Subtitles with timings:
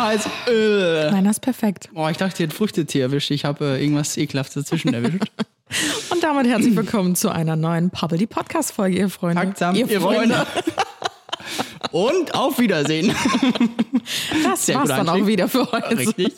[0.00, 0.28] zu heiß.
[0.48, 1.10] Äh.
[1.10, 1.90] Meiner ist perfekt.
[1.92, 3.30] Boah, ich dachte, ihr hättet Früchtetier erwischt.
[3.30, 5.30] Ich habe äh, irgendwas Ekelhaftes dazwischen erwischt.
[6.10, 9.40] Und damit herzlich willkommen zu einer neuen Pubbly Podcast Folge, ihr Freunde.
[9.42, 10.46] Achtsam, ihr, Freunde.
[11.92, 13.14] Und auf Wiedersehen.
[14.42, 15.96] Das Sehr war's dann auch wieder für heute.
[15.96, 16.32] Richtig.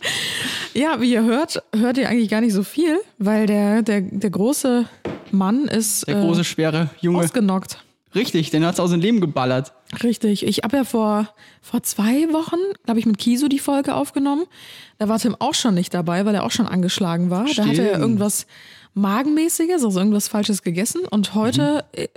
[0.75, 4.31] Ja, wie ihr hört, hört ihr eigentlich gar nicht so viel, weil der, der, der
[4.31, 4.85] große
[5.31, 7.21] Mann ist Der große, schwere äh, Junge.
[7.21, 7.79] ausgenockt.
[8.15, 9.73] Richtig, den hat's aus dem Leben geballert.
[10.03, 10.47] Richtig.
[10.47, 11.29] Ich habe ja vor,
[11.61, 14.45] vor zwei Wochen, glaube ich, mit Kiso die Folge aufgenommen.
[14.99, 17.45] Da war Tim auch schon nicht dabei, weil er auch schon angeschlagen war.
[17.45, 18.03] Da hatte er Stimmt.
[18.03, 18.47] irgendwas
[18.95, 21.03] Magenmäßiges, also irgendwas Falsches gegessen.
[21.11, 22.09] Und heute äh,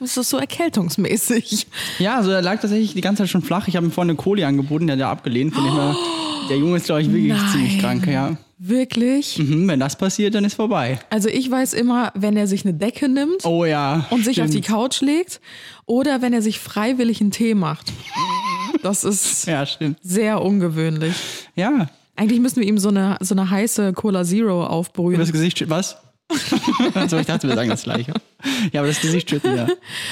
[0.00, 1.66] ist es so erkältungsmäßig.
[1.98, 3.68] Ja, also er lag tatsächlich die ganze Zeit schon flach.
[3.68, 5.54] Ich habe ihm vorhin eine Koli angeboten, der hat er abgelehnt.
[5.54, 5.96] Von dem her,
[6.48, 7.48] der Junge ist, glaube ich, wirklich Nein.
[7.52, 8.06] ziemlich krank.
[8.06, 8.36] Ja.
[8.58, 9.38] Wirklich.
[9.38, 11.00] Mhm, wenn das passiert, dann ist vorbei.
[11.10, 14.06] Also ich weiß immer, wenn er sich eine Decke nimmt Oh ja.
[14.10, 14.60] und sich auf die.
[14.60, 15.40] Couch legt
[15.86, 17.92] oder wenn er sich freiwillig einen Tee macht.
[18.82, 19.64] Das ist Ja,
[20.02, 21.14] sehr ungewöhnlich.
[21.56, 21.88] Ja.
[22.22, 25.14] Eigentlich müssen wir ihm so eine, so eine heiße Cola Zero aufbrühen.
[25.14, 25.68] Über das Gesicht.
[25.68, 25.96] Was?
[26.94, 28.14] also ich dachte, wir sagen das gleiche.
[28.72, 29.66] Ja, aber das Gesicht schütten, ja.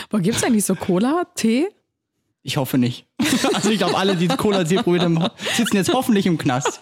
[0.08, 1.68] Boah, gibt's eigentlich so Cola, Tee?
[2.42, 3.06] Ich hoffe nicht.
[3.54, 6.80] Also ich glaube, alle, die Cola Zero probiert haben, sitzen jetzt hoffentlich im Knast.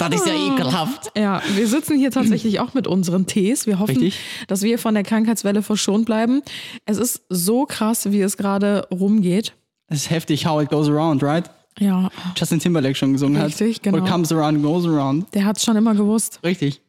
[0.00, 1.12] Das ist ja ekelhaft.
[1.16, 3.68] Ja, wir sitzen hier tatsächlich auch mit unseren Tees.
[3.68, 4.18] Wir hoffen, Richtig.
[4.48, 6.42] dass wir von der Krankheitswelle verschont bleiben.
[6.84, 9.52] Es ist so krass, wie es gerade rumgeht.
[9.86, 11.48] Das ist heftig, how it goes around, right?
[11.78, 13.82] Ja, Justin Timberlake schon gesungen Richtig, hat.
[13.82, 13.98] genau.
[13.98, 15.26] What comes around goes around.
[15.34, 16.40] der hat's schon immer gewusst.
[16.42, 16.80] Richtig.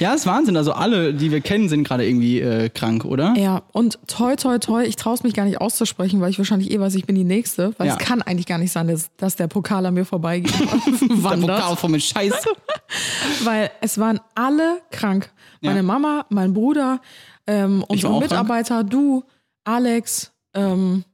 [0.00, 0.56] Ja, ist Wahnsinn.
[0.58, 3.32] Also alle, die wir kennen, sind gerade irgendwie äh, krank, oder?
[3.38, 6.70] Ja, und toi, toi, toi, ich traue es mich gar nicht auszusprechen, weil ich wahrscheinlich
[6.72, 7.72] eh weiß, ich bin die Nächste.
[7.78, 7.94] Weil Ja.
[7.94, 10.52] es kann eigentlich gar nicht sein, dass, dass der Pokal an mir vorbeigeht.
[10.60, 11.36] Der.
[11.40, 12.34] Pokal von mit Scheiß.
[13.44, 15.30] Weil es waren alle krank.
[15.62, 15.82] Meine Ja.
[15.82, 17.00] Mama, mein Bruder,
[17.46, 19.24] ähm, unsere Mitarbeiter, du,
[19.64, 21.04] Alex, ähm,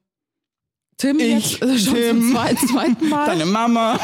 [1.00, 3.26] Tim Ich, jetzt äh, schon Tim, zum zweiten, zweiten Mal.
[3.26, 4.00] Deine Mama.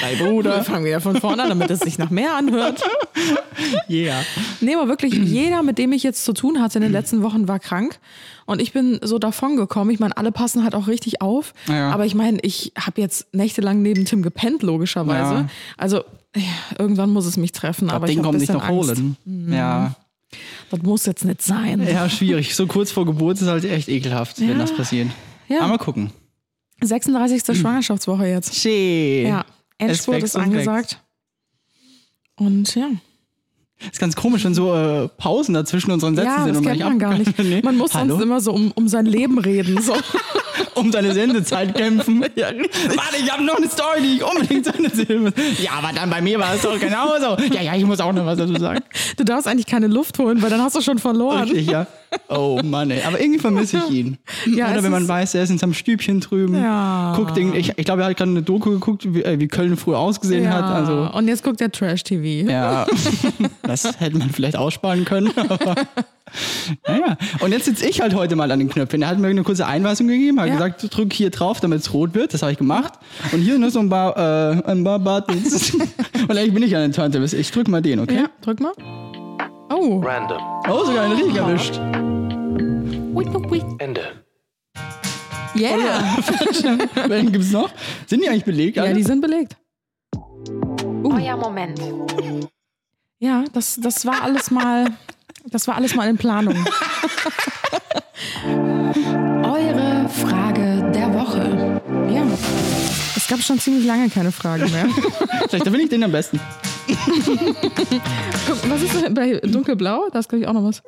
[0.00, 0.64] Dein Wir Bruder.
[0.64, 2.80] fangen wieder von vorne an, damit es sich nach mehr anhört.
[3.90, 4.22] Yeah.
[4.62, 7.48] Nee, aber wirklich, jeder, mit dem ich jetzt zu tun hatte in den letzten Wochen,
[7.48, 7.98] war krank.
[8.46, 9.90] Und ich bin so davon gekommen.
[9.90, 11.52] Ich meine, alle passen halt auch richtig auf.
[11.68, 11.90] Ja.
[11.90, 15.34] Aber ich meine, ich habe jetzt nächtelang neben Tim gepennt, logischerweise.
[15.34, 15.48] Ja.
[15.76, 15.98] Also
[16.34, 16.42] ja,
[16.78, 17.90] irgendwann muss es mich treffen.
[17.90, 18.96] aber ich Den habe ein kommt nicht noch Angst.
[19.02, 19.16] holen.
[19.52, 19.94] Ja.
[20.70, 21.86] Das muss jetzt nicht sein.
[21.86, 22.54] ja, schwierig.
[22.56, 25.08] So kurz vor Geburt ist halt echt ekelhaft, wenn das passiert.
[25.50, 25.60] Ja.
[25.60, 26.10] Aber mal gucken.
[26.80, 27.58] 36.
[27.58, 28.54] Schwangerschaftswoche jetzt.
[28.54, 29.26] Schön.
[29.26, 29.44] Ja,
[29.78, 31.00] Endspurt ist angesagt.
[32.36, 32.88] Und ja.
[33.90, 36.80] Ist ganz komisch, wenn so äh, Pausen dazwischen unseren Sätzen Ja, sind das und kennt
[36.80, 37.38] man gar nicht.
[37.42, 37.62] Nee.
[37.62, 38.10] Man muss Hallo?
[38.10, 39.80] sonst immer so um, um sein Leben reden.
[39.80, 39.94] So.
[40.74, 42.20] um seine Sendezeit kämpfen.
[42.36, 45.32] Warte, ich habe noch eine Story, die ich unbedingt zu Ende muss.
[45.62, 47.42] Ja, aber dann bei mir war es doch genauso.
[47.54, 48.80] Ja, ja, ich muss auch noch was dazu sagen.
[49.16, 51.44] Du darfst eigentlich keine Luft holen, weil dann hast du schon verloren.
[51.44, 51.86] Richtig, ja.
[52.28, 53.02] Oh Mann, ey.
[53.06, 54.18] Aber irgendwie vermisse ich ihn.
[54.56, 56.54] Ja, Oder wenn man weiß, er ist in seinem Stübchen drüben.
[56.56, 57.12] Ja.
[57.16, 59.76] Guckt den, ich, ich glaube, er hat gerade eine Doku geguckt, wie, äh, wie Köln
[59.76, 60.50] früher ausgesehen Ja.
[60.52, 60.64] hat.
[60.64, 62.50] Also, Und jetzt guckt der Trash-TV.
[62.50, 62.86] ja,
[63.62, 65.30] das hätte man vielleicht aussparen können.
[65.36, 65.74] Aber,
[66.86, 67.16] naja.
[67.40, 69.02] Und jetzt sitze ich halt heute mal an den Knöpfen.
[69.02, 70.54] Er hat mir eine kurze Einweisung gegeben, hat Ja.
[70.54, 72.32] gesagt, drück hier drauf, damit es rot wird.
[72.34, 72.94] Das habe ich gemacht.
[73.32, 75.74] Und hier nur so ein paar, äh, ein paar Buttons.
[75.74, 77.32] Und eigentlich bin ich an den Turntables.
[77.34, 78.16] Ich drück mal den, okay?
[78.16, 78.72] Ja, drück mal.
[79.70, 80.00] Oh.
[80.04, 80.42] Random.
[80.68, 81.80] Oh, sogar einen richtig erwischt.
[83.78, 84.24] Ende.
[85.56, 85.76] Yeah.
[87.08, 87.70] Welchen gibt's noch?
[88.06, 88.76] Sind die eigentlich belegt?
[88.76, 88.94] Ja, alle?
[88.94, 89.56] die sind belegt.
[91.04, 91.80] Euer Moment.
[93.18, 94.86] Ja, das, das war alles mal,
[95.46, 96.54] das war alles mal in Planung.
[99.44, 101.80] Eure Frage der Woche.
[102.12, 102.22] Ja.
[103.16, 104.88] Es gab schon ziemlich lange keine Fragen mehr.
[105.48, 106.38] Vielleicht da bin ich den am besten.
[108.46, 110.08] Guck, was ist denn bei dunkelblau?
[110.12, 110.82] Da ist glaube ich auch noch was.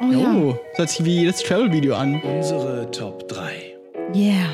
[0.00, 0.32] Oh ja.
[0.32, 2.20] Oh, das hört sich wie das Travel-Video an.
[2.22, 3.74] Unsere Top 3.
[4.14, 4.46] Yeah.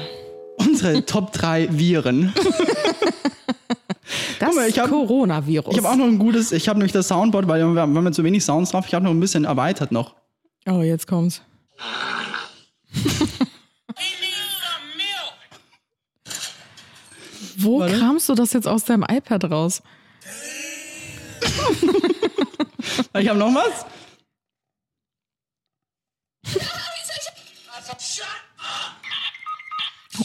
[0.57, 2.33] Unsere Top 3 Viren.
[4.39, 5.73] Das mal, ich hab- Coronavirus.
[5.73, 8.23] Ich habe auch noch ein gutes, ich habe nämlich das Soundboard, weil wir haben zu
[8.25, 10.15] wenig Sounds drauf, ich habe noch ein bisschen erweitert noch.
[10.69, 11.41] oh, jetzt kommt's.
[17.57, 17.99] Wo Warte.
[17.99, 19.83] kramst du das jetzt aus deinem iPad raus?
[23.17, 23.87] Ich habe noch was.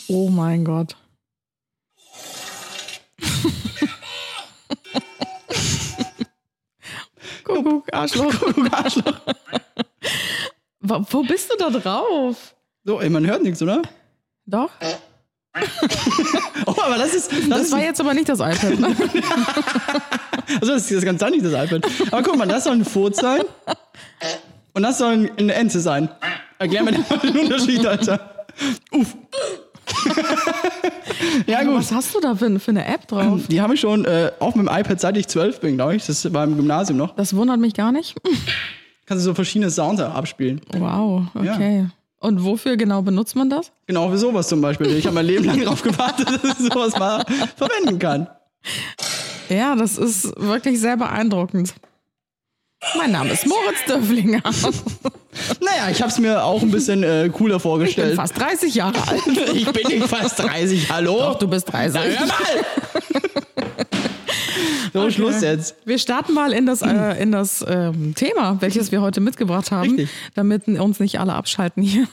[0.07, 0.95] Oh mein Gott.
[7.43, 8.33] Kuckuck, Arschloch.
[8.39, 9.19] Guck, Arschloch.
[10.81, 12.55] Wo, wo bist du da drauf?
[12.83, 13.81] So, ey, man hört nichts, oder?
[14.45, 14.71] Doch?
[16.65, 17.31] Oh, aber das ist.
[17.31, 18.79] Das, Das ist war jetzt aber nicht das iPad.
[18.79, 18.87] Ne?
[20.61, 21.83] also das, das kann doch nicht das iPad.
[22.11, 23.41] Aber guck mal, das soll ein Furz sein.
[24.73, 26.09] Und das soll eine Ente sein.
[26.59, 28.45] Erklär mir mal den Unterschied, Alter.
[28.91, 29.15] Uff.
[31.47, 31.75] ja, gut.
[31.77, 33.41] Was hast du da für, für eine App drauf?
[33.49, 36.05] Die habe ich schon äh, auf meinem iPad, seit ich zwölf bin, glaube ich.
[36.05, 37.15] Das war im Gymnasium noch.
[37.15, 38.15] Das wundert mich gar nicht.
[39.05, 40.61] Kannst du so verschiedene Sounds abspielen.
[40.77, 41.87] Wow, okay.
[42.19, 43.71] Und wofür genau benutzt man das?
[43.87, 44.87] Genau für sowas zum Beispiel.
[44.97, 47.23] Ich habe mein Leben lang darauf gewartet, dass ich sowas mal
[47.55, 48.27] verwenden kann.
[49.47, 51.73] Ja, das ist wirklich sehr beeindruckend.
[52.97, 54.41] Mein Name ist Moritz Döfflinger.
[55.61, 58.15] Naja, ich habe es mir auch ein bisschen äh, cooler Ich bin vorgestellt.
[58.15, 59.21] fast 30 Jahre alt.
[59.53, 61.17] Ich bin nicht fast 30, hallo?
[61.19, 61.99] Doch, du bist 30.
[62.19, 62.35] Hör mal!
[64.93, 65.75] so, Schluss jetzt.
[65.85, 69.89] Wir starten mal in das, äh, in das ähm, Thema, welches wir heute mitgebracht haben,
[69.89, 70.09] Richtig.
[70.35, 72.07] damit uns nicht alle abschalten hier.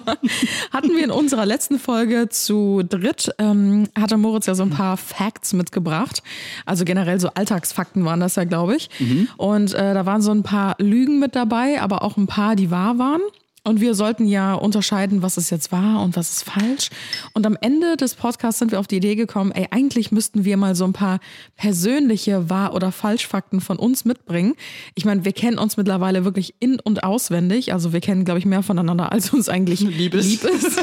[0.72, 4.96] Hatten wir in unserer letzten Folge zu dritt, ähm, hatte Moritz ja so ein paar
[4.96, 6.22] Facts mitgebracht.
[6.64, 8.90] Also generell so Alltagsfakten waren das ja, glaube ich.
[9.36, 12.70] Und äh, da waren so ein paar Lügen mit dabei, aber auch ein paar, die
[12.70, 13.20] wahr waren.
[13.66, 16.90] Und wir sollten ja unterscheiden, was ist jetzt wahr und was ist falsch.
[17.32, 20.56] Und am Ende des Podcasts sind wir auf die Idee gekommen, ey, eigentlich müssten wir
[20.56, 21.18] mal so ein paar
[21.56, 24.54] persönliche Wahr- oder Falschfakten von uns mitbringen.
[24.94, 27.72] Ich meine, wir kennen uns mittlerweile wirklich in- und auswendig.
[27.72, 30.30] Also wir kennen, glaube ich, mehr voneinander, als uns eigentlich Lieb ist.
[30.30, 30.78] Lieb ist.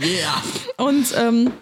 [0.00, 0.42] Yeah.
[0.76, 1.52] Und ähm,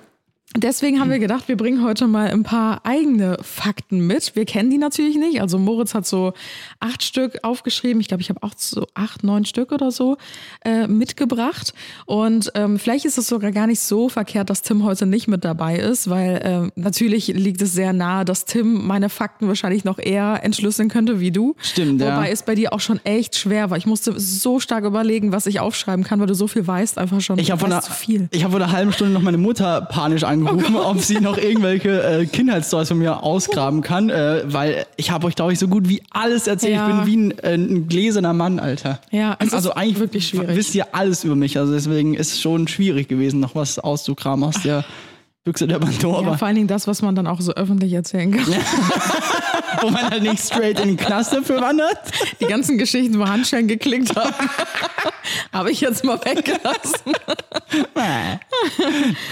[0.56, 4.34] deswegen haben wir gedacht, wir bringen heute mal ein paar eigene Fakten mit.
[4.34, 5.40] Wir kennen die natürlich nicht.
[5.40, 6.32] Also Moritz hat so
[6.80, 8.00] acht Stück aufgeschrieben.
[8.00, 10.16] Ich glaube, ich habe auch so acht, neun Stück oder so
[10.64, 11.74] äh, mitgebracht.
[12.06, 15.44] Und ähm, vielleicht ist es sogar gar nicht so verkehrt, dass Tim heute nicht mit
[15.44, 19.98] dabei ist, weil ähm, natürlich liegt es sehr nahe, dass Tim meine Fakten wahrscheinlich noch
[19.98, 21.54] eher entschlüsseln könnte wie du.
[21.60, 22.16] Stimmt, ja.
[22.16, 23.76] Wobei es bei dir auch schon echt schwer war.
[23.76, 27.20] Ich musste so stark überlegen, was ich aufschreiben kann, weil du so viel weißt, einfach
[27.20, 27.38] schon.
[27.38, 27.82] Ich habe einer-
[28.30, 32.02] ich hab vor einer halben Stunde noch meine Mutter panisch angerufen, ob sie noch irgendwelche
[32.02, 35.88] äh, Kindheitsstories von mir ausgraben kann, äh, weil ich habe euch, glaube ich, so gut
[35.88, 36.74] wie alles erzählt.
[36.74, 36.88] Ja.
[36.88, 39.00] Ich bin wie ein, äh, ein gläserner Mann, Alter.
[39.10, 40.56] Ja, es also ist eigentlich wirklich schwierig.
[40.56, 41.58] wisst ihr alles über mich.
[41.58, 44.84] Also deswegen ist es schon schwierig gewesen, noch was auszukramen aus der
[45.48, 46.22] Büchse der Pandora.
[46.22, 48.44] Ja, vor allen Dingen das, was man dann auch so öffentlich erzählen kann.
[49.80, 51.98] wo man halt nicht straight in den Knast dafür wandert.
[52.38, 54.34] Die ganzen Geschichten, wo Handschellen geklickt haben,
[55.52, 57.12] habe ich jetzt mal weggelassen.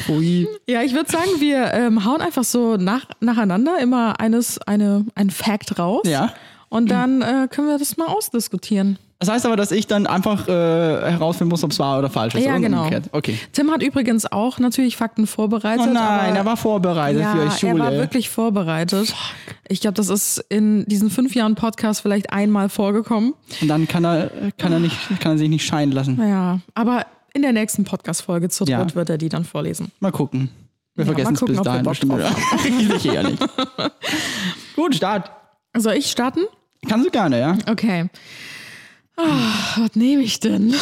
[0.09, 0.49] Ui.
[0.67, 5.29] Ja, ich würde sagen, wir ähm, hauen einfach so nach, nacheinander immer eines, eine, ein
[5.29, 6.03] Fact raus.
[6.07, 6.33] Ja.
[6.71, 8.99] Und dann äh, können wir das mal ausdiskutieren.
[9.19, 12.35] Das heißt aber, dass ich dann einfach äh, herausfinden muss, ob es wahr oder falsch
[12.35, 12.45] ist.
[12.45, 12.83] Ja, genau.
[12.83, 13.09] umgekehrt.
[13.13, 13.39] Okay.
[13.53, 15.87] Tim hat übrigens auch natürlich Fakten vorbereitet.
[15.89, 17.73] Oh nein, er war vorbereitet ja, für euch Schule.
[17.73, 19.15] er war wirklich vorbereitet.
[19.69, 23.33] Ich glaube, das ist in diesen fünf Jahren Podcast vielleicht einmal vorgekommen.
[23.63, 26.21] Und dann kann er, kann er, nicht, kann er sich nicht scheiden lassen.
[26.21, 28.83] Ja, aber in der nächsten Podcast-Folge zu Ja.
[28.83, 29.93] dritt wird er die dann vorlesen.
[30.01, 30.51] Mal gucken.
[30.95, 32.23] Wir Ja, vergessen es bis dahin bestimmt.
[33.01, 33.43] Sicher ja nicht.
[34.77, 35.31] Gut, Start.
[35.77, 36.41] Soll ich starten?
[36.89, 37.57] Kannst du gerne, ja.
[37.71, 38.09] Okay.
[39.19, 40.75] Ah, was nehme ich denn?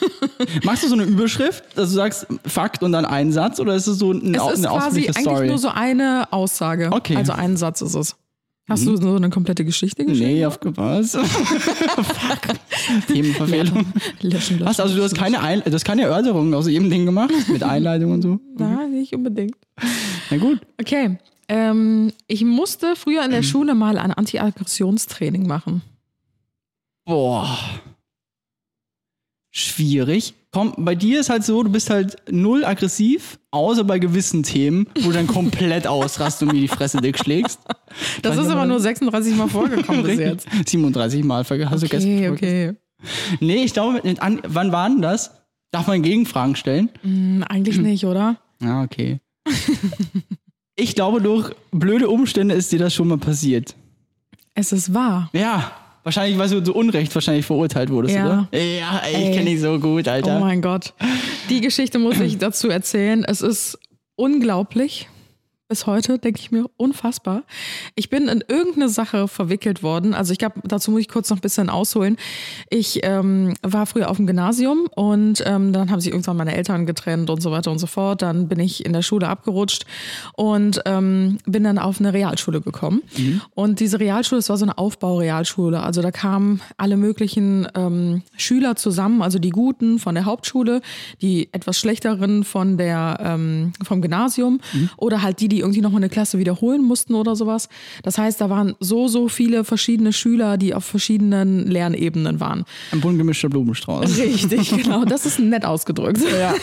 [0.64, 3.86] Machst du so eine Überschrift, dass du sagst Fakt und dann einen Satz oder ist
[3.88, 5.46] es so eine, Es eine ist quasi ausführliche eigentlich Story?
[5.48, 6.90] nur so eine Aussage.
[6.92, 7.14] Okay.
[7.14, 7.18] Mhm.
[7.18, 8.16] Also ein Satz ist es.
[8.68, 10.34] Hast du so eine komplette Geschichte geschrieben?
[10.34, 11.18] nee, aufgepasst.
[13.08, 13.86] Themenverfehlung.
[14.20, 14.60] Löschen, löschen.
[14.60, 14.80] Was?
[14.80, 17.32] Also du hast keine, Ein du hast keine Erörterung aus jedem Ding gemacht?
[17.48, 18.38] Mit Einleitung und so?
[18.56, 19.56] Nein, nicht unbedingt.
[20.30, 20.60] Na gut.
[20.80, 21.18] Okay.
[21.48, 25.82] Ähm, ich musste früher in der Schule mal ein Anti-Aggressionstraining machen.
[27.04, 27.58] Boah.
[29.54, 30.34] Schwierig.
[30.50, 34.86] Komm, bei dir ist halt so, du bist halt null aggressiv, außer bei gewissen Themen,
[35.00, 37.60] wo du dann komplett ausrast und mir die Fresse dick schlägst.
[38.22, 40.48] Das ist aber nur 36 Mal vorgekommen bis jetzt.
[40.66, 42.72] 37 Mal hast du Okay, gestern okay.
[43.40, 45.32] Nee, ich glaube, an, wann waren das?
[45.70, 46.90] Darf man Gegenfragen stellen?
[47.02, 48.36] Hm, eigentlich nicht, oder?
[48.62, 49.20] Ja, okay.
[50.76, 53.74] ich glaube, durch blöde Umstände ist dir das schon mal passiert.
[54.54, 55.30] Es ist wahr.
[55.32, 55.72] Ja,
[56.04, 58.24] wahrscheinlich, weil du zu Unrecht wahrscheinlich verurteilt wurdest, Ja.
[58.50, 58.58] oder?
[58.58, 60.36] Ja, ey, ich kenne dich so gut, Alter.
[60.36, 60.94] Oh mein Gott.
[61.48, 63.24] Die Geschichte muss ich dazu erzählen.
[63.24, 63.78] Es ist
[64.16, 65.08] unglaublich.
[65.72, 67.44] Bis heute denke ich mir unfassbar.
[67.94, 70.12] Ich bin in irgendeine Sache verwickelt worden.
[70.12, 72.18] Also ich glaube, dazu muss ich kurz noch ein bisschen ausholen.
[72.68, 76.84] Ich ähm, war früher auf dem Gymnasium und ähm, dann haben sich irgendwann meine Eltern
[76.84, 78.20] getrennt und so weiter und so fort.
[78.20, 79.86] Dann bin ich in der Schule abgerutscht
[80.34, 83.00] und ähm, bin dann auf eine Realschule gekommen.
[83.54, 85.82] Und diese Realschule, das war so eine Aufbaurealschule.
[85.82, 90.82] Also da kamen alle möglichen ähm, Schüler zusammen, also die Guten von der Hauptschule,
[91.22, 94.60] die etwas schlechteren von der, ähm, vom Gymnasium
[94.98, 97.68] oder halt die, die irgendwie nochmal eine Klasse wiederholen mussten oder sowas.
[98.02, 102.64] Das heißt, da waren so, so viele verschiedene Schüler, die auf verschiedenen Lernebenen waren.
[102.92, 104.18] Ein bunt gemischter Blumenstrauß.
[104.18, 105.04] Richtig, genau.
[105.04, 106.20] Das ist nett ausgedrückt.
[106.20, 106.54] Ja.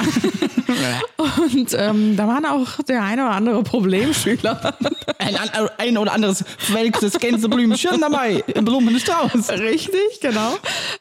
[1.28, 4.76] Und ähm, da waren auch der eine oder andere Problemschüler.
[5.18, 5.36] Ein,
[5.78, 9.50] ein oder anderes verwelktes Gänseblümchen dabei im Blumenstrauß.
[9.50, 10.58] Richtig, genau.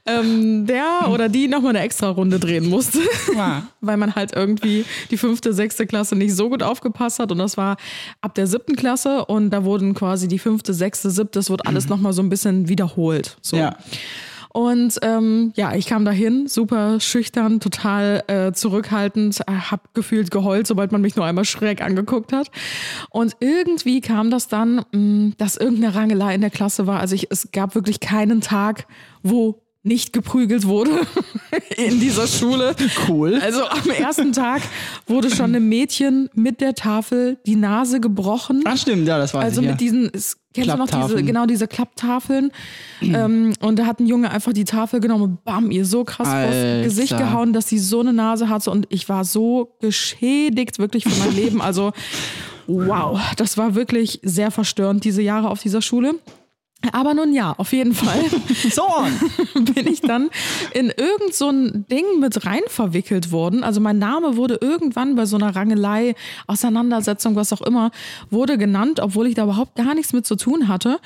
[0.06, 2.98] Ähm, der oder die nochmal eine extra Runde drehen musste.
[3.34, 3.66] Ja.
[3.80, 7.30] Weil man halt irgendwie die fünfte, sechste Klasse nicht so gut aufgepasst hat.
[7.32, 7.76] Und das war
[8.20, 11.88] ab der siebten Klasse und da wurden quasi die fünfte, sechste, siebte, es wurde alles
[11.88, 13.36] nochmal so ein bisschen wiederholt.
[13.42, 13.56] So.
[13.56, 13.76] Ja.
[14.50, 20.66] Und ähm, ja, ich kam dahin, super schüchtern, total äh, zurückhaltend, äh, hab gefühlt geheult,
[20.66, 22.50] sobald man mich nur einmal schräg angeguckt hat.
[23.10, 26.98] Und irgendwie kam das dann, mh, dass irgendeine Rangelei in der Klasse war.
[27.00, 28.86] Also ich, es gab wirklich keinen Tag,
[29.22, 30.90] wo nicht geprügelt wurde
[31.76, 32.76] in dieser Schule.
[33.08, 33.40] Cool.
[33.42, 34.62] Also am ersten Tag
[35.06, 38.62] wurde schon einem Mädchen mit der Tafel die Nase gebrochen.
[38.64, 39.66] Ach stimmt, ja, das weiß Also ich.
[39.66, 39.72] ja.
[39.72, 42.50] mit diesen, es- kennst du noch diese, genau diese Klapptafeln?
[43.02, 46.28] ähm, und da hat ein Junge einfach die Tafel genommen und bam, ihr so krass
[46.28, 46.82] vors Alter.
[46.84, 51.18] Gesicht gehauen, dass sie so eine Nase hatte und ich war so geschädigt wirklich für
[51.24, 51.60] mein Leben.
[51.60, 51.92] Also
[52.66, 56.14] wow, das war wirklich sehr verstörend, diese Jahre auf dieser Schule.
[56.92, 58.24] Aber nun ja, auf jeden Fall
[58.70, 58.82] So
[59.74, 60.30] bin ich dann
[60.72, 63.64] in irgend so ein Ding mit rein verwickelt worden.
[63.64, 66.14] Also mein Name wurde irgendwann bei so einer Rangelei,
[66.46, 67.90] Auseinandersetzung, was auch immer,
[68.30, 70.98] wurde genannt, obwohl ich da überhaupt gar nichts mit zu tun hatte.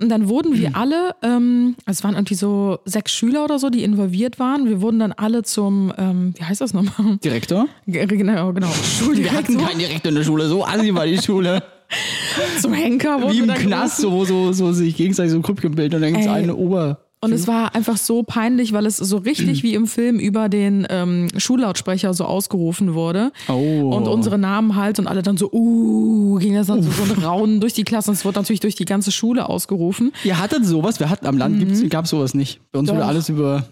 [0.00, 3.84] Und dann wurden wir alle, ähm, es waren irgendwie so sechs Schüler oder so, die
[3.84, 4.68] involviert waren.
[4.68, 7.18] Wir wurden dann alle zum, ähm, wie heißt das nochmal?
[7.22, 7.68] Direktor?
[7.86, 11.62] Genau, genau, Wir hatten Schuldirektor, keinen Direktor in der Schule, so assi war die Schule.
[12.60, 13.20] zum Henker.
[13.22, 16.12] wurden Wie im Knast, so, so, so sich gegenseitig so ein Grüppchen bilden und dann
[16.12, 16.98] gibt es eine Ober.
[17.22, 20.86] Und es war einfach so peinlich, weil es so richtig wie im Film über den
[20.88, 23.30] ähm, Schullautsprecher so ausgerufen wurde.
[23.46, 23.94] Oh.
[23.94, 27.22] Und unsere Namen halt und alle dann so, uh, ging das dann so, so ein
[27.22, 30.12] Raunen durch die Klasse und es wurde natürlich durch die ganze Schule ausgerufen.
[30.24, 32.60] Ihr hattet sowas, wir hatten am Land gibt's, gab's sowas nicht.
[32.72, 32.94] Bei uns Doch.
[32.94, 33.64] wurde alles über,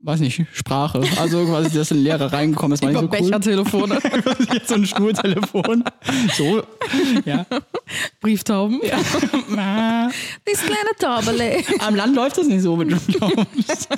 [0.00, 1.02] weiß nicht, Sprache.
[1.18, 3.30] Also quasi, dass ein Lehrer reingekommen ist, war Über nicht so cool.
[3.30, 3.98] Bechertelefone,
[4.52, 5.84] Jetzt so ein Schnurtelefon.
[6.36, 6.62] So,
[7.24, 7.46] ja.
[8.20, 8.80] Brieftauben.
[9.56, 10.10] Ah.
[10.44, 11.62] Das kleine Taubele.
[11.80, 13.88] Am Land läuft das nicht so mit Jobs.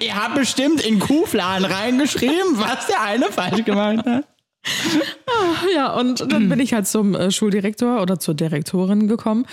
[0.00, 4.24] Ihr habt bestimmt in Kuhfladen reingeschrieben, was der eine falsch gemacht hat.
[5.74, 9.46] Ja, und dann bin ich halt zum äh, Schuldirektor oder zur Direktorin gekommen.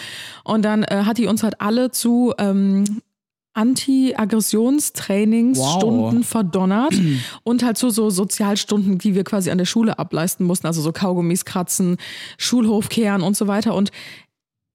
[0.44, 3.02] Und dann äh, hat die uns halt alle zu ähm,
[3.58, 6.26] Anti-Aggressionstrainingsstunden Wow.
[6.28, 6.94] verdonnert
[7.44, 10.92] und halt so, so Sozialstunden, die wir quasi an der Schule ableisten mussten, also so
[10.92, 11.98] Kaugummis kratzen,
[12.38, 13.76] Schulhof kehren und so weiter.
[13.76, 13.92] Und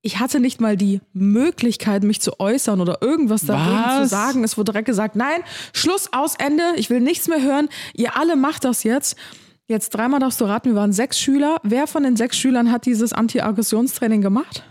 [0.02, 4.02] ich hatte nicht mal die Möglichkeit, mich zu äußern oder irgendwas dagegen Was?
[4.02, 4.42] zu sagen.
[4.42, 7.68] Es wurde direkt gesagt, nein, Schluss, aus, Ende, ich will nichts mehr hören.
[7.94, 9.16] Ihr alle macht das jetzt.
[9.68, 11.58] Jetzt dreimal darfst du raten, wir waren sechs Schüler.
[11.62, 14.64] Wer von den sechs Schülern hat dieses Anti-Aggressionstraining gemacht?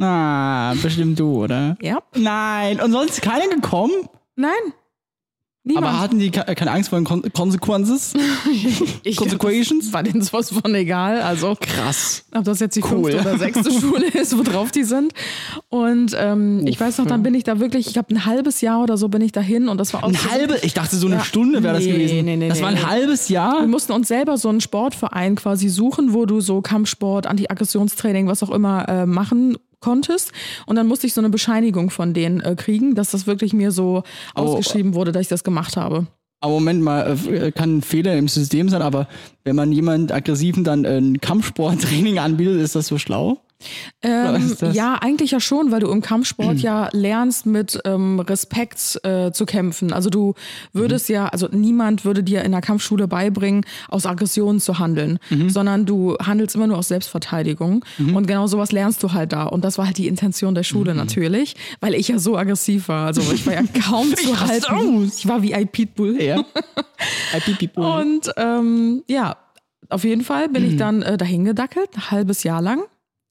[0.00, 1.76] Ah, bestimmt du, oder?
[1.82, 1.98] Ja.
[2.16, 3.92] Nein, und sonst keiner gekommen?
[4.36, 4.50] Nein.
[5.68, 5.84] Niemand.
[5.88, 8.12] Aber hatten die ke- keine Angst vor den Kon Consequences?
[9.02, 9.92] ich, Consequations?
[9.92, 11.20] war denen sowas von egal.
[11.22, 12.24] Also Krass.
[12.32, 13.10] ob das jetzt die Cool.
[13.10, 15.12] fünfte oder sechste Schule ist, worauf die sind.
[15.68, 18.80] Und ähm, ich weiß noch, dann bin ich da wirklich, ich glaube ein halbes Jahr
[18.80, 21.08] oder so bin ich dahin und das war auch Ein so- halbes, ich dachte so
[21.08, 21.24] eine Ja.
[21.24, 22.24] Stunde wäre das Nee, gewesen.
[22.26, 23.58] nee, nee, das war ein halbes Jahr.
[23.62, 28.44] Wir mussten uns selber so einen Sportverein quasi suchen, wo du so Kampfsport, Anti-Aggressionstraining, was
[28.44, 30.32] auch immer äh, machen konntest.
[30.66, 33.70] Und dann musste ich so eine Bescheinigung von denen äh, kriegen, dass das wirklich mir
[33.70, 34.02] so
[34.34, 34.40] Oh.
[34.40, 36.06] ausgeschrieben wurde, dass ich das gemacht habe.
[36.40, 39.08] Aber Moment mal, äh, kann ein Fehler im System sein, aber
[39.44, 43.38] wenn man jemand Aggressiven dann äh, ein Kampfsporttraining anbietet, ist das so schlau?
[44.02, 49.32] Ähm, ja, eigentlich ja schon, weil du im Kampfsport ja lernst, mit ähm, Respekt äh,
[49.32, 49.92] zu kämpfen.
[49.92, 50.34] Also du
[50.72, 55.86] würdest ja, also niemand würde dir in der Kampfschule beibringen, aus Aggression zu handeln, sondern
[55.86, 57.84] du handelst immer nur aus Selbstverteidigung.
[57.98, 59.44] Und genau sowas lernst du halt da.
[59.44, 63.06] Und das war halt die Intention der Schule natürlich, weil ich ja so aggressiv war.
[63.06, 64.66] Also ich war ja kaum zu halten.
[65.04, 65.18] aus.
[65.18, 66.20] Ich war wie ein Pitbull.
[66.22, 66.44] Ja.
[67.44, 67.76] Piep, piep.
[67.76, 69.36] Und ähm, ja,
[69.88, 72.80] auf jeden Fall bin ich dann äh, dahin gedackelt, ein halbes Jahr lang.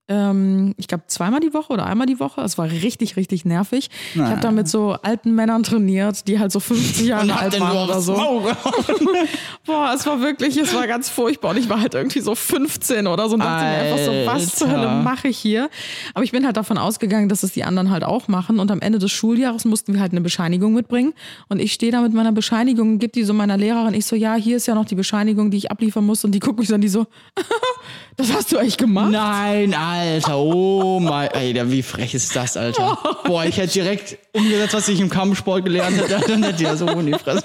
[0.07, 2.41] Ähm, ich glaube zweimal die Woche oder einmal die Woche.
[2.41, 3.89] Es war richtig, richtig nervig.
[4.13, 7.89] Ich habe da mit so alten Männern trainiert, die halt so 50 Jahre alt waren
[7.89, 8.13] oder so.
[9.65, 11.51] Boah, es war wirklich, es war ganz furchtbar.
[11.51, 14.55] Und ich war halt irgendwie so 15 oder so und dachte mir einfach so, was
[14.55, 14.91] zur Alter.
[14.91, 15.69] Hölle mache ich hier?
[16.13, 18.59] Aber ich bin halt davon ausgegangen, dass es die anderen halt auch machen.
[18.59, 21.13] Und am Ende des Schuljahres mussten wir halt eine Bescheinigung mitbringen.
[21.49, 23.95] Und ich stehe da mit meiner Bescheinigung und gebe die so meiner Lehrerin.
[23.95, 26.23] Ich so, ja, hier ist ja noch die Bescheinigung, die ich abliefern muss.
[26.23, 27.07] Und die guckt mich dann die so,
[28.17, 29.11] das hast du echt gemacht?
[29.11, 29.94] Nein, Alter,
[30.29, 32.97] oh mein, ey, wie frech ist das, Alter?
[33.25, 36.75] Boah, ich hätte direkt umgesetzt, was ich im Kampfsport gelernt hätte, dann hätte ich ja
[36.75, 37.43] so in die Fresse.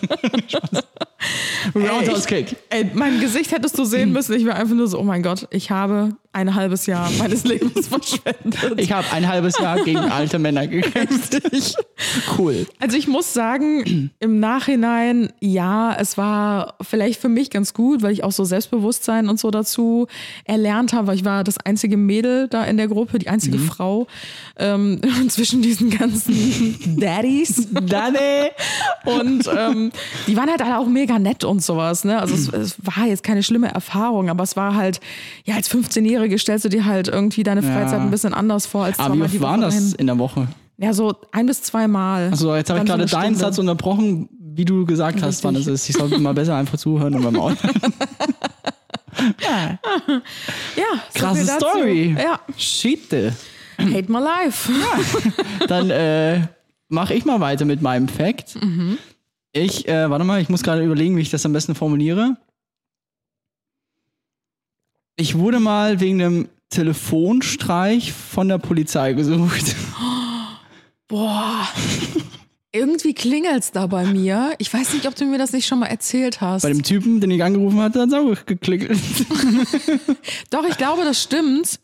[1.75, 2.57] Roundhouse Kick.
[2.71, 4.35] Ey, mein Gesicht hättest du sehen müssen.
[4.35, 7.89] Ich war einfach nur so, oh mein Gott, ich habe ein halbes Jahr meines Lebens
[7.89, 8.79] verschwendet.
[8.79, 11.37] Ich habe ein halbes Jahr gegen alte Männer gekämpft.
[12.39, 12.67] cool.
[12.79, 18.13] Also ich muss sagen, im Nachhinein, ja, es war vielleicht für mich ganz gut, weil
[18.13, 20.07] ich auch so Selbstbewusstsein und so dazu
[20.45, 24.07] erlernt habe, weil ich war das einzige Mädel da in der Gruppe, die einzige Frau
[24.59, 27.69] ähm, zwischen diesen ganzen Daddies.
[27.73, 28.51] Daddy.
[29.05, 29.91] Und ähm,
[30.27, 32.05] die waren halt alle auch mega nett und sowas.
[32.05, 32.19] Ne?
[32.21, 35.01] Also es, es war jetzt keine schlimme Erfahrung, aber es war halt,
[35.45, 38.05] ja, als 15-Jährige stellst du dir halt irgendwie deine Freizeit Ja.
[38.05, 40.49] ein bisschen anders vor als Aber wie oft die waren das in der Woche?
[40.79, 42.29] Ja, so ein bis zweimal.
[42.31, 43.39] Also jetzt habe ich gerade so deinen Stunde.
[43.39, 45.89] Satz unterbrochen, wie du gesagt hast, wann es ist.
[45.89, 47.57] Ich sollte mal besser einfach zuhören und beim Auto.
[50.77, 51.47] Ja, so Krasse.
[51.47, 52.17] Story.
[52.19, 53.13] Ja, Shit.
[53.79, 54.71] hate my life.
[55.69, 56.47] Dann äh,
[56.89, 58.57] mache ich mal weiter mit meinem Fact.
[59.53, 62.37] Ich, äh, warte mal, ich muss gerade überlegen, wie ich das am besten formuliere.
[65.17, 69.75] Ich wurde mal wegen einem Telefonstreich von der Polizei gesucht.
[71.09, 71.67] Boah.
[72.73, 74.55] Irgendwie klingelt's da bei mir.
[74.59, 76.63] Ich weiß nicht, ob du mir das nicht schon mal erzählt hast.
[76.63, 78.89] Bei dem Typen, den ich angerufen hatte, hat es auch geklickt.
[80.51, 81.81] Doch, ich glaube, das stimmt.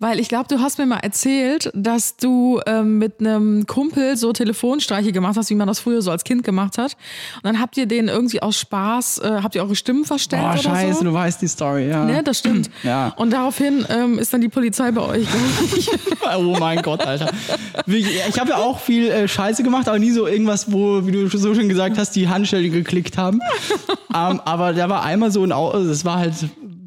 [0.00, 4.32] Weil ich glaube, du hast mir mal erzählt, dass du ähm, mit einem Kumpel so
[4.32, 6.96] Telefonstreiche gemacht hast, wie man das früher so als Kind gemacht hat.
[7.36, 10.50] Und dann habt ihr den irgendwie aus Spaß, äh, habt ihr eure Stimmen verstellt Boah,
[10.52, 11.04] oder scheiße, so?
[11.04, 12.04] du weißt die Story, ja.
[12.04, 12.70] Ne, das stimmt.
[12.82, 13.14] Ja.
[13.16, 15.26] Und daraufhin ähm, ist dann die Polizei bei euch.
[16.36, 17.30] Oh mein Gott, Alter.
[17.86, 21.28] Ich habe ja auch viel äh, Scheiße gemacht, aber nie so irgendwas, wo, wie du
[21.28, 23.40] so schon gesagt hast, die Handstellen geklickt haben.
[24.14, 26.34] ähm, aber da war einmal so ein, Au- also das war halt,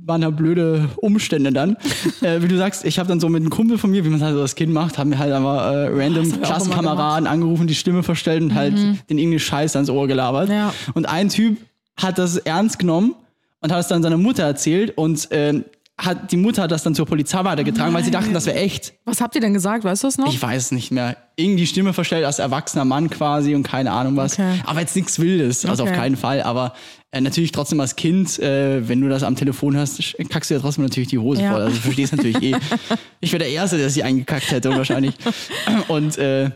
[0.07, 1.77] waren ja blöde Umstände dann.
[2.21, 4.21] Äh, wie du sagst, ich habe dann so mit einem Kumpel von mir, wie man
[4.23, 7.75] halt so als Kind macht, haben wir halt einfach äh, random immer Klassenkameraden angerufen, die
[7.75, 8.75] Stimme verstellt und halt
[9.09, 10.49] den irgendwie Scheiß ans Ohr gelabert.
[10.49, 10.73] Ja.
[10.95, 11.57] Und ein Typ
[12.01, 13.13] hat das ernst genommen
[13.61, 15.65] und hat es dann seiner Mutter erzählt und ähm,
[15.99, 18.93] hat, die Mutter hat das dann zur Polizei weitergetragen, weil sie dachten, das wäre echt.
[19.05, 19.83] Was habt ihr denn gesagt?
[19.83, 20.27] Weißt du das noch?
[20.31, 21.17] Ich weiß es nicht mehr.
[21.35, 24.33] Irgendwie Stimme verstellt als erwachsener Mann quasi und keine Ahnung was.
[24.33, 24.59] Okay.
[24.65, 25.91] Aber jetzt nichts Wildes, also Okay.
[25.91, 26.41] auf keinen Fall.
[26.43, 26.73] Aber
[27.11, 30.59] äh, natürlich trotzdem als Kind, äh, wenn du das am Telefon hast, kackst du ja
[30.59, 31.51] trotzdem natürlich die Hose Ja.
[31.53, 31.61] voll.
[31.61, 32.55] Also du verstehst natürlich eh.
[33.19, 35.13] Ich wäre der Erste, der sie eingekackt hätte wahrscheinlich.
[35.87, 36.51] Und äh,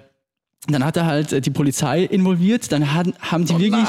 [0.68, 2.72] dann hat er halt äh, die Polizei involviert.
[2.72, 3.88] Dann hat, haben die wirklich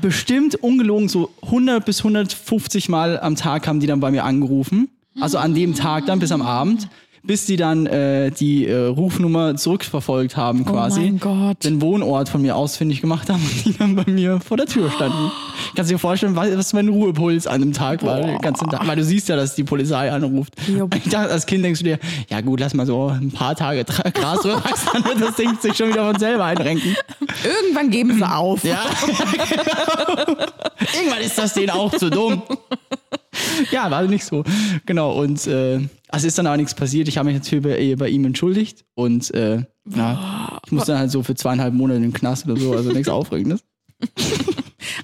[0.00, 4.88] bestimmt ungelogen so 100 bis 150 Mal am Tag haben die dann bei mir angerufen.
[5.20, 6.88] Also an dem Tag dann bis am Abend,
[7.24, 11.00] bis die dann äh, die äh, Rufnummer zurückverfolgt haben quasi.
[11.00, 11.64] Oh mein Gott.
[11.64, 14.90] Den Wohnort von mir ausfindig gemacht haben und die dann bei mir vor der Tür
[14.90, 15.30] standen.
[15.76, 18.86] Kannst du dir vorstellen, was was mein Ruhepuls an dem Tag war, den ganzen Tag.
[18.86, 20.54] Weil du siehst ja, dass die Polizei anruft.
[20.68, 20.94] Jupp.
[21.04, 23.84] Ich dachte, als Kind denkst du dir, ja gut, lass mal so ein paar Tage
[23.84, 26.96] Gras drüber wachsen, dann wird das Ding sich schon wieder von selber einrenken.
[27.42, 28.62] Irgendwann geben sie auf.
[28.62, 28.84] Ja,
[29.48, 30.36] genau.
[30.96, 32.42] Irgendwann ist das denen auch zu dumm.
[33.70, 34.44] Ja, war nicht so.
[34.86, 35.80] Genau, und äh,
[36.12, 37.08] also ist dann aber nichts passiert.
[37.08, 41.10] Ich habe mich natürlich bei, bei ihm entschuldigt und äh, ja, ich musste dann halt
[41.10, 43.64] so für zweieinhalb Monate in den Knast oder so, also nichts Aufregendes.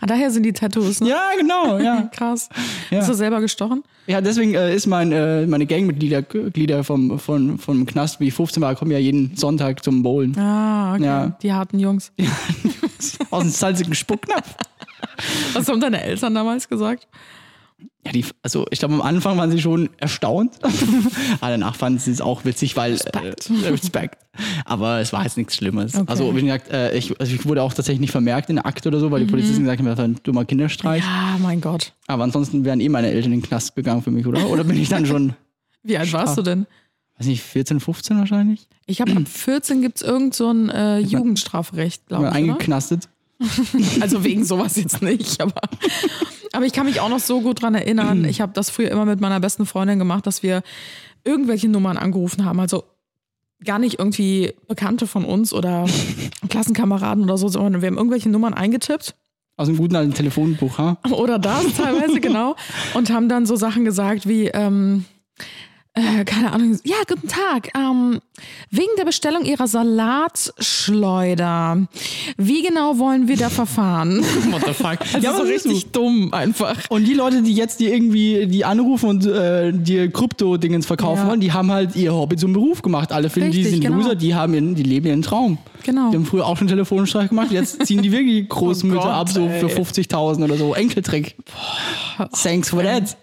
[0.01, 1.09] Ah, daher sind die Tattoos, ne?
[1.09, 2.03] Ja, genau, ja.
[2.13, 2.49] Krass.
[2.91, 2.99] Ja.
[2.99, 3.83] Hast du selber gestochen?
[4.07, 8.35] Ja, deswegen äh, ist mein, äh, meine Gangmitglieder Glieder vom, von, vom Knast, wie ich
[8.35, 10.37] 15 war, kommen ja jeden Sonntag zum Bowlen.
[10.39, 11.05] Ah, okay.
[11.05, 11.39] Ja.
[11.43, 12.13] Die harten Jungs.
[13.31, 14.57] Aus dem salzigen Spucknapf.
[15.55, 17.09] Was haben deine Eltern damals gesagt?
[18.05, 20.59] Ja, die, also ich glaube, am Anfang waren sie schon erstaunt.
[20.63, 20.73] Aber
[21.51, 22.93] danach fanden sie es auch witzig, weil.
[22.93, 23.51] Respekt.
[23.51, 24.19] Äh, Respekt.
[24.65, 25.95] Aber es war jetzt nichts Schlimmes.
[25.95, 26.05] Okay.
[26.07, 28.89] Also, wie gesagt, äh, ich, also ich wurde auch tatsächlich nicht vermerkt in der Akte
[28.89, 31.03] oder so, weil die Polizisten gesagt haben, das war ein dummer Kinderstreich.
[31.03, 31.93] Ja, mein Gott.
[32.07, 34.49] Aber ansonsten wären eh meine Eltern in den Knast gegangen für mich, oder?
[34.49, 35.35] Oder bin ich dann schon,
[35.83, 36.67] Wie alt warst du denn?
[37.19, 38.69] weiß nicht, 14, 15 wahrscheinlich?
[38.87, 42.31] Ich habe ab 14 gibt es irgend so ein äh, Jugendstrafrecht, glaube ich.
[42.45, 43.09] Oder?
[44.01, 45.61] Also wegen sowas jetzt nicht, aber,
[46.53, 48.25] aber ich kann mich auch noch so gut dran erinnern.
[48.25, 50.63] Ich habe das früher immer mit meiner besten Freundin gemacht, dass wir
[51.25, 52.59] irgendwelche Nummern angerufen haben.
[52.61, 52.85] Also
[53.65, 55.87] gar nicht irgendwie Bekannte von uns oder
[56.49, 59.15] Klassenkameraden oder so, sondern wir haben irgendwelche Nummern eingetippt
[59.57, 60.99] Aus einem guten alten Telefonbuch, ha?
[61.11, 62.57] oder das teilweise, genau.
[62.95, 65.05] Und haben dann so Sachen gesagt wie, ähm,
[65.99, 67.71] äh, keine Ahnung, ja, guten Tag.
[67.77, 68.21] Ähm,
[68.71, 71.87] wegen der Bestellung Ihrer Salatschleuder,
[72.37, 74.21] wie genau wollen wir da verfahren?
[74.51, 74.99] What the fuck?
[75.13, 75.93] Also ja, so aber richtig richtig.
[75.93, 76.77] dumm einfach.
[76.89, 81.29] Und die Leute, die jetzt die irgendwie die anrufen und äh, dir Krypto-Dingens verkaufen Ja.
[81.29, 83.13] wollen, die haben halt ihr Hobby zum Beruf gemacht.
[83.13, 83.97] Alle finden, die Richtig, sind genau.
[83.99, 85.59] Loser, die haben ihren, die leben ihren Traum.
[85.85, 86.11] Genau.
[86.11, 89.29] Die haben früher auch schon Telefonstreich gemacht, jetzt ziehen die wirklich Großmütter Oh Gott, ab,
[89.29, 89.61] so ey.
[89.61, 90.75] für 50.000 oder so.
[90.75, 91.37] Enkeltrick.
[92.43, 93.17] Thanks for that.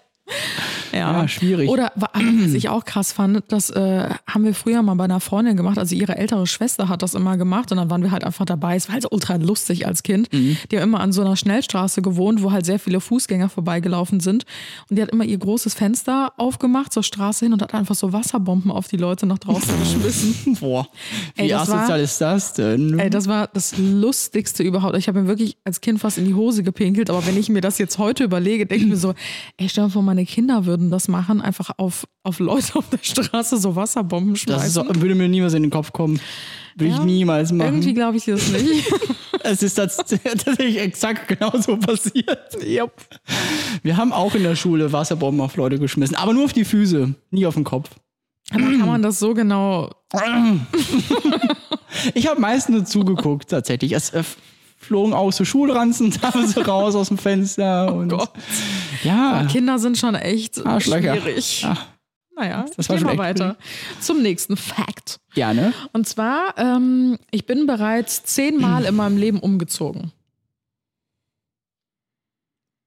[0.95, 1.69] Ja, schwierig.
[1.69, 5.19] Oder wa- was ich auch krass fand, das äh, haben wir früher mal bei einer
[5.19, 5.77] Freundin gemacht.
[5.77, 8.75] Also ihre ältere Schwester hat das immer gemacht und dann waren wir halt einfach dabei.
[8.75, 10.31] Es war halt ultra lustig als Kind.
[10.34, 10.58] Mhm.
[10.71, 14.45] Die haben immer an so einer Schnellstraße gewohnt, wo halt sehr viele Fußgänger vorbeigelaufen sind.
[14.89, 18.13] Und die hat immer ihr großes Fenster aufgemacht zur Straße hin und hat einfach so
[18.13, 20.58] Wasserbomben auf die Leute nach draußen geschmissen.
[20.60, 20.88] Boah,
[21.36, 22.99] wie Ey, das war- asozial ist das denn?
[22.99, 24.95] Ey, das war das Lustigste überhaupt.
[24.97, 27.62] Ich habe mir wirklich als Kind fast in die Hose gepinkelt, aber wenn ich mir
[27.62, 29.13] das jetzt heute überlege, denke ich mir so,
[29.58, 33.00] ey, stell dir vor, meine Kinder würden das machen, einfach auf, auf Leute auf der
[33.02, 34.88] Straße so Wasserbomben das schmeißen.
[34.88, 36.19] doch, würde mir niemals in den Kopf kommen.
[36.76, 37.67] Würde ich Ja, niemals machen.
[37.76, 38.91] Irgendwie glaube ich das nicht.
[39.48, 42.58] Es ist tats- tatsächlich exakt genauso passiert.
[42.63, 42.91] yep.
[43.84, 47.13] Wir haben auch in der Schule Wasserbomben auf Leute geschmissen, aber nur auf die Füße,
[47.30, 47.91] nie auf den Kopf.
[48.52, 49.91] Aber kann man das so genau.
[52.13, 53.91] Ich habe meistens nur zugeguckt, tatsächlich.
[53.93, 54.24] Es äh,
[54.86, 57.93] flogen auch so Schulranzen teilweise raus aus dem Fenster.
[57.93, 58.32] Und, Oh Gott.
[59.04, 61.62] Ja, Kinder sind schon echt schwierig.
[61.63, 61.78] Ja.
[62.38, 63.56] Naja, Das gehen wir weiter
[64.02, 65.19] zum nächsten Fact.
[65.34, 65.74] gerne.
[65.93, 70.12] Und zwar, ähm, ich bin bereits zehnmal in meinem Leben umgezogen.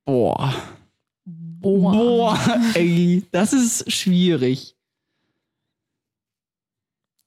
[0.04, 0.54] Boah.
[1.24, 1.92] Boah.
[1.92, 2.38] Boah,
[2.74, 4.76] ey, das ist schwierig.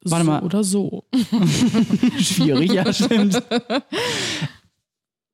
[0.03, 0.43] Warte so mal.
[0.43, 1.03] Oder so.
[2.19, 3.41] Schwierig, ja, stimmt.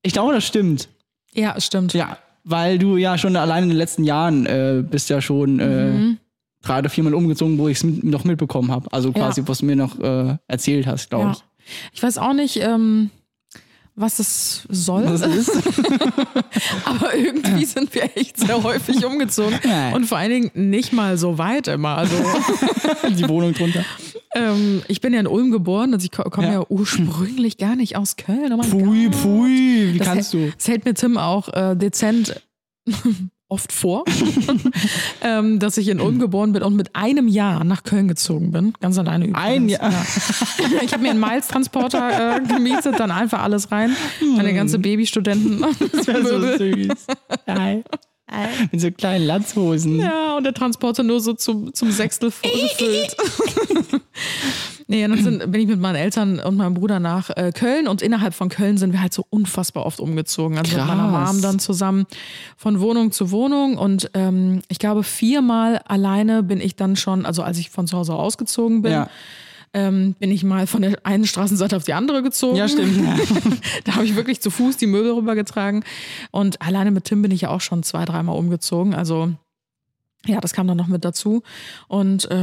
[0.08, 0.88] Ich glaube, das stimmt.
[1.34, 1.94] Ja, stimmt.
[1.94, 5.66] Ja, weil du ja schon allein in den letzten Jahren äh, bist ja schon äh,
[5.92, 6.18] Mhm.
[6.64, 8.92] drei oder viermal umgezogen, wo ich es mit, noch mitbekommen habe.
[8.94, 11.32] Also quasi, was du mir noch äh, erzählt hast, glaube Ja.
[11.34, 11.44] ich.
[11.94, 13.10] Ich weiß auch nicht, ähm,
[14.00, 15.58] was das soll, Was es ist.
[16.86, 19.60] aber irgendwie sind wir echt sehr häufig umgezogen.
[19.66, 19.94] Nein.
[19.94, 21.98] Und vor allen Dingen nicht mal so weit immer.
[21.98, 22.16] Also
[23.10, 23.84] Die Wohnung drunter.
[24.36, 26.54] ähm, ich bin ja in Ulm geboren, also ich ko- komme ja.
[26.54, 26.66] Ja.
[26.70, 28.54] ursprünglich gar nicht aus Köln.
[28.54, 29.16] Oh Pfui, Gott.
[29.16, 30.52] pfui, wie Das kannst du?
[30.56, 32.40] Das hält mir Tim auch äh, dezent
[33.50, 34.04] oft vor,
[35.22, 38.74] ähm, dass ich in Ulm geboren bin und mit einem Jahr nach Köln gezogen bin.
[38.82, 39.48] Ganz alleine übrigens.
[39.48, 39.92] Ein Jahr?
[39.92, 40.06] Ja.
[40.84, 43.96] Ich habe mir einen Miles-Transporter äh, gemietet, dann einfach alles rein.
[44.36, 45.66] Meine ganze Babystudenten.
[45.92, 47.08] Das wäre so süß.
[47.48, 47.84] Hi.
[48.72, 50.00] Mit so kleinen Latzhosen.
[50.00, 53.16] Ja, und der Transporter nur so zum, zum Sechstel gefüllt.
[54.88, 57.88] nee, und dann sind, bin ich mit meinen Eltern und meinem Bruder nach äh, Köln
[57.88, 60.58] und innerhalb von Köln sind wir halt so unfassbar oft umgezogen.
[60.58, 61.34] Also mit meiner Krass.
[61.34, 62.06] Mom dann zusammen
[62.58, 67.44] von Wohnung zu Wohnung und ähm, ich glaube viermal alleine bin ich dann schon, also
[67.44, 69.10] als ich von zu Hause ausgezogen bin, Ja.
[69.78, 72.58] Ähm, bin ich mal von der einen Straßenseite auf die andere gezogen.
[72.58, 72.98] Ja, stimmt.
[73.84, 75.84] da habe ich wirklich zu Fuß die Möbel rübergetragen.
[76.32, 78.96] Und alleine mit Tim bin ich ja auch schon zwei, dreimal umgezogen.
[78.96, 79.34] Also
[80.26, 81.44] ja, das kam dann noch mit dazu.
[81.88, 82.36] Und äh,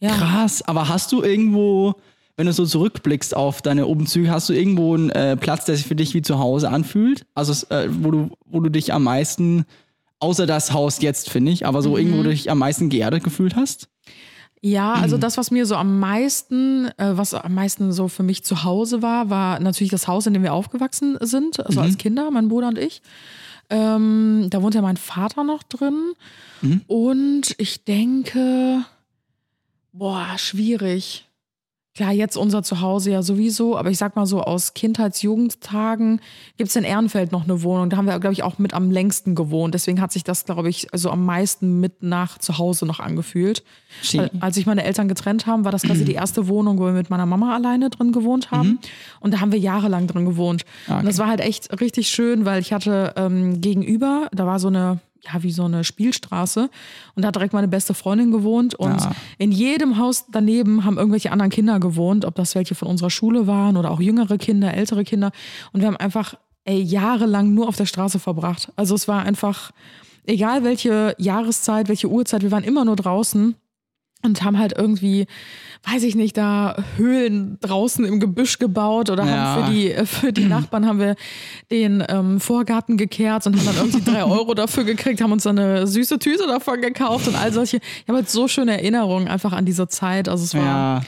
[0.00, 1.96] ja, Krass, aber hast du irgendwo,
[2.36, 5.86] wenn du so zurückblickst auf deine Umzüge, hast du irgendwo einen äh, Platz, der sich
[5.86, 7.26] für dich wie zu Hause anfühlt?
[7.34, 9.66] Also äh, wo, du, wo du dich am meisten,
[10.18, 13.22] außer das Haus jetzt, finde ich, aber so irgendwo wo du dich am meisten geerdet
[13.22, 13.90] gefühlt hast?
[14.62, 18.44] Ja, also das, was mir so am meisten, äh, was am meisten so für mich
[18.44, 22.30] zu Hause war, war natürlich das Haus, in dem wir aufgewachsen sind, also als Kinder,
[22.30, 23.00] mein Bruder und ich.
[23.70, 26.12] Ähm, da wohnt ja mein Vater noch drin.
[26.88, 28.84] Und ich denke,
[29.92, 31.26] boah, schwierig.
[31.96, 36.20] Klar, jetzt unser Zuhause ja sowieso, aber ich sag mal so, aus Kindheits-Jugendtagen
[36.56, 37.90] gibt es in Ehrenfeld noch eine Wohnung.
[37.90, 39.74] Da haben wir, glaube ich, auch mit am längsten gewohnt.
[39.74, 43.64] Deswegen hat sich das, glaube ich, so am meisten mit nach Zuhause noch angefühlt.
[44.20, 46.92] Weil, als sich meine Eltern getrennt haben, war das quasi die erste Wohnung, wo wir
[46.92, 48.78] mit meiner Mama alleine drin gewohnt haben.
[49.18, 50.64] Und da haben wir jahrelang drin gewohnt.
[51.00, 54.68] Und das war halt echt richtig schön, weil ich hatte ähm, gegenüber, da war so
[54.68, 56.70] eine, ja, wie so eine Spielstraße.
[57.14, 58.74] Und da hat direkt meine beste Freundin gewohnt.
[58.74, 59.12] Und Ja.
[59.38, 63.46] in jedem Haus daneben haben irgendwelche anderen Kinder gewohnt, ob das welche von unserer Schule
[63.46, 65.30] waren oder auch jüngere Kinder, ältere Kinder.
[65.72, 68.70] Und wir haben einfach ey, jahrelang nur auf der Straße verbracht.
[68.76, 69.70] Also es war einfach,
[70.26, 73.54] egal welche Jahreszeit, welche Uhrzeit, wir waren immer nur draußen
[74.22, 75.26] und haben halt irgendwie,
[75.90, 79.30] weiß ich nicht, da Höhlen draußen im Gebüsch gebaut oder Ja.
[79.30, 81.14] haben für die, äh, für die Nachbarn haben wir
[81.70, 85.58] den ähm, Vorgarten gekehrt und haben dann irgendwie drei Euro dafür gekriegt, haben uns dann
[85.58, 87.78] eine süße Tüte davon gekauft und all solche.
[87.78, 90.28] Ich habe halt so schöne Erinnerungen einfach an diese Zeit.
[90.28, 91.00] Also es war, Ja.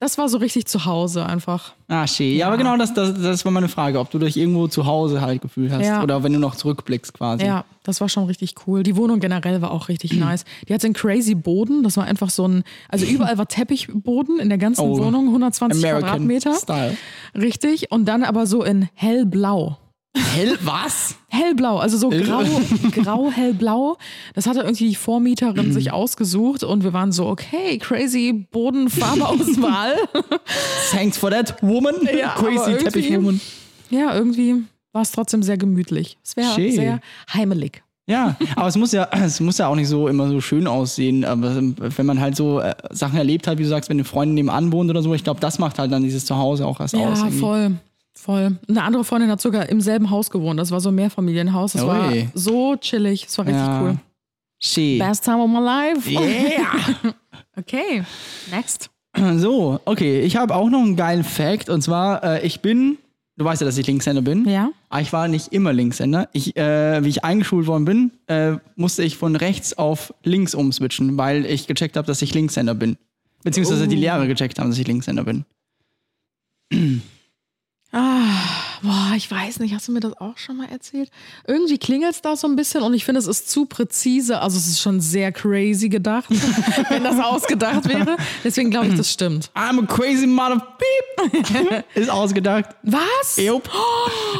[0.00, 1.74] Das war so richtig zu Hause einfach.
[1.86, 2.34] Ah, schön.
[2.36, 5.20] Ja, aber genau das, das, das war meine Frage, ob du dich irgendwo zu Hause
[5.20, 6.02] halt gefühlt hast Ja.
[6.02, 7.44] oder wenn du noch zurückblickst quasi.
[7.44, 8.82] Ja, das war schon richtig cool.
[8.82, 10.44] Die Wohnung generell war auch richtig nice.
[10.68, 11.82] Die hatte einen crazy Boden.
[11.82, 14.98] Das war einfach so ein, also überall war Teppichboden in der ganzen Oh.
[14.98, 16.54] Wohnung, 120 American Quadratmeter.
[16.54, 16.96] Style.
[17.34, 17.92] Richtig.
[17.92, 19.76] Und dann aber so in hellblau.
[20.16, 21.14] Hell, was?
[21.28, 22.42] Hellblau, also so grau,
[22.92, 23.96] grau, hellblau.
[24.34, 29.94] Das hatte irgendwie die Vormieterin sich ausgesucht und wir waren so, okay, crazy Bodenfarbeauswahl.
[30.90, 31.94] Thanks for that, woman.
[32.16, 33.40] Ja, Crazy Teppichwoman.
[33.90, 36.18] ja, irgendwie war es trotzdem sehr gemütlich.
[36.24, 37.00] Es wäre sehr
[37.32, 37.82] heimelig.
[38.06, 41.24] Ja, aber es muss ja, es muss ja auch nicht so immer so schön aussehen.
[41.24, 44.34] Aber wenn man halt so äh, Sachen erlebt hat, wie du sagst, wenn eine Freundin
[44.34, 47.20] nebenan wohnt oder so, ich glaube, das macht halt dann dieses Zuhause auch erst aus.
[47.20, 47.76] Ja, voll.
[48.20, 48.58] Voll.
[48.68, 50.60] Eine andere Freundin hat sogar im selben Haus gewohnt.
[50.60, 51.72] Das war so ein Mehrfamilienhaus.
[51.72, 52.28] Das war Ui.
[52.34, 53.24] so chillig.
[53.24, 53.80] Das war richtig Ja.
[53.82, 53.96] cool.
[54.58, 54.98] Schön.
[54.98, 56.10] Best time of my life.
[56.10, 57.12] Yeah.
[57.56, 58.02] Okay,
[58.50, 58.90] next.
[59.36, 62.96] So, okay, ich habe auch noch einen geilen Fact und zwar, äh, ich bin,
[63.36, 64.48] du weißt ja, dass ich Linkshänder bin.
[64.48, 64.70] Ja.
[64.88, 66.28] Aber ich war nicht immer Linkshänder.
[66.32, 71.18] Ich, äh, wie ich eingeschult worden bin, äh, musste ich von rechts auf links umswitchen,
[71.18, 72.96] weil ich gecheckt habe, dass ich Linkshänder bin.
[73.42, 75.44] Beziehungsweise die Lehrer gecheckt haben, dass ich Linkshänder bin.
[77.92, 78.49] Ah,
[78.82, 81.10] boah, ich weiß nicht, hast du mir das auch schon mal erzählt?
[81.46, 84.40] Irgendwie klingelt es da so ein bisschen und ich finde, es ist zu präzise.
[84.40, 86.28] Also es ist schon sehr crazy gedacht,
[86.88, 88.16] wenn das ausgedacht wäre.
[88.44, 89.50] Deswegen glaube ich, das stimmt.
[89.54, 91.84] I'm a crazy mother beep.
[91.94, 92.66] Ist ausgedacht.
[92.82, 93.36] Was?
[93.36, 93.68] Jupp.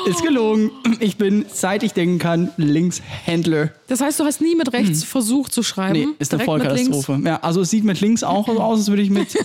[0.06, 0.70] Ist gelogen.
[1.00, 3.70] Ich bin, seit ich denken kann, Linkshändler.
[3.88, 5.92] Das heißt, du hast nie mit rechts versucht zu schreiben?
[5.92, 6.44] Nee, ist eine?
[6.44, 7.20] Vollkatastrophe.
[7.24, 9.36] Ja, also es sieht mit links auch so aus, als würde ich mit,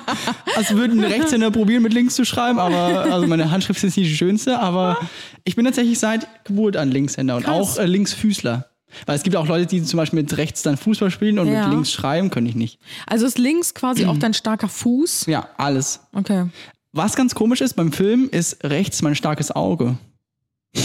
[0.56, 4.14] als würden Rechtshänder probieren, mit links zu schreiben, aber also meine Handschrift ist nicht die
[4.38, 4.98] schönste, aber
[5.44, 7.78] ich bin tatsächlich seit Geburt an Linkshänder und Krass.
[7.78, 8.66] auch äh, Linksfüßler.
[9.04, 11.64] Weil es gibt auch Leute, die zum Beispiel mit rechts dann Fußball spielen und Ja.
[11.66, 12.78] mit links schreiben, könnte ich nicht.
[13.06, 15.26] Also ist links quasi auch dein starker Fuß?
[15.26, 16.00] Ja, alles.
[16.14, 16.46] Okay.
[16.92, 19.98] Was ganz komisch ist beim Film, ist rechts mein starkes Auge.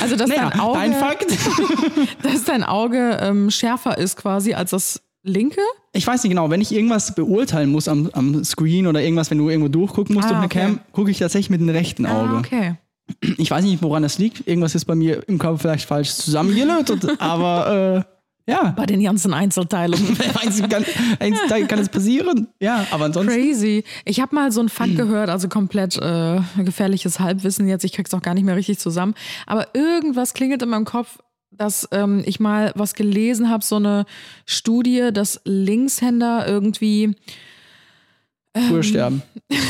[0.00, 1.26] Also dass dein Auge, dein Fakt.
[2.22, 5.60] dass dein Auge ähm, schärfer ist quasi als das linke?
[5.92, 9.38] Ich weiß nicht genau, wenn ich irgendwas beurteilen muss am, am Screen oder irgendwas, wenn
[9.38, 10.76] du irgendwo durchgucken musst Ah, durch eine okay.
[10.76, 12.34] Cam, gucke ich tatsächlich mit dem rechten Auge.
[12.34, 12.74] Ah, okay.
[13.38, 14.46] Ich weiß nicht, woran das liegt.
[14.48, 18.16] Irgendwas ist bei mir im Körper vielleicht falsch zusammengelötet, aber äh,
[18.48, 18.74] ja.
[18.76, 20.16] Bei den ganzen Einzelteilungen.
[20.40, 20.84] Eins kann,
[21.18, 22.46] eins kann es passieren.
[22.60, 23.32] Ja, aber ansonsten.
[23.32, 23.82] Crazy.
[24.04, 27.84] Ich habe mal so einen Fakt gehört, also komplett äh, gefährliches Halbwissen jetzt.
[27.84, 29.14] Ich krieg's auch gar nicht mehr richtig zusammen.
[29.46, 31.18] Aber irgendwas klingelt in meinem Kopf,
[31.56, 34.04] dass ähm, ich mal was gelesen habe, so eine
[34.44, 37.14] Studie, dass Linkshänder irgendwie.
[38.68, 39.22] Früher sterben.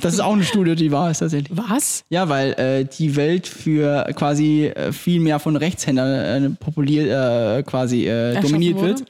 [0.00, 1.56] Das ist auch eine Studie, die wahr ist tatsächlich.
[1.56, 2.04] Was?
[2.10, 7.62] Ja, weil äh, die Welt für quasi äh, viel mehr von Rechtshändern äh, populiert, äh,
[7.62, 9.04] quasi äh, dominiert wird.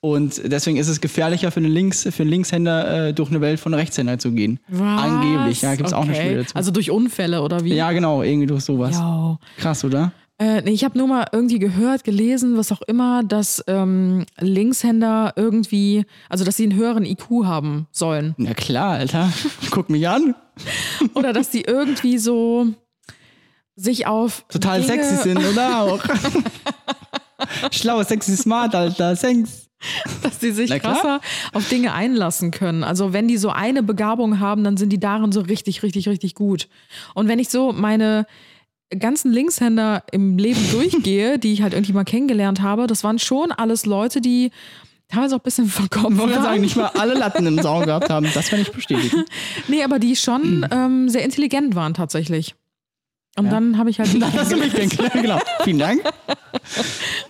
[0.00, 3.60] Und deswegen ist es gefährlicher für einen, Links, für einen Linkshänder äh, durch eine Welt
[3.60, 4.58] von Rechtshändern zu gehen.
[4.68, 5.02] Was?
[5.02, 6.20] Angeblich, ja, gibt es auch eine Okay.
[6.22, 6.56] Studie dazu.
[6.56, 7.74] Also durch Unfälle oder wie?
[7.74, 8.96] ja, genau, irgendwie durch sowas.
[8.96, 9.38] Ja.
[9.58, 10.12] Krass, oder?
[10.40, 15.34] Äh, nee, ich habe nur mal irgendwie gehört, gelesen, was auch immer, dass ähm, Linkshänder
[15.36, 18.34] irgendwie, also dass sie einen höheren IQ haben sollen.
[18.38, 19.30] Na klar, Alter.
[19.70, 20.34] Guck mich an.
[21.14, 22.68] Oder dass die irgendwie so
[23.76, 26.02] sich auf Total Dinge, sexy sind, oder auch?
[27.70, 29.16] Schlau, sexy, smart, Alter.
[29.16, 29.68] Thanks.
[30.22, 31.20] dass die sich krasser
[31.52, 32.84] auf Dinge einlassen können.
[32.84, 36.34] Also wenn die so eine Begabung haben, dann sind die darin so richtig, richtig, richtig
[36.34, 36.68] gut.
[37.14, 38.26] Und wenn ich so meine
[38.98, 43.52] ganzen Linkshänder im Leben durchgehe, die ich halt irgendwie mal kennengelernt habe, das waren schon
[43.52, 44.50] alles Leute, die
[45.08, 46.42] teilweise auch ein bisschen verkommen Ich wollte waren.
[46.44, 48.28] sagen, nicht mal alle Latten im Saum gehabt haben.
[48.34, 49.24] Das kann ich bestätigen.
[49.68, 52.54] Nee, aber die schon ähm, sehr intelligent waren tatsächlich.
[53.36, 54.12] Und dann habe ich halt.
[54.20, 55.12] Dann hast du mich kennengelernt.
[55.14, 55.38] Genau.
[55.62, 56.02] Vielen Dank.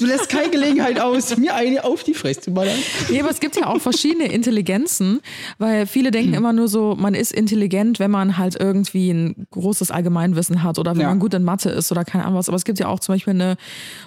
[0.01, 2.77] Du lässt keine Gelegenheit aus, mir eine auf die Fresse zu ballern.
[3.11, 5.21] Nee, aber es gibt ja auch verschiedene Intelligenzen,
[5.59, 9.91] weil viele denken immer nur so, man ist intelligent, wenn man halt irgendwie ein großes
[9.91, 11.09] Allgemeinwissen hat oder wenn Ja.
[11.09, 12.49] man gut in Mathe ist oder keine Ahnung was.
[12.49, 13.57] Aber es gibt ja auch zum Beispiel eine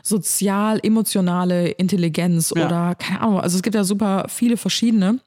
[0.02, 2.66] sozial-emotionale Intelligenz Ja.
[2.66, 3.40] oder keine Ahnung.
[3.40, 5.20] Also es gibt ja super viele verschiedene.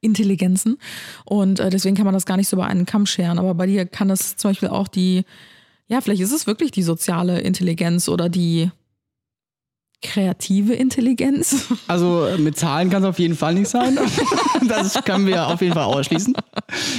[0.00, 0.78] Intelligenzen
[1.26, 3.38] und äh, deswegen kann man das gar nicht so über einen Kamm scheren.
[3.38, 5.24] Aber bei dir kann es zum Beispiel auch die,
[5.86, 8.70] ja, vielleicht ist es wirklich die soziale Intelligenz oder die
[10.02, 11.66] kreative Intelligenz.
[11.88, 13.98] Also äh, mit Zahlen kann es auf jeden Fall nicht sein.
[14.68, 16.34] Das können wir auf jeden Fall ausschließen.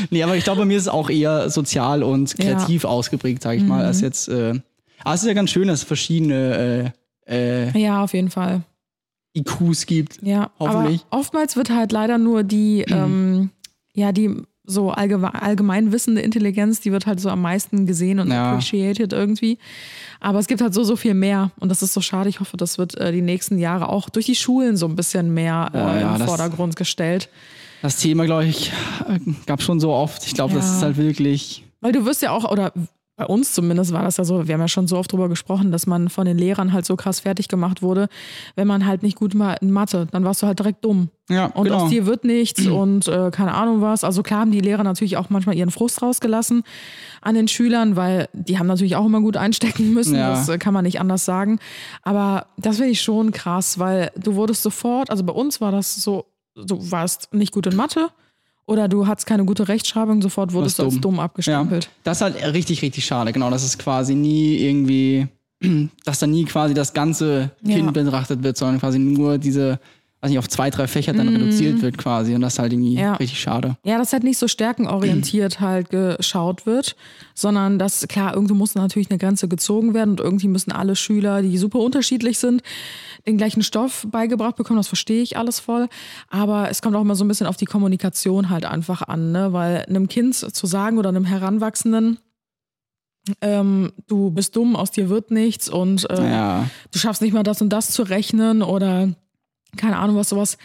[0.09, 3.57] Nee, aber ich glaube, bei mir ist es auch eher sozial und kreativ ausgeprägt, sage
[3.57, 4.29] ich mal, als jetzt.
[4.29, 4.59] Äh,
[5.03, 6.93] aber es ist ja ganz schön, dass es verschiedene
[7.27, 8.61] äh, äh, Ja, auf jeden Fall.
[9.35, 10.19] IQs gibt.
[10.21, 11.05] Ja, Hoffentlich.
[11.09, 13.49] aber oftmals wird halt leider nur die, ähm,
[13.93, 14.31] ja, die
[14.69, 18.51] so allgemein, allgemein wissende Intelligenz, die wird halt so am meisten gesehen und Ja.
[18.51, 19.57] appreciated irgendwie.
[20.19, 22.27] Aber es gibt halt so, so viel mehr und das ist so schade.
[22.29, 25.33] Ich hoffe, das wird äh, die nächsten Jahre auch durch die Schulen so ein bisschen
[25.33, 27.29] mehr äh, Boah, ja, im das- Vordergrund gestellt.
[27.81, 28.71] Das Thema, glaube ich,
[29.45, 30.25] gab schon so oft.
[30.25, 30.75] Ich glaube, das Ja.
[30.77, 31.63] ist halt wirklich.
[31.79, 32.73] Weil du wirst ja auch, oder
[33.17, 35.71] bei uns zumindest war das ja so, wir haben ja schon so oft drüber gesprochen,
[35.71, 38.09] dass man von den Lehrern halt so krass fertig gemacht wurde,
[38.55, 41.09] wenn man halt nicht gut war in Mathe, dann warst du halt direkt dumm.
[41.27, 41.83] Ja, Und genau.
[41.83, 44.03] aus dir wird nichts und äh, keine Ahnung was.
[44.03, 46.61] Also klar haben die Lehrer natürlich auch manchmal ihren Frust rausgelassen
[47.21, 50.15] an den Schülern, weil die haben natürlich auch immer gut einstecken müssen.
[50.15, 50.29] Ja.
[50.29, 51.57] Das äh, kann man nicht anders sagen.
[52.03, 55.95] Aber das finde ich schon krass, weil du wurdest sofort, also bei uns war das
[55.95, 56.25] so,
[56.55, 58.09] du warst nicht gut in Mathe
[58.67, 61.19] oder du hattest keine gute Rechtschreibung, sofort wurdest du als dumm.
[61.19, 61.85] abgestempelt.
[61.85, 63.33] Ja, das ist halt richtig, richtig schade.
[63.33, 65.27] Genau, das ist quasi nie irgendwie
[66.05, 67.91] dass dann nie quasi das ganze Kind Ja.
[67.91, 69.79] betrachtet wird, sondern quasi nur diese,
[70.21, 72.33] weiß nicht, auf zwei, drei Fächer dann reduziert wird quasi.
[72.33, 72.95] Und das ist halt irgendwie.
[72.95, 73.13] Ja.
[73.15, 73.77] richtig schade.
[73.83, 76.95] Ja, dass halt nicht so stärkenorientiert halt geschaut wird,
[77.35, 81.41] sondern dass, klar, irgendwo muss natürlich eine Grenze gezogen werden und irgendwie müssen alle Schüler,
[81.43, 82.63] die super unterschiedlich sind,
[83.27, 84.77] den gleichen Stoff beigebracht bekommen.
[84.77, 85.87] Das verstehe ich alles voll.
[86.29, 89.53] Aber es kommt auch immer so ein bisschen auf die Kommunikation halt einfach an, ne?
[89.53, 92.17] weil einem Kind zu sagen oder einem Heranwachsenden,
[93.41, 96.69] ähm, du bist dumm, aus dir wird nichts und äh, Ja.
[96.91, 99.09] du schaffst nicht mal das und das zu rechnen oder
[99.75, 100.57] keine Ahnung was, sowas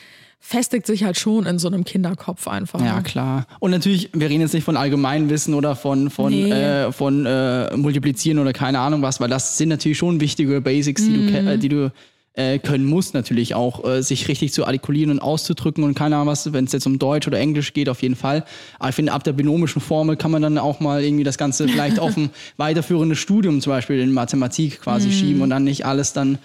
[0.45, 2.81] festigt sich halt schon in so einem Kinderkopf einfach.
[2.81, 3.03] Ja, ne?
[3.05, 3.47] klar.
[3.61, 6.51] Und natürlich, wir reden jetzt nicht von Allgemeinwissen oder von, von, Nee.
[6.51, 11.05] äh, von äh, Multiplizieren oder keine Ahnung was, weil das sind natürlich schon wichtige Basics,
[11.05, 11.93] die du, ke- äh, die du
[12.35, 16.29] äh, können musst, natürlich auch, äh, sich richtig zu artikulieren und auszudrücken und keine Ahnung
[16.29, 18.45] was, wenn es jetzt um Deutsch oder Englisch geht, auf jeden Fall.
[18.79, 21.69] Aber ich finde, ab der binomischen Formel kann man dann auch mal irgendwie das Ganze
[21.69, 26.13] vielleicht auf ein weiterführendes Studium zum Beispiel in Mathematik quasi schieben und dann nicht alles
[26.13, 26.39] dann,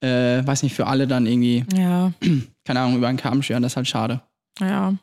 [0.00, 2.12] äh, weiß nicht, für alle dann irgendwie, Ja,
[2.64, 4.20] keine Ahnung, über einen Kamm scheren, das ist halt schade.
[4.60, 4.94] ja.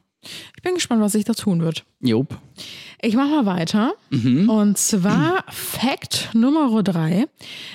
[0.56, 1.86] Ich bin gespannt, was sich da tun wird.
[2.00, 2.38] Job.
[3.02, 3.94] Ich mache mal weiter.
[4.12, 7.28] Und zwar Fact Nummer drei.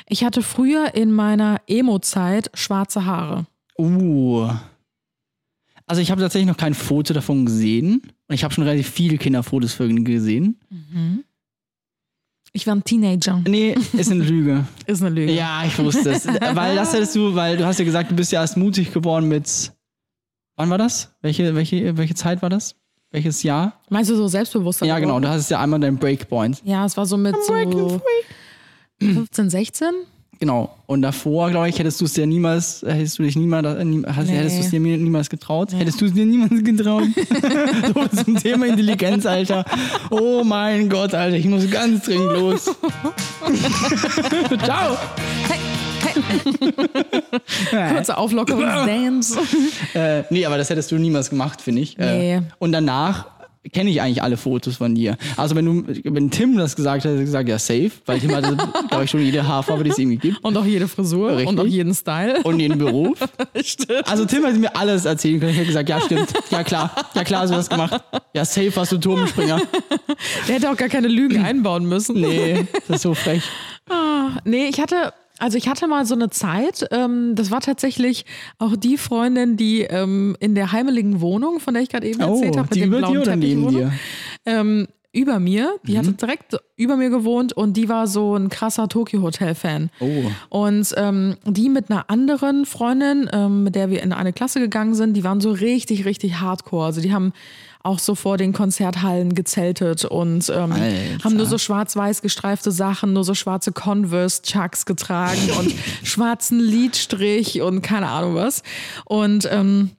[0.09, 3.47] Ich hatte früher in meiner Emo-Zeit schwarze Haare.
[3.79, 4.49] Uh.
[5.87, 8.03] Also ich habe tatsächlich noch kein Foto davon gesehen.
[8.29, 10.59] Und ich habe schon relativ viele Kinderfotos von ihnen gesehen.
[12.53, 13.43] Ich war ein Teenager.
[13.47, 14.67] Nee, ist eine Lüge.
[14.87, 15.33] Ist eine Lüge.
[15.33, 16.27] ja, ich wusste es.
[16.27, 19.29] Weil das hättest du, weil du hast ja gesagt, du bist ja erst mutig geworden
[19.29, 19.73] mit.
[20.59, 21.13] Wann war das?
[21.23, 22.75] Welche, welche, welche Zeit war das?
[23.13, 23.75] Welches Jahr?
[23.91, 24.87] Meinst du so selbstbewusster?
[24.87, 25.21] Ja, genau.
[25.21, 26.61] Du hast ja einmal deinen Breakpoint.
[26.65, 28.01] Ja, es war so mit so
[29.01, 29.89] 15, 16.
[30.41, 30.75] Genau.
[30.87, 34.27] Und davor, glaube ich, hättest du es dir niemals, hättest du dich niemals, äh, hast,
[34.27, 34.37] Nee.
[34.37, 35.73] hättest du es dir niemals getraut.
[35.73, 37.05] Hättest du es dir niemals getraut.
[37.95, 39.65] so zum Thema Intelligenz, Alter.
[40.11, 42.65] Oh mein Gott, Alter, ich muss ganz dringend los.
[44.65, 44.99] Ciao.
[47.95, 49.39] Kurze Auflockerungsdance.
[49.95, 51.99] Äh, nee, aber das hättest du niemals gemacht, finde ich.
[51.99, 52.43] Äh, Nee.
[52.59, 53.27] und danach
[53.73, 55.17] kenne ich eigentlich alle Fotos von dir.
[55.37, 58.35] Also wenn du, wenn Tim das gesagt hat, hätte ich gesagt, ja, safe, weil Tim
[58.35, 58.57] hatte,
[58.89, 60.43] glaube ich, schon jede Haarfarbe, die es irgendwie gibt.
[60.45, 61.49] Und auch jede Frisur Richtig.
[61.49, 62.41] und auch jeden Style.
[62.45, 63.19] Und jeden Beruf.
[63.63, 64.09] Stimmt.
[64.11, 65.53] Also Tim hätte mir alles erzählen können.
[65.53, 66.33] Ich hätte gesagt, ja, stimmt.
[66.51, 66.91] Ja, klar.
[67.15, 68.03] Ja, klar, hast du das gemacht.
[68.35, 69.61] Ja, safe hast du Turmspringer.
[70.47, 72.21] Der hätte auch gar keine Lügen einbauen müssen.
[72.21, 73.43] Nee, das ist so frech.
[74.45, 78.25] Nee, ich hatte, also ich hatte mal so eine Zeit, ähm, das war tatsächlich
[78.59, 82.55] auch die Freundin, die ähm, in der heimeligen Wohnung, von der ich gerade eben erzählt
[82.55, 83.93] Oh, habe, mit die dem blauen Teppich neben Wohnung, dir?
[84.47, 85.99] Ähm, über mir, die Mhm.
[85.99, 89.91] hatte direkt über mir gewohnt und die war so ein krasser Tokyo Hotel Fan.
[90.01, 90.07] Oh.
[90.51, 94.95] Und ähm, die mit einer anderen Freundin, ähm, mit der wir in eine Klasse gegangen
[94.95, 96.85] sind, die waren so richtig, richtig hardcore.
[96.85, 97.33] Also die haben
[97.83, 100.73] auch so vor den Konzerthallen gezeltet und ähm,
[101.25, 107.83] haben nur so schwarz-weiß gestreifte Sachen, nur so schwarze Converse-Chucks getragen und schwarzen Lidstrich und
[107.83, 108.63] keine Ahnung was.
[109.05, 109.91] Und ähm,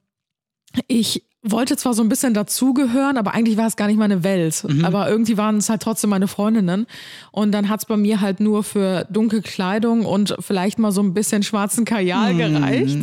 [0.87, 4.65] ich wollte zwar so ein bisschen dazugehören, aber eigentlich war es gar nicht meine Welt.
[4.83, 6.85] Aber irgendwie waren es halt trotzdem meine Freundinnen.
[7.31, 11.01] Und dann hat es bei mir halt nur für dunkle Kleidung und vielleicht mal so
[11.01, 12.97] ein bisschen schwarzen Kajal gereicht.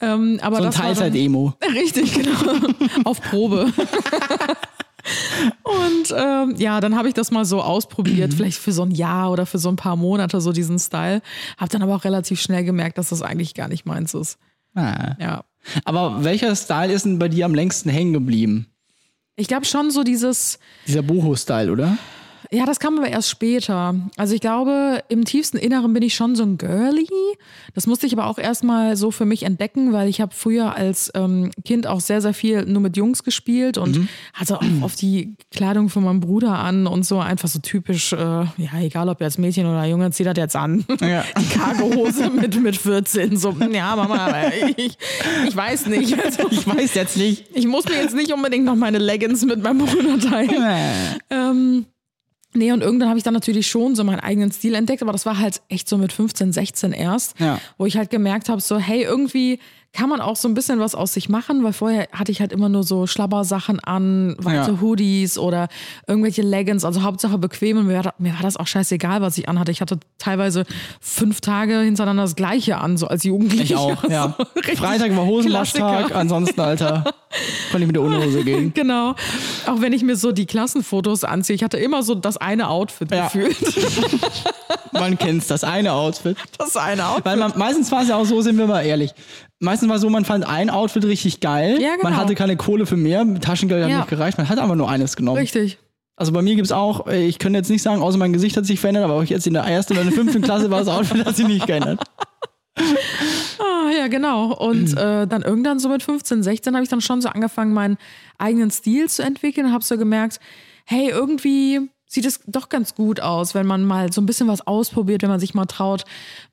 [0.00, 1.54] Ähm, aber So ein Teilzeit-Emo.
[1.74, 2.68] Richtig, genau.
[3.04, 3.72] Auf Probe.
[5.62, 9.30] Und ähm, ja, dann habe ich das mal so ausprobiert, vielleicht für so ein Jahr
[9.30, 11.20] oder für so ein paar Monate, so diesen Style.
[11.58, 14.38] Habe dann aber auch relativ schnell gemerkt, dass das eigentlich gar nicht meins ist.
[14.74, 15.14] Ah.
[15.20, 15.44] Ja.
[15.84, 18.66] Aber welcher Style ist denn bei dir am längsten hängen geblieben?
[19.36, 21.98] Ich glaube schon so dieses, Dieser Boho-Style, oder?
[22.54, 23.94] Ja, das kam aber erst später.
[24.16, 27.08] Also ich glaube, im tiefsten Inneren bin ich schon so ein Girly.
[27.74, 31.10] Das musste ich aber auch erstmal so für mich entdecken, weil ich habe früher als
[31.14, 35.34] ähm, Kind auch sehr, sehr viel nur mit Jungs gespielt und hatte auch oft die
[35.50, 39.38] Kleidung von meinem Bruder an und so einfach so typisch, äh, ja, egal ob jetzt
[39.38, 40.84] Mädchen oder Junge, zieh das jetzt an.
[41.00, 41.24] Ja.
[41.38, 43.36] Die Cargohose mit, mit 14.
[43.36, 44.30] So, ja, Mama,
[44.76, 44.96] ich,
[45.46, 46.18] ich weiß nicht.
[46.18, 47.44] Also, Ich weiß jetzt nicht.
[47.52, 50.64] ich muss mir jetzt nicht unbedingt noch meine Leggings mit meinem Bruder teilen.
[51.30, 51.86] Ähm,
[52.54, 55.26] nee, und irgendwann habe ich dann natürlich schon so meinen eigenen Stil entdeckt, aber das
[55.26, 57.58] war halt echt so mit 15, 16 erst, Ja.
[57.78, 59.58] wo ich halt gemerkt habe, so, hey, irgendwie
[59.92, 62.50] kann man auch so ein bisschen was aus sich machen, weil vorher hatte ich halt
[62.50, 64.80] immer nur so Schlabbersachen an, weite Ja.
[64.80, 65.68] Hoodies oder
[66.08, 69.48] irgendwelche Leggings, also Hauptsache bequem und mir war, mir war das auch scheißegal, was ich
[69.48, 69.70] anhatte.
[69.70, 70.64] Ich hatte teilweise
[71.00, 73.62] fünf Tage hintereinander das Gleiche an, so als Jugendlicher.
[73.62, 74.34] Ich auch, ja.
[74.36, 77.04] So richtig Freitag war Hosenwaschtag, ansonsten, Alter,
[77.70, 78.72] konnte ich mit der Unterhose gehen.
[78.74, 79.14] Genau.
[79.66, 83.10] Auch wenn ich mir so die Klassenfotos anziehe, ich hatte immer so das eine Outfit
[83.12, 83.24] Ja.
[83.24, 83.56] gefühlt.
[84.92, 86.36] Man kennt's, das eine Outfit.
[86.58, 87.24] Das eine Outfit.
[87.24, 89.10] Weil man, meistens war es ja auch so, sind wir mal ehrlich.
[89.58, 91.78] Meistens war es so, man fand ein Outfit richtig geil.
[91.80, 92.04] Ja, genau.
[92.04, 93.98] Man hatte keine Kohle für mehr, Taschengeld hat Ja.
[93.98, 95.38] nicht gereicht, man hat aber nur eines genommen.
[95.38, 95.78] Richtig.
[96.16, 98.56] Also bei mir gibt es auch, äh, ich könnte jetzt nicht sagen, außer mein Gesicht
[98.56, 100.78] hat sich verändert, aber auch jetzt in der ersten oder in der fünften Klasse war
[100.78, 102.00] das Outfit, hat sich nicht geändert.
[103.84, 104.54] Ah, ja, genau.
[104.54, 107.98] Und äh, dann irgendwann so mit 15, 16 habe ich dann schon so angefangen, meinen
[108.38, 110.40] eigenen Stil zu entwickeln habe so gemerkt,
[110.86, 114.66] hey, irgendwie sieht es doch ganz gut aus, wenn man mal so ein bisschen was
[114.66, 116.04] ausprobiert, wenn man sich mal traut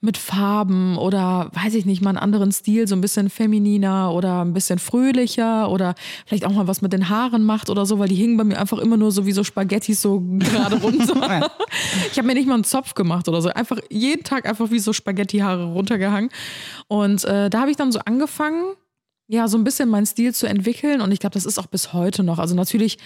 [0.02, 4.44] mit Farben oder weiß ich nicht, mal einen anderen Stil, so ein bisschen femininer oder
[4.44, 5.94] ein bisschen fröhlicher oder
[6.26, 8.60] vielleicht auch mal was mit den Haaren macht oder so, weil die hingen bei mir
[8.60, 11.52] einfach immer nur so wie so Spaghettis so gerade runter.
[12.12, 14.80] ich habe mir nicht mal einen Zopf gemacht oder so, einfach jeden Tag einfach wie
[14.80, 16.32] so Spaghetti-Haare runtergehangen.
[16.88, 18.74] Und äh, da habe ich dann so angefangen,
[19.28, 21.94] ja, so ein bisschen meinen Stil zu entwickeln und ich glaube, das ist auch bis
[21.94, 22.40] heute noch.
[22.40, 22.98] Also natürlich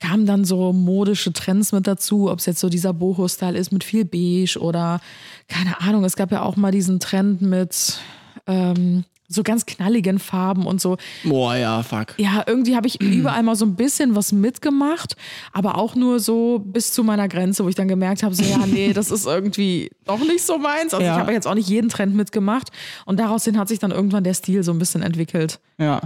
[0.00, 3.84] kamen dann so modische Trends mit dazu, ob es jetzt so dieser Boho-Style ist mit
[3.84, 5.00] viel Beige oder
[5.48, 7.98] keine Ahnung, es gab ja auch mal diesen Trend mit
[8.46, 10.98] ähm, so ganz knalligen Farben und so.
[11.24, 12.14] Boah, ja, fuck.
[12.18, 15.16] Ja, irgendwie habe ich überall mal so ein bisschen was mitgemacht,
[15.52, 18.58] aber auch nur so bis zu meiner Grenze, wo ich dann gemerkt habe, so ja,
[18.66, 20.92] nee, das ist irgendwie doch nicht so meins.
[20.92, 21.14] Also Ja.
[21.14, 22.68] ich habe jetzt auch nicht jeden Trend mitgemacht
[23.06, 25.58] und daraus hin hat sich dann irgendwann der Stil so ein bisschen entwickelt.
[25.78, 26.02] Ja.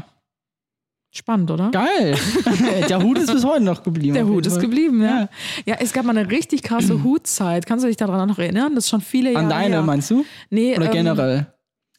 [1.11, 1.71] Spannend, oder?
[1.71, 2.17] Geil.
[2.89, 4.15] Der Hut ist bis heute noch geblieben.
[4.15, 5.29] Der Hut ist geblieben, ja.
[5.65, 5.77] ja.
[5.81, 7.65] es gab mal eine richtig krasse Hutzeit.
[7.67, 8.75] Kannst du dich daran noch erinnern?
[8.75, 9.83] Das ist schon viele Jahre An deine, her.
[9.83, 10.25] meinst du?
[10.51, 11.47] Nee, Oder ähm, generell?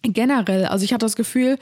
[0.03, 0.66] Generell.
[0.66, 1.57] Also ich hatte das Gefühl,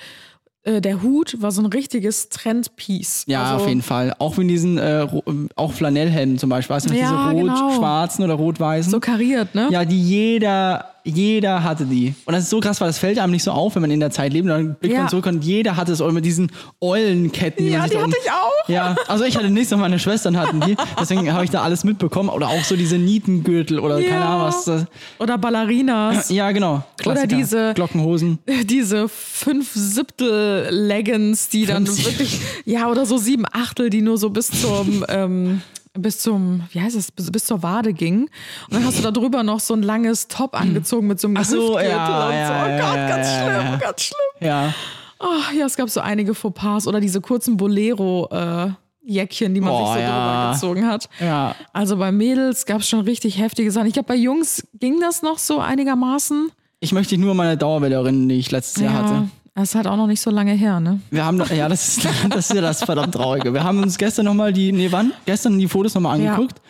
[0.63, 3.23] äh, der Hut war so ein richtiges Trendpiece.
[3.27, 4.13] Ja, also, auf jeden Fall.
[4.19, 5.07] Auch in diesen, äh,
[5.55, 6.75] auch Flanellhemden zum Beispiel.
[6.75, 7.67] Weißt du, Ja, diese genau.
[7.67, 8.91] rot-schwarzen oder rot-weißen?
[8.91, 9.69] So kariert, ne?
[9.71, 12.13] ja, die jeder, jeder hatte die.
[12.25, 13.99] Und das ist so krass, weil das fällt einem nicht so auf, wenn man in
[13.99, 14.43] der Zeit lebt.
[14.45, 15.01] Und dann blickt Ja.
[15.01, 16.51] man zurück und jeder hatte es auch mit diesen
[16.81, 17.65] Eulenketten.
[17.65, 18.69] Die Ja, die hatte ich auch.
[18.69, 20.75] Ja, also ich hatte nichts, aber meine Schwestern hatten die.
[20.99, 22.29] Deswegen habe ich da alles mitbekommen.
[22.29, 24.35] Oder auch so diese Nietengürtel oder keine Ja.
[24.35, 24.85] Ahnung was.
[25.19, 26.29] Oder Ballerinas.
[26.29, 26.83] ja, genau.
[26.97, 27.27] Klassiker.
[27.27, 28.39] diese- Glockenhosen.
[28.65, 34.17] Diese fünf Siebtel Leggings, die dann Fünf wirklich, ja, oder so sieben Achtel, die nur
[34.17, 35.61] so bis zum, ähm,
[35.99, 38.23] bis zum, wie heißt es, bis, bis zur Wade gingen.
[38.69, 41.37] Und dann hast du da drüber noch so ein langes Top angezogen mit so einem
[41.37, 42.37] Ach so, ja, und so.
[42.37, 43.75] ja, Oh ja, Gott, ja, ganz ja, schlimm, ja.
[43.77, 44.47] ganz schlimm.
[44.47, 44.73] Ja.
[45.19, 49.95] Ah, ja, es gab so einige Fauxpas oder diese kurzen Bolero-Jäckchen, die man Boah, sich
[49.95, 50.09] so ja.
[50.09, 51.09] drüber gezogen hat.
[51.19, 51.55] Ja.
[51.73, 53.87] Also bei Mädels gab es schon richtig heftige Sachen.
[53.87, 56.51] Ich glaube, bei Jungs ging das noch so einigermaßen.
[56.79, 59.29] Ich möchte dich nur meine Dauerwelle erinnern, die ich letztes Jahr hatte.
[59.61, 60.99] Das ist halt auch noch nicht so lange her, ne?
[61.11, 63.53] Wir haben, noch- ja, das ist, das ist ja das verdammt Traurige.
[63.53, 65.11] Wir haben uns gestern nochmal die, nee, wann?
[65.25, 66.33] Gestern die Fotos nochmal Ja.
[66.33, 66.61] angeguckt.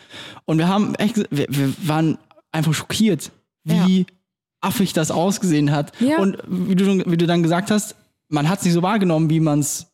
[0.46, 2.18] Und wir haben echt, wir, wir waren
[2.52, 3.32] einfach schockiert,
[3.64, 4.06] wie
[4.62, 5.92] affig das ausgesehen hat.
[6.00, 6.18] Ja.
[6.20, 7.96] Und wie du, wie du dann gesagt hast,
[8.30, 9.88] man hat es nicht so wahrgenommen, wie man es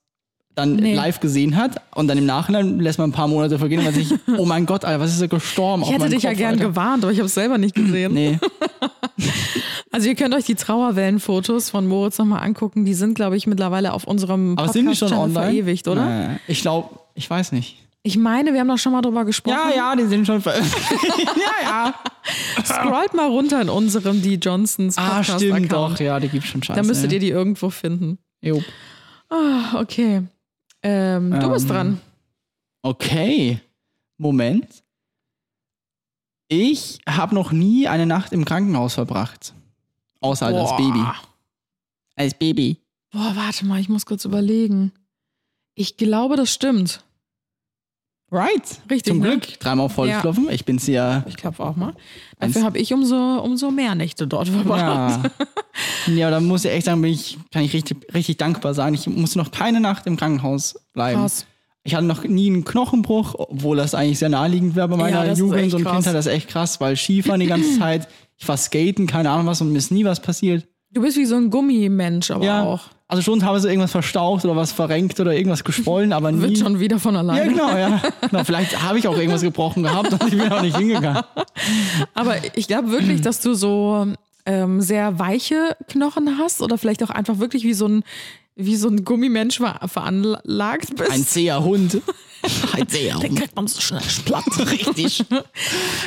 [0.55, 0.93] dann Nee.
[0.93, 1.81] live gesehen hat.
[1.95, 4.67] Und dann im Nachhinein lässt man ein paar Monate vergehen, weil man sich, oh mein
[4.67, 5.81] Gott, Alter, was ist da gestorben?
[5.83, 8.13] Ich hätte dich ja gern gewarnt, aber ich habe es selber nicht gesehen.
[8.13, 8.37] Nee,
[9.93, 12.83] Also ihr könnt euch die Trauerwellenfotos von Moritz nochmal angucken.
[12.83, 15.53] Die sind, glaube ich, mittlerweile auf unserem aber sind die schon Podcast-Channel online?
[15.63, 16.29] verewigt, oder?
[16.29, 16.39] Nee.
[16.47, 17.77] Ich glaube, ich weiß nicht.
[18.01, 19.55] Ich meine, wir haben doch schon mal drüber gesprochen.
[19.69, 21.27] Ja, ja, die sind schon veröffentlicht.
[21.37, 21.93] ja, ja.
[22.65, 25.99] Scrollt mal runter in unserem Die Johnsons Ah, Podcast stimmt Account.
[25.99, 26.03] doch.
[26.03, 26.81] Ja, die gibt schon Scheiße.
[26.81, 28.17] Da müsstet ihr die irgendwo finden.
[28.41, 28.61] Jo.
[29.29, 30.23] Ah, okay.
[30.81, 32.01] Ähm, du bist Ähm, dran.
[32.81, 33.59] Okay.
[34.17, 34.83] Moment.
[36.49, 39.53] Ich habe noch nie eine Nacht im Krankenhaus verbracht.
[40.23, 40.77] Außer halt als Boah.
[40.77, 41.03] Baby.
[42.15, 42.77] Als Baby.
[43.11, 44.91] Boah, warte mal, ich muss kurz überlegen.
[45.75, 47.03] Ich glaube, das stimmt.
[48.31, 48.63] Right.
[48.89, 49.29] Richtig, Zum ne?
[49.37, 49.59] Glück.
[49.59, 50.21] Dreimal auf Holz Ja.
[50.21, 50.49] klopfen.
[50.49, 51.23] Ich bin's ja.
[51.27, 51.93] Ich glaube auch mal.
[52.39, 55.31] Dafür habe ich umso, umso mehr Nächte dort verbracht.
[56.07, 56.13] Ja.
[56.13, 58.95] ja, da muss ich echt sagen, bin ich, kann ich richtig, richtig dankbar sein.
[58.95, 61.19] Ich musste noch keine Nacht im Krankenhaus bleiben.
[61.21, 61.45] Krass.
[61.83, 65.33] Ich hatte noch nie einen Knochenbruch, obwohl das eigentlich sehr naheliegend wäre bei meiner Ja,
[65.33, 65.93] Jugend und krass.
[65.95, 66.15] Kindheit.
[66.15, 68.07] Das ist echt krass, weil Skifahren die ganze Zeit,
[68.37, 70.67] ich war skaten, keine Ahnung was und mir ist nie was passiert.
[70.91, 72.81] Du bist wie so ein Gummimensch, aber Ja, auch.
[73.07, 76.41] also schon teilweise irgendwas verstaucht oder was verrenkt oder irgendwas geschwollen, aber nie.
[76.41, 77.49] Wird schon wieder von ja, alleine.
[77.51, 78.01] genau, ja.
[78.29, 81.23] genau, vielleicht habe ich auch irgendwas gebrochen gehabt und ich bin auch nicht hingegangen.
[82.13, 84.05] Aber ich glaube wirklich, dass du so
[84.45, 88.03] ähm, sehr weiche Knochen hast oder vielleicht auch einfach wirklich wie so ein,
[88.55, 91.11] wie so ein Gummimensch ver veranlagt bist.
[91.11, 92.01] Ein zäher Hund.
[92.87, 94.43] Zäher Den kriegt man so schnell platt.
[94.71, 95.25] Richtig.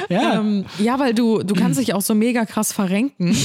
[0.08, 0.34] Ja.
[0.40, 3.36] Ähm, ja, weil du, du kannst dich auch so mega krass verrenken.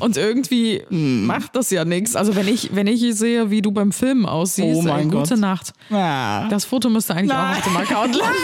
[0.00, 1.26] Und irgendwie Hm.
[1.26, 2.14] macht das ja nichts.
[2.16, 5.30] Also wenn ich, wenn ich sehe, wie du beim Filmen aussiehst, Oh mein äh, gute
[5.30, 5.38] Gott.
[5.38, 5.72] Nacht.
[5.90, 7.54] Ah, Das Foto müsste eigentlich Nein.
[7.54, 8.36] auch auf dem Account landen.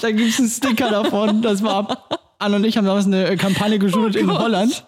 [0.00, 1.42] da gibt es einen Sticker davon.
[1.42, 2.06] Das war
[2.44, 4.38] Anne und ich haben damals eine äh, Kampagne geschult in Gott.
[4.40, 4.84] Holland.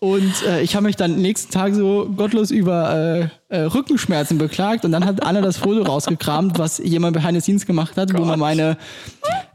[0.00, 4.84] Und äh, ich habe mich dann nächsten Tag so gottlos über äh, äh, Rückenschmerzen beklagt.
[4.84, 8.24] Und dann hat Anne das Foto rausgekramt, was jemand behind the scenes gemacht hat, wo
[8.24, 8.76] man meine,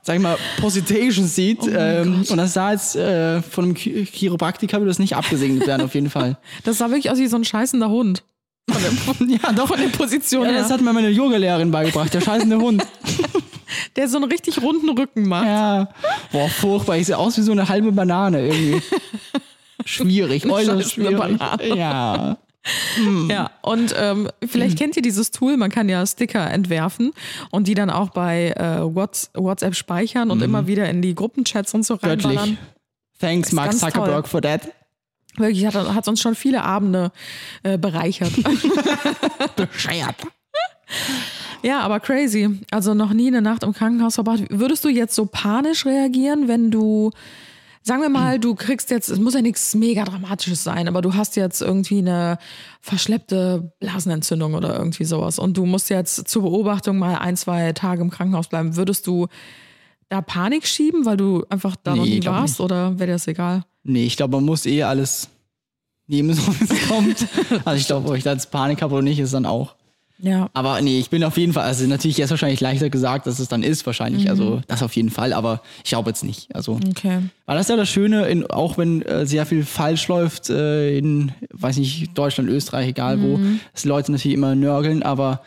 [0.03, 1.59] sag ich mal, Positation sieht.
[1.75, 5.81] ähm, und das sah jetzt äh, von einem Chi- Chiropraktiker würde das nicht abgesegnet werden,
[5.83, 6.37] auf jeden Fall.
[6.63, 8.23] Das sah wirklich aus wie so ein scheißender Hund.
[8.71, 9.67] ja, doch.
[9.67, 10.61] Von der Position Ja, her.
[10.61, 12.83] das hat mir meine Yogalehrerin beigebracht, der scheißende Hund.
[13.95, 15.45] der so einen richtig runden Rücken macht.
[15.45, 15.89] Ja.
[16.31, 16.97] Boah, furchtbar.
[16.97, 18.81] Ich sehe aus wie so eine halbe Banane irgendwie.
[19.85, 21.17] Schwierig, äußerst schwierig.
[21.17, 21.75] Banane.
[21.75, 22.37] Ja.
[23.29, 27.11] Ja, und ähm, vielleicht kennt ihr dieses Tool, man kann ja Sticker entwerfen
[27.51, 31.75] und die dann auch bei äh, Whats WhatsApp speichern und immer wieder in die Gruppenchats
[31.75, 32.25] und so Göttlich.
[32.25, 32.57] reinballern.
[33.19, 34.29] Thanks, Mark Zuckerberg, toll.
[34.29, 34.61] for that.
[35.37, 37.11] Wirklich, hat, hat uns schon viele Abende
[37.63, 38.31] äh, bereichert.
[39.55, 40.15] Bescheuert.
[41.65, 42.49] ja, aber crazy.
[42.71, 44.43] Also noch nie eine Nacht im Krankenhaus verbracht.
[44.49, 47.11] Würdest du jetzt so panisch reagieren, wenn du,
[47.81, 51.15] sagen wir mal, du kriegst jetzt, es muss ja nichts mega Dramatisches sein, aber du
[51.15, 52.37] hast jetzt irgendwie eine
[52.81, 58.01] verschleppte Blasenentzündung oder irgendwie sowas und du musst jetzt zur Beobachtung mal ein, zwei Tage
[58.01, 58.75] im Krankenhaus bleiben.
[58.75, 59.27] Würdest du
[60.09, 62.65] da Panik schieben, weil du einfach da noch Nee, nie glaub warst nicht.
[62.65, 63.63] oder wäre dir das egal?
[63.83, 65.29] Nee, ich glaube, man muss eh alles
[66.07, 67.27] nehmen, so wie es kommt.
[67.65, 69.73] Also ich glaube, ob ich da jetzt Panik habe oder nicht, ist dann auch.
[70.17, 70.49] Ja.
[70.53, 73.49] Aber nee, ich bin auf jeden Fall, also natürlich jetzt wahrscheinlich leichter gesagt, dass es
[73.49, 74.29] dann ist, wahrscheinlich.
[74.29, 76.55] Also das auf jeden Fall, aber ich glaube jetzt nicht.
[76.55, 77.19] Also Okay.
[77.45, 80.97] Weil das ist ja das Schöne, in, auch wenn äh, sehr viel falsch läuft äh,
[80.97, 83.39] in, weiß nicht, Deutschland, Österreich, egal wo,
[83.73, 85.41] dass Leute natürlich immer nörgeln, aber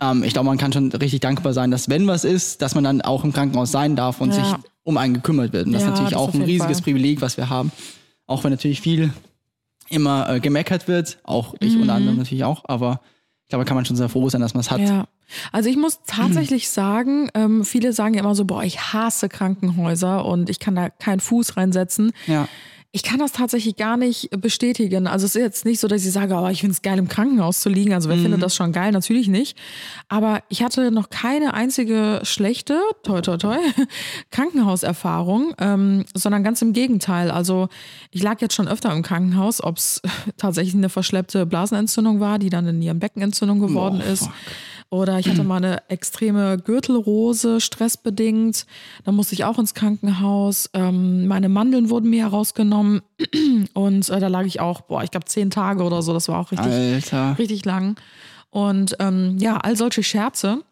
[0.00, 2.82] ähm, ich glaube, man kann schon richtig dankbar sein, dass wenn was ist, dass man
[2.84, 4.44] dann auch im Krankenhaus sein darf und Ja.
[4.44, 5.66] sich um einen gekümmert wird.
[5.66, 6.84] Und das Ja, ist natürlich das auch ein riesiges Fall.
[6.84, 7.70] Privileg, was wir haben.
[8.26, 9.12] Auch wenn natürlich viel
[9.90, 13.00] immer äh, gemeckert wird, auch ich unter anderem natürlich auch, aber
[13.48, 14.80] ich glaube, da kann man schon sehr froh sein, dass man es hat.
[14.80, 15.06] Ja.
[15.52, 20.26] Also ich muss tatsächlich sagen, ähm, viele sagen ja immer so, boah, ich hasse Krankenhäuser
[20.26, 22.12] und ich kann da keinen Fuß reinsetzen.
[22.26, 22.46] Ja.
[22.90, 25.06] Ich kann das tatsächlich gar nicht bestätigen.
[25.06, 27.06] Also es ist jetzt nicht so, dass ich sage, oh, ich finde es geil, im
[27.08, 27.92] Krankenhaus zu liegen.
[27.92, 28.92] Also wer findet das schon geil?
[28.92, 29.58] Natürlich nicht.
[30.08, 33.58] Aber ich hatte noch keine einzige schlechte, toi toi toi,
[34.30, 37.30] Krankenhauserfahrung, ähm, sondern ganz im Gegenteil.
[37.30, 37.68] Also
[38.10, 40.00] ich lag jetzt schon öfter im Krankenhaus, ob es
[40.38, 44.24] tatsächlich eine verschleppte Blasenentzündung war, die dann in ihrem Beckenentzündung geworden Boah, ist.
[44.24, 44.32] fuck.
[44.90, 48.66] Oder ich hatte mal eine extreme Gürtelrose, stressbedingt.
[49.04, 50.70] Da musste ich auch ins Krankenhaus.
[50.74, 53.02] Ähm, meine Mandeln wurden mir herausgenommen.
[53.74, 56.12] Und äh, da lag ich auch, boah, ich glaube zehn Tage oder so.
[56.12, 57.38] Das war auch richtig, Alter.
[57.38, 57.96] richtig lang.
[58.50, 60.62] Und ähm, ja, all solche Scherze.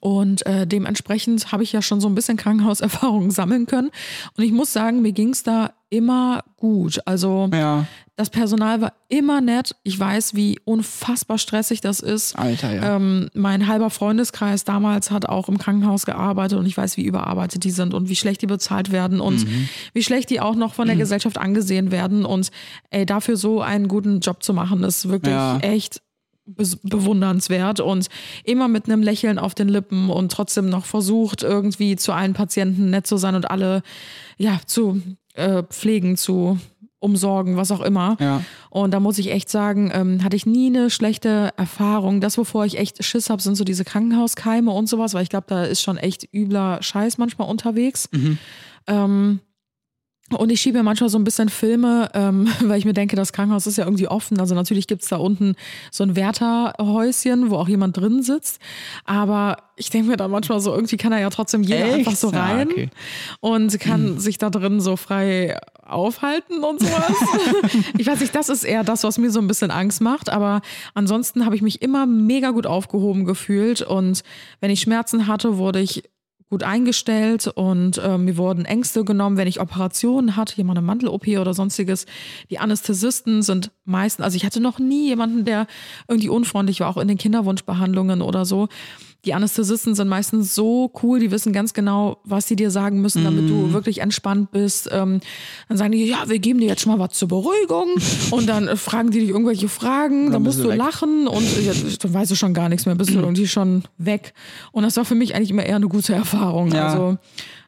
[0.00, 3.90] Und äh, dementsprechend habe ich ja schon so ein bisschen Krankenhauserfahrung sammeln können.
[4.36, 6.98] Und ich muss sagen, mir ging es da immer gut.
[7.06, 9.76] Also Ja, das Personal war immer nett.
[9.84, 12.36] Ich weiß, wie unfassbar stressig das ist.
[12.36, 12.96] Alter, ja.
[12.96, 17.62] Ähm, mein halber Freundeskreis damals hat auch im Krankenhaus gearbeitet und ich weiß, wie überarbeitet
[17.62, 19.46] die sind und wie schlecht die bezahlt werden und
[19.92, 22.24] wie schlecht die auch noch von der Gesellschaft angesehen werden.
[22.24, 22.50] Und
[22.90, 25.58] ey, dafür so einen guten Job zu machen, ist wirklich Ja.
[25.60, 26.02] echt
[26.46, 28.08] bewundernswert und
[28.44, 32.90] immer mit einem Lächeln auf den Lippen und trotzdem noch versucht, irgendwie zu allen Patienten
[32.90, 33.82] nett zu sein und alle
[34.38, 35.02] ja zu
[35.34, 36.58] äh, pflegen, zu
[36.98, 38.16] umsorgen, was auch immer.
[38.20, 38.42] Ja.
[38.70, 42.20] Und da muss ich echt sagen, ähm, hatte ich nie eine schlechte Erfahrung.
[42.20, 45.46] Das, wovor ich echt Schiss habe, sind so diese Krankenhauskeime und sowas, weil ich glaube,
[45.48, 48.08] da ist schon echt übler Scheiß manchmal unterwegs.
[48.86, 49.40] Ähm,
[50.30, 53.32] und ich schiebe mir manchmal so ein bisschen Filme, ähm, weil ich mir denke, das
[53.32, 54.40] Krankenhaus ist ja irgendwie offen.
[54.40, 55.54] Also natürlich gibt's da unten
[55.90, 58.60] so ein Wärterhäuschen, wo auch jemand drin sitzt.
[59.04, 61.94] Aber ich denke mir dann manchmal so, irgendwie kann da ja trotzdem jeder Echt?
[61.94, 62.90] einfach so Ja, rein okay.
[63.40, 67.12] und kann sich da drin so frei aufhalten und sowas.
[67.98, 70.28] ich weiß nicht, das ist eher das, was mir so ein bisschen Angst macht.
[70.30, 70.60] Aber
[70.94, 73.82] ansonsten habe ich mich immer mega gut aufgehoben gefühlt.
[73.82, 74.22] Und
[74.60, 76.02] wenn ich Schmerzen hatte, wurde ich
[76.48, 81.26] gut eingestellt und äh, mir wurden Ängste genommen, wenn ich Operationen hatte, jemand eine Mandel-OP
[81.28, 82.06] oder sonstiges.
[82.50, 85.66] Die Anästhesisten sind meistens, also ich hatte noch nie jemanden, der
[86.08, 88.68] irgendwie unfreundlich war, auch in den Kinderwunschbehandlungen oder so.
[89.26, 93.24] Die Anästhesisten sind meistens so cool, die wissen ganz genau, was sie dir sagen müssen,
[93.24, 94.88] damit du wirklich entspannt bist.
[94.92, 95.20] Ähm,
[95.68, 97.88] dann sagen die, ja, wir geben dir jetzt schon mal was zur Beruhigung.
[98.30, 100.78] Und dann äh, fragen die dich irgendwelche Fragen, dann bist musst du weg.
[100.78, 104.32] lachen und äh, dann weißt du schon gar nichts mehr, bist du irgendwie schon weg.
[104.70, 106.70] Und das war für mich eigentlich immer eher eine gute Erfahrung.
[106.72, 106.86] Ja.
[106.88, 107.18] Also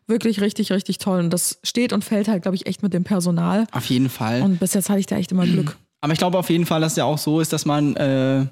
[0.07, 1.19] wirklich richtig, richtig toll.
[1.19, 3.67] Und das steht und fällt halt, glaube ich, echt mit dem Personal.
[3.73, 4.43] Auf jeden Fall.
[4.43, 5.77] Und bis jetzt hatte ich da echt immer Glück.
[6.01, 8.47] Aber ich glaube auf jeden Fall, dass es ja auch so ist, dass man äh,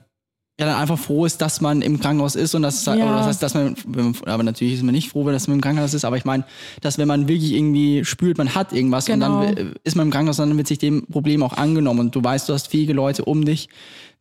[0.59, 2.95] ja dann einfach froh ist, dass man im Krankenhaus ist und das, Ja.
[2.95, 5.61] oder das heißt, dass man, wenn aber natürlich ist man nicht froh, dass man im
[5.61, 6.45] Krankenhaus ist, aber ich meine,
[6.81, 9.41] dass wenn man wirklich irgendwie spürt, man hat irgendwas Genau.
[9.41, 12.15] und dann äh, ist man im Krankenhaus, dann wird sich dem Problem auch angenommen und
[12.15, 13.69] du weißt, du hast fähige Leute um dich,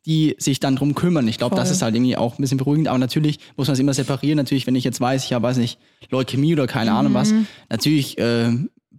[0.05, 1.27] die sich dann drum kümmern.
[1.27, 3.79] Ich glaube, das ist halt irgendwie auch ein bisschen beruhigend, aber natürlich muss man es
[3.79, 4.37] immer separieren.
[4.37, 5.79] Natürlich, wenn ich jetzt weiß, ich habe, weiß nicht,
[6.11, 7.33] Leukämie oder keine Ahnung was,
[7.69, 8.49] natürlich äh,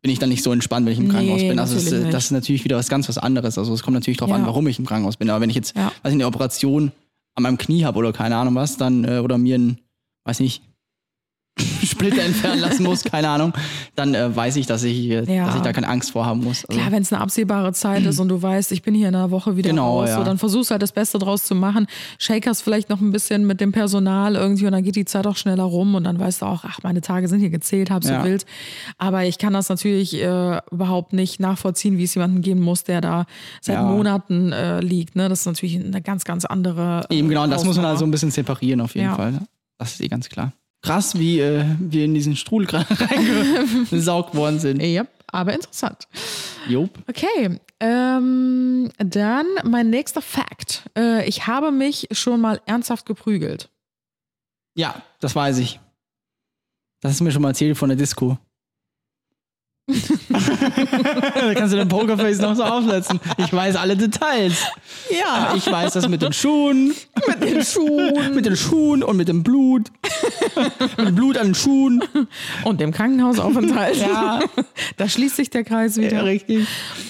[0.03, 1.09] bin ich dann nicht so entspannt, wenn ich im Mhm.
[1.11, 1.59] Nee, Krankenhaus bin.
[1.59, 3.57] Also natürlich äh, das ist natürlich wieder was ganz was anderes.
[3.59, 4.37] Also es kommt natürlich darauf Ja.
[4.37, 5.30] an, warum ich im Krankenhaus bin.
[5.30, 5.93] Aber wenn ich jetzt, Ja.
[6.03, 6.93] weiß nicht, eine Operation
[7.37, 9.80] an meinem Knie habe oder keine Ahnung was, dann, äh, oder mir ein,
[10.24, 10.62] weiß nicht,
[11.97, 13.53] Splitter entfernen lassen muss, keine Ahnung,
[13.94, 15.47] dann äh, weiß ich, dass ich, äh, Ja.
[15.47, 16.64] dass ich da keine Angst vor haben muss.
[16.66, 19.14] Also, Klar, wenn es eine absehbare Zeit ist und du weißt, ich bin hier in
[19.14, 20.18] einer Woche wieder Genau, raus, ja.
[20.18, 21.86] so, dann versuchst halt das Beste draus zu machen.
[22.18, 25.36] Shakerst vielleicht noch ein bisschen mit dem Personal irgendwie und dann geht die Zeit auch
[25.36, 28.12] schneller rum und dann weißt du auch, ach, meine Tage sind hier gezählt, halb so
[28.12, 28.24] Ja.
[28.24, 28.44] wild.
[28.99, 33.01] Aber ich kann das natürlich äh, überhaupt nicht nachvollziehen, wie es jemanden geben muss, der
[33.01, 33.24] da
[33.62, 33.76] seit.
[33.86, 35.16] Monaten äh, liegt.
[35.16, 35.28] Ne?
[35.28, 37.05] Das ist natürlich eine ganz, ganz andere.
[37.09, 37.88] Eben genau, und das muss man Hausnummer.
[37.90, 39.14] also ein bisschen separieren auf jeden.
[39.14, 39.40] Fall.
[39.78, 40.53] Das ist eh ganz klar.
[40.87, 44.80] Krass, wie äh, wir in diesen Strudel gerade reingesaugt worden sind.
[44.80, 46.07] Ja, aber interessant.
[46.68, 46.91] Job.
[47.09, 50.89] Okay, ähm, dann mein nächster Fact.
[50.97, 53.68] Äh, ich habe mich schon mal ernsthaft geprügelt.
[54.76, 55.80] Ja, das weiß ich.
[57.01, 58.39] Das du mir schon mal erzählt von der Disco.
[59.89, 63.20] Da kannst du den Pokerface noch so aufsetzen.
[63.39, 64.64] Ich weiß alle Details.
[65.11, 66.93] Ja, Ich weiß das mit den Schuhen.
[67.28, 69.93] mit den Schuhen Mit den Schuhen und mit dem Blut.
[70.97, 72.03] mit dem Blut an den Schuhen.
[72.64, 73.97] und dem Krankenhausaufenthalt.
[73.99, 74.41] Ja.
[74.97, 76.16] Da schließt sich der Kreis wieder.
[76.16, 76.66] Ja, richtig.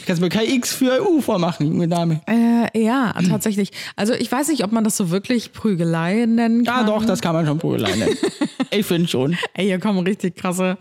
[0.06, 2.20] Kannst mir kein X für U vormachen, junge Dame.
[2.26, 3.70] Äh, ja, tatsächlich.
[3.96, 6.86] Also ich weiß nicht, ob man das so wirklich Prügelei nennen Ja, kann.
[6.86, 8.16] doch, das kann man schon Prügelei nennen.
[8.70, 9.36] ich finde schon.
[9.54, 10.76] Ey, hier kommen richtig krasse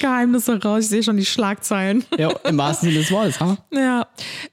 [0.00, 0.84] Geheimnisse raus.
[0.84, 2.04] Ich sehe schon die Schlagzeilen.
[2.18, 3.56] Ja, im wahrsten Sinne des Wortes, ha?
[3.72, 4.06] Ja,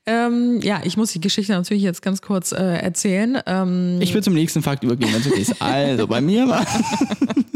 [0.05, 3.39] ähm, ja, ich muss die Geschichte natürlich jetzt ganz kurz äh, erzählen.
[3.45, 5.61] Ähm, Ich würde zum nächsten Fakt übergehen, wenn es okay ist.
[5.61, 6.65] Also, bei mir war.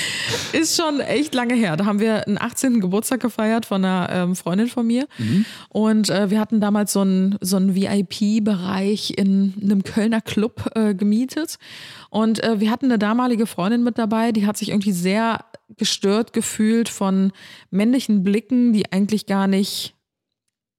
[0.52, 1.76] Ist schon echt lange her.
[1.76, 2.80] Da haben wir einen 18.
[2.80, 5.06] Geburtstag gefeiert von einer ähm, Freundin von mir.
[5.68, 10.94] Und äh, wir hatten damals so einen, so einen VIP-Bereich in einem Kölner Club äh,
[10.94, 11.58] gemietet.
[12.10, 15.44] Und äh, wir hatten eine damalige Freundin mit dabei, die hat sich irgendwie sehr
[15.76, 17.32] gestört gefühlt von
[17.70, 19.94] männlichen Blicken, die eigentlich gar nicht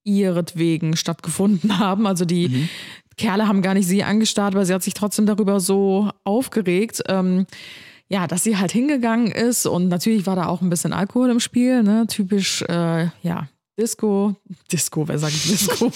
[0.03, 2.05] ihretwegen stattgefunden haben.
[2.07, 2.67] Also die
[3.17, 7.03] Kerle haben gar nicht sie angestarrt, aber sie hat sich trotzdem darüber so aufgeregt.
[7.07, 7.45] Ähm,
[8.09, 11.39] ja, dass sie halt hingegangen ist und natürlich war da auch ein bisschen Alkohol im
[11.39, 12.05] Spiel, ne?
[12.07, 13.47] Typisch, äh, ja,
[13.79, 14.35] Disco,
[14.71, 15.91] Disco, wer sagt Disco?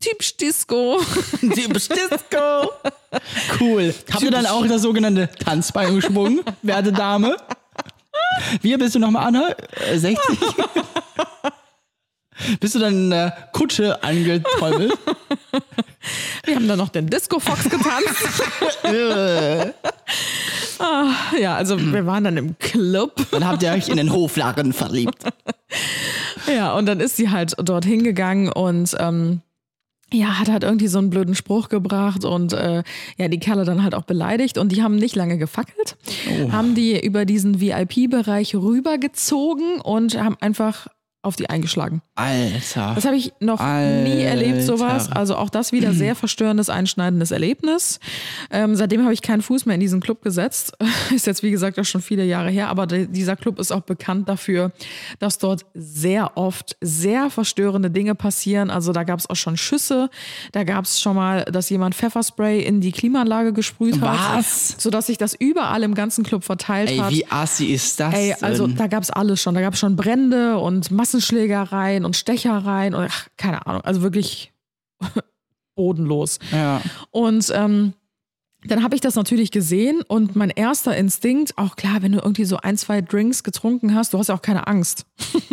[0.00, 1.00] Typisch Disco.
[1.40, 2.70] Typisch Disco.
[3.58, 3.94] Cool.
[4.12, 7.36] Habt ihr dann auch das sogenannte Tanzbein geschwungen, werte Dame?
[8.60, 9.54] Wie bist du nochmal, Anna?
[9.90, 10.38] Äh, 60?
[12.60, 14.92] Bist du dann in der Kutsche angetäubelt?
[16.44, 18.42] Wir haben dann noch den Disco Fox getanzt.
[20.78, 23.14] ah, ja, also wir waren dann im Club.
[23.30, 25.24] Dann habt ihr euch in den Hofladen verliebt.
[26.46, 29.40] Ja, und dann ist sie halt dort hingegangen und ähm,
[30.12, 32.82] ja, hat halt irgendwie so einen blöden Spruch gebracht und äh,
[33.16, 35.96] ja, die Kerle dann halt auch beleidigt und die haben nicht lange gefackelt,
[36.52, 40.86] haben die über diesen VIP-Bereich rübergezogen und haben einfach
[41.24, 42.02] auf die eingeschlagen.
[42.14, 42.92] Alter.
[42.94, 44.10] Das habe ich noch nie Alter.
[44.24, 45.10] erlebt, sowas.
[45.10, 47.98] Also auch das wieder sehr verstörendes, einschneidendes Erlebnis.
[48.50, 50.72] Ähm, seitdem habe ich keinen Fuß mehr in diesen Club gesetzt.
[51.14, 52.68] Ist jetzt, wie gesagt, auch schon viele Jahre her.
[52.68, 54.72] Aber de- dieser Club ist auch bekannt dafür,
[55.18, 58.70] dass dort sehr oft sehr verstörende Dinge passieren.
[58.70, 60.10] Also da gab es auch schon Schüsse.
[60.52, 64.36] Da gab es schon mal, dass jemand Pfefferspray in die Klimaanlage gesprüht hat.
[64.38, 64.76] Was?
[64.78, 67.10] Sodass sich das überall im ganzen Club verteilt Ey, hat.
[67.10, 68.76] wie assi ist das Ey, also denn?
[68.76, 69.54] da gab es alles schon.
[69.54, 73.82] Da gab es schon Brände und Massenschlägereien und Stechereien und ach, keine Ahnung.
[73.82, 74.52] Also wirklich
[75.76, 76.38] bodenlos.
[76.52, 76.82] Ja.
[77.10, 77.94] Und ähm,
[78.66, 82.46] dann habe ich das natürlich gesehen und mein erster Instinkt, auch klar, wenn du irgendwie
[82.46, 85.04] so ein, zwei Drinks getrunken hast, du hast ja auch keine Angst.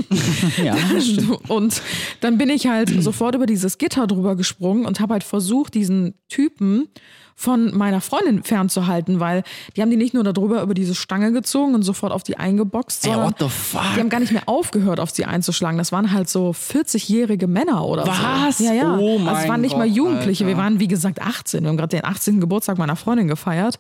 [0.64, 0.76] ja,
[1.50, 1.82] Und
[2.22, 6.14] dann bin ich halt sofort über dieses Gitter drüber gesprungen und habe halt versucht, diesen
[6.30, 6.88] Typen
[7.36, 9.44] von meiner Freundin fernzuhalten, weil
[9.76, 13.06] die haben die nicht nur darüber über diese Stange gezogen und sofort auf die eingeboxt,
[13.06, 13.82] Ey, sondern what the fuck?
[13.96, 15.78] die haben gar nicht mehr aufgehört, auf sie einzuschlagen.
[15.78, 18.58] Das waren halt so 40-jährige Männer oder Was?
[18.60, 18.64] so.
[18.66, 18.98] Ja, ja.
[18.98, 20.46] Oh also es mein waren nicht mal Gott, Jugendliche.
[20.46, 20.64] Wir Alter.
[20.64, 21.64] waren, wie gesagt, 18.
[21.64, 22.40] Wir haben gerade den 18.
[22.40, 23.80] Geburtstag meiner Freundin gefeiert.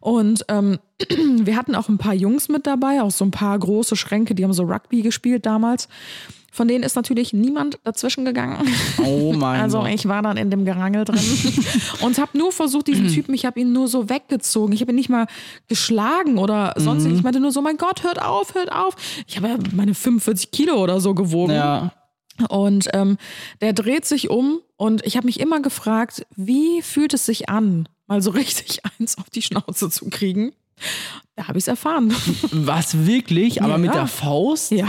[0.00, 0.78] Und ähm,
[1.38, 4.44] wir hatten auch ein paar Jungs mit dabei, auch so ein paar große Schränke, die
[4.44, 5.88] haben so Rugby gespielt damals.
[6.52, 8.58] Von denen ist natürlich niemand dazwischen gegangen.
[9.04, 11.20] Oh mein Also ich war dann in dem Gerangel drin
[12.02, 14.72] und habe nur versucht, diesen Typen, ich habe ihn nur so weggezogen.
[14.74, 15.26] Ich habe ihn nicht mal
[15.68, 17.04] geschlagen oder sonst.
[17.04, 17.14] Mhm.
[17.14, 18.96] Ich meinte nur so, mein Gott, hört auf, hört auf.
[19.28, 21.52] Ich habe ja meine 45 Kilo oder so gewogen.
[21.52, 21.92] Ja.
[22.48, 23.16] Und ähm,
[23.60, 27.88] der dreht sich um und ich habe mich immer gefragt, wie fühlt es sich an,
[28.06, 30.52] mal so richtig eins auf die Schnauze zu kriegen?
[31.36, 32.14] Da habe ich es erfahren.
[32.50, 33.62] Was wirklich?
[33.62, 33.78] Aber Ja.
[33.78, 34.72] mit der Faust?
[34.72, 34.88] ja.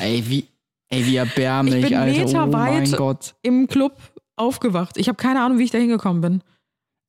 [0.00, 0.46] Ey, wie,
[0.88, 2.20] ey, wie erbärmlich, Ich bin Alter.
[2.20, 3.34] Oh meterweit mein Gott.
[3.42, 3.96] Im Club
[4.36, 4.96] aufgewacht.
[4.96, 6.42] Ich habe keine Ahnung, wie ich da hingekommen bin.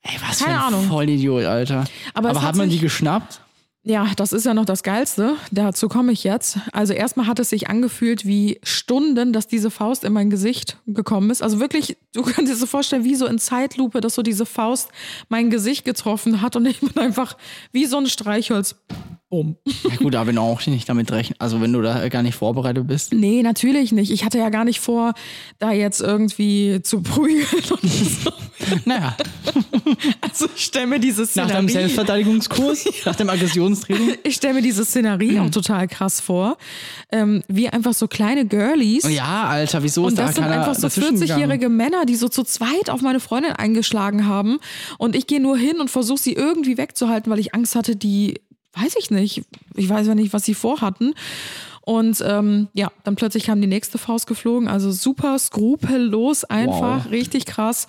[0.02, 0.88] Ey, was Keine für ein Ahnung.
[0.88, 1.86] Vollidiot, Alter.
[2.14, 3.42] Aber, Aber, hat man die geschnappt?
[3.84, 5.36] Ja, das ist ja noch das Geilste.
[5.52, 6.60] Dazu komme ich jetzt.
[6.74, 11.30] Also erstmal hat es sich angefühlt wie Stunden, dass diese Faust in mein Gesicht gekommen
[11.30, 11.42] ist.
[11.42, 14.90] Also wirklich, du kannst dir so vorstellen, wie so in Zeitlupe, dass so diese Faust
[15.30, 17.38] mein Gesicht getroffen hat und ich bin einfach
[17.72, 18.76] wie so ein Streichholz
[19.30, 19.58] bumm.
[19.66, 22.36] Ja gut, aber wenn du auch nicht damit rechnest, also wenn du da gar nicht
[22.36, 23.14] vorbereitet bist.
[23.14, 24.12] Nee, natürlich nicht.
[24.12, 25.14] Ich hatte ja gar nicht vor,
[25.60, 28.32] da jetzt irgendwie zu prügeln und so.
[28.86, 29.16] Naja,
[30.22, 34.16] Also ich stelle mir diese nach deinem Szenerie, Selbstverteidigungskurs, nach dem Aggressionstraining.
[34.24, 35.40] ich stell mir diese Szenerie Mhm.
[35.42, 36.58] auch total krass vor.
[37.12, 39.04] Ähm, wie einfach so kleine Girlies.
[39.10, 41.32] Ja, Alter, wieso Und ist da das sind keiner einfach so dazwischen gegangen?
[41.44, 44.60] 40-jährige Männer, die so zu zweit auf meine Freundin eingeschlagen haben.
[44.98, 48.42] Und ich gehe nur hin und versuche sie irgendwie wegzuhalten, weil ich Angst hatte, die,
[48.74, 49.44] weiß ich nicht,
[49.76, 51.14] ich weiß ja nicht, was sie vorhatten.
[51.82, 54.68] Und ähm, ja, dann plötzlich kam die nächste Faust geflogen.
[54.68, 57.12] Also super skrupellos, einfach, Wow.
[57.12, 57.88] richtig krass.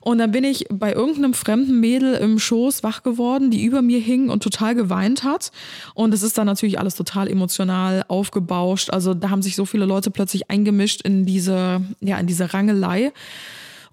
[0.00, 4.00] Und dann bin ich bei irgendeinem fremden Mädel im Schoß wach geworden, die über mir
[4.00, 5.52] hing und total geweint hat.
[5.94, 8.90] Und es ist dann natürlich alles total emotional aufgebauscht.
[8.90, 13.12] Also da haben sich so viele Leute plötzlich eingemischt in diese, ja, in diese Rangelei.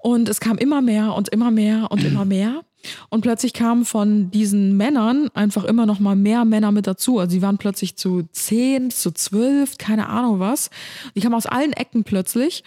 [0.04, 2.62] Und es kam immer mehr und immer mehr und immer mehr.
[3.10, 7.20] Und plötzlich kamen von diesen Männern einfach immer noch mal mehr Männer mit dazu.
[7.20, 10.70] Also sie waren plötzlich zu zehn, zu zwölf, keine Ahnung was.
[11.16, 12.66] Die kamen aus allen Ecken plötzlich.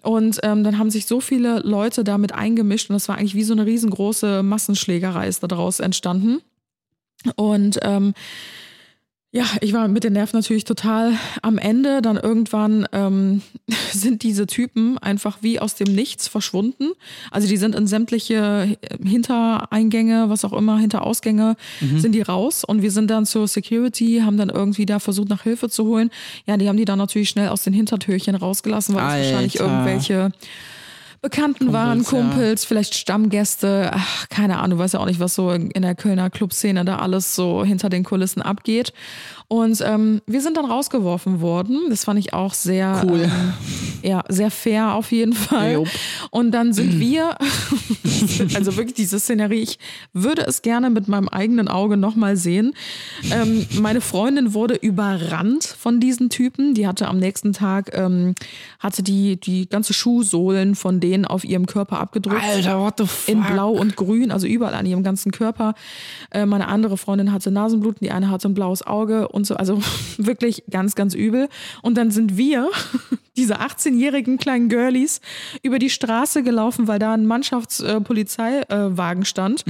[0.00, 3.44] Und ähm, dann haben sich so viele Leute damit eingemischt und das war eigentlich wie
[3.44, 6.40] so eine riesengroße Massenschlägerei ist daraus entstanden.
[7.36, 8.14] Und ähm,
[9.30, 11.12] ja, ich war mit den Nerven natürlich total
[11.42, 12.00] am Ende.
[12.00, 13.42] Dann irgendwann ähm,
[13.92, 16.92] sind diese Typen einfach wie aus dem Nichts verschwunden.
[17.30, 21.56] Also die sind in sämtliche Hintereingänge, was auch immer, Hinterausgänge,
[21.96, 22.64] sind die raus.
[22.64, 26.10] Und wir sind dann zur Security, haben dann irgendwie da versucht, nach Hilfe zu holen.
[26.46, 30.32] Ja, die haben die dann natürlich schnell aus den Hintertürchen rausgelassen, weil es wahrscheinlich irgendwelche
[31.20, 32.18] Bekannten waren, Kumpels, ja.
[32.20, 36.30] Kumpels, vielleicht Stammgäste, ach, keine Ahnung, weiß ja auch nicht, was so in der Kölner
[36.30, 38.92] Clubszene da alles so hinter den Kulissen abgeht.
[39.48, 41.86] Und ähm, wir sind dann rausgeworfen worden.
[41.90, 43.22] Das fand ich auch sehr, Cool.
[43.22, 43.52] ähm,
[44.02, 45.74] ja, sehr fair auf jeden Fall.
[45.74, 45.88] Jupp.
[46.30, 47.36] Und dann sind wir,
[48.54, 49.78] also wirklich diese Szenerie, ich
[50.12, 52.74] würde es gerne mit meinem eigenen Auge nochmal sehen.
[53.30, 56.74] Ähm, meine Freundin wurde überrannt von diesen Typen.
[56.74, 58.34] Die hatte am nächsten Tag, ähm,
[58.78, 63.28] hatte die, die ganze Schuhsohlen von denen auf ihrem Körper abgedrückt Alter, what the fuck?
[63.28, 65.74] in Blau und Grün, also überall an ihrem ganzen Körper.
[66.30, 69.80] Äh, meine andere Freundin hatte Nasenbluten, die eine hatte ein blaues Auge und so, also
[70.18, 71.48] wirklich ganz, ganz übel.
[71.82, 72.68] Und dann sind wir,
[73.36, 75.20] diese 18-jährigen kleinen Girlies,
[75.62, 79.64] über die Straße gelaufen, weil da ein Mannschaftspolizeiwagen stand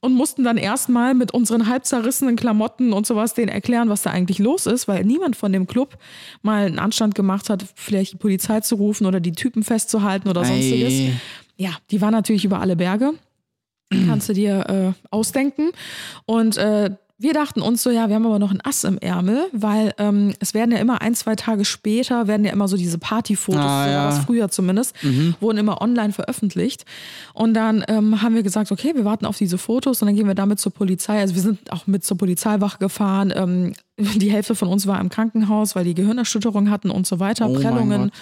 [0.00, 4.10] und mussten dann erstmal mit unseren halb zerrissenen Klamotten und sowas denen erklären, was da
[4.10, 5.96] eigentlich los ist, weil niemand von dem Club
[6.42, 10.44] mal einen Anstand gemacht hat, vielleicht die Polizei zu rufen oder die Typen festzuhalten oder
[10.44, 10.92] sonstiges.
[10.92, 11.12] Ei.
[11.56, 13.12] Ja, die war natürlich über alle Berge.
[14.06, 15.72] Kannst du dir äh, ausdenken.
[16.24, 16.90] Und äh,
[17.22, 20.32] wir dachten uns so, ja, wir haben aber noch ein Ass im Ärmel, weil ähm,
[20.40, 23.88] es werden ja immer ein, zwei Tage später, werden ja immer so diese Partyfotos, Ah,
[23.90, 23.96] ja.
[23.98, 24.94] war das früher zumindest,
[25.38, 26.86] wurden immer online veröffentlicht.
[27.34, 30.26] Und dann ähm, haben wir gesagt, okay, wir warten auf diese Fotos und dann gehen
[30.26, 31.20] wir damit zur Polizei.
[31.20, 33.32] Also wir sind auch mit zur Polizeiwache gefahren.
[33.36, 37.50] Ähm, die Hälfte von uns war im Krankenhaus, weil die Gehirnerschütterung hatten und so weiter,
[37.50, 38.12] Oh Prellungen.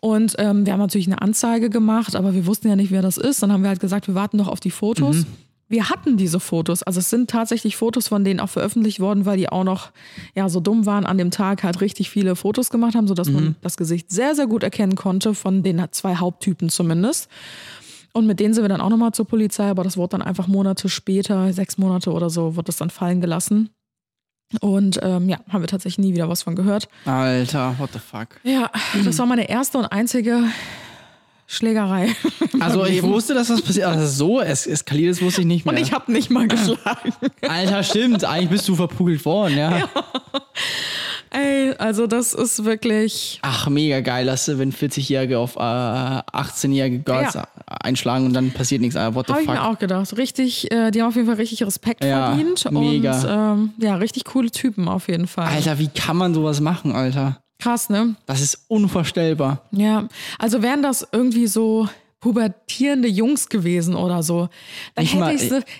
[0.00, 3.16] Und ähm, wir haben natürlich eine Anzeige gemacht, aber wir wussten ja nicht, wer das
[3.18, 3.42] ist.
[3.42, 5.16] Dann haben wir halt gesagt, wir warten doch auf die Fotos.
[5.16, 5.26] Mhm.
[5.68, 6.82] Wir hatten diese Fotos.
[6.84, 9.90] Also es sind tatsächlich Fotos von denen auch veröffentlicht worden, weil die auch noch
[10.34, 13.34] ja so dumm waren an dem Tag, halt richtig viele Fotos gemacht haben, sodass Mhm.
[13.34, 17.28] man das Gesicht sehr, sehr gut erkennen konnte, von den zwei Haupttypen zumindest.
[18.12, 20.46] Und mit denen sind wir dann auch nochmal zur Polizei, aber das wurde dann einfach
[20.46, 23.68] Monate später, sechs Monate oder so, wird das dann fallen gelassen.
[24.60, 26.88] Und ähm, ja, haben wir tatsächlich nie wieder was von gehört.
[27.04, 28.28] Alter, what the fuck?
[28.44, 28.70] Ja,
[29.04, 30.44] das war meine erste und einzige
[31.46, 32.08] Schlägerei.
[32.58, 35.46] Also ich wusste, dass das passiert, aber dass es so es eskaliert ist, wusste ich
[35.46, 35.74] nicht mehr.
[35.74, 37.12] Und ich habe nicht mal geschlagen.
[37.46, 39.88] Alter, stimmt, eigentlich bist du verprügelt worden, ja.
[41.30, 43.40] Ey, also das ist wirklich.
[43.42, 47.46] Ach, mega geil, dass du, wenn 40-Jährige auf äh, 18-jährige Girls Ja.
[47.66, 48.96] einschlagen und dann passiert nichts.
[48.96, 49.54] Alter, what the Habe ich fuck?
[49.56, 50.16] mir auch gedacht.
[50.16, 52.70] Richtig, äh, die haben auf jeden Fall richtig Respekt Ja, verdient.
[52.72, 53.52] mega.
[53.52, 55.46] Und ähm, ja, richtig coole Typen auf jeden Fall.
[55.48, 57.40] Alter, wie kann man sowas machen, Alter?
[57.58, 58.16] Krass, ne?
[58.26, 59.62] Das ist unvorstellbar.
[59.72, 60.08] Ja.
[60.38, 61.88] Also wären das irgendwie so
[62.20, 64.48] pubertierende Jungs gewesen oder so.
[64.94, 65.34] Dann Nicht hätte mal-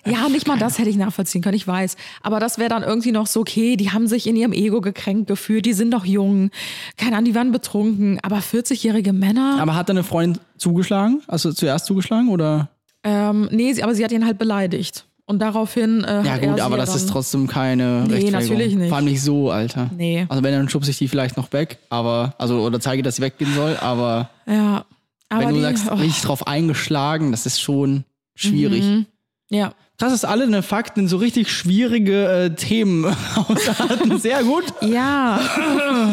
[0.04, 1.96] ich ja nicht mal das hätte ich nachvollziehen können, ich weiß.
[2.22, 5.26] Aber das wäre dann irgendwie noch so, okay, die haben sich in ihrem Ego gekränkt
[5.28, 6.50] gefühlt, die sind doch jung,
[6.96, 11.22] keine Ahnung, die waren betrunken, aber 40-jährige Männer, Aber hat deine Freundin zugeschlagen?
[11.26, 12.68] Also zuerst zugeschlagen oder?
[13.02, 15.04] ähm, nee, aber sie hat ihn halt beleidigt.
[15.28, 18.32] Und daraufhin äh, Ja gut, aber das ist trotzdem keine Nee, Rechtfertigung.
[18.32, 18.88] natürlich nicht.
[18.88, 19.90] Vor allem nicht so, Alter.
[19.96, 20.24] Nee.
[20.28, 23.22] Also wenn, dann schubse ich die vielleicht noch weg, aber, also, oder zeige, dass sie
[23.22, 24.84] weggehen soll, aber Ja.
[25.28, 28.04] Aber wenn du die, sagst, oh, richtig drauf eingeschlagen, das ist schon
[28.36, 28.84] schwierig.
[28.84, 29.06] Mhm.
[29.50, 29.72] ja.
[29.98, 34.18] Krass, dass alle eine Fakten so richtig schwierige äh, Themen ausarten.
[34.18, 34.64] Sehr gut.
[34.82, 35.40] Ja,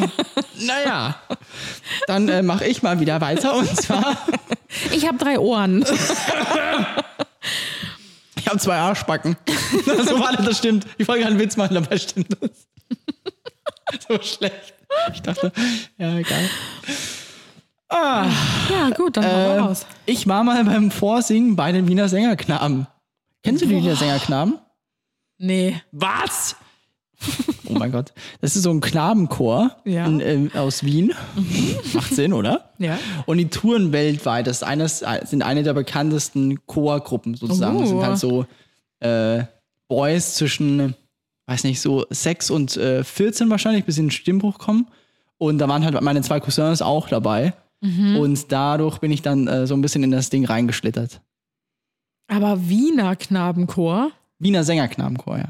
[0.66, 1.16] Naja,
[2.08, 4.18] dann äh, mache ich mal wieder weiter und zwar,
[4.96, 5.84] ich habe drei Ohren.
[8.44, 9.38] Ich habe zwei Arschbacken.
[9.86, 10.86] so war das, das stimmt.
[10.98, 12.68] Ich wollte gerade einen Witz machen, dabei stimmt das.
[14.08, 14.74] so schlecht.
[15.14, 15.52] Ich dachte,
[15.98, 16.50] ja, egal.
[17.92, 19.86] Ja, gut, dann Äh, mal raus.
[20.06, 22.88] ich war mal beim Vorsingen bei den Wiener Sängerknaben.
[23.44, 24.58] Kennst du die Wiener Sängerknaben?
[25.38, 25.82] Nee.
[25.92, 26.56] Was?
[27.70, 28.14] Oh mein Gott.
[28.42, 30.06] Das ist so ein Knabenchor Ja.
[30.06, 31.12] in, äh, aus Wien.
[31.94, 32.70] Macht Sinn, oder?
[32.78, 33.00] Ja.
[33.26, 34.46] Und die touren weltweit.
[34.46, 37.80] Das ist eines, sind eine der bekanntesten Chorgruppen sozusagen.
[37.80, 37.90] Das Oh.
[37.90, 38.46] sind halt so
[39.00, 39.46] äh,
[39.88, 40.94] Boys zwischen,
[41.48, 44.88] weiß nicht, so 6 und äh, 14 wahrscheinlich, bis in den Stimmbruch kommen.
[45.40, 47.54] Und da waren halt meine zwei Cousins auch dabei.
[47.82, 48.18] Mhm.
[48.18, 51.22] Und dadurch bin ich dann äh, so ein bisschen in das Ding reingeschlittert.
[52.28, 55.50] Aber Wiener Knabenchor, Wiener Sängerknabenchor, ja.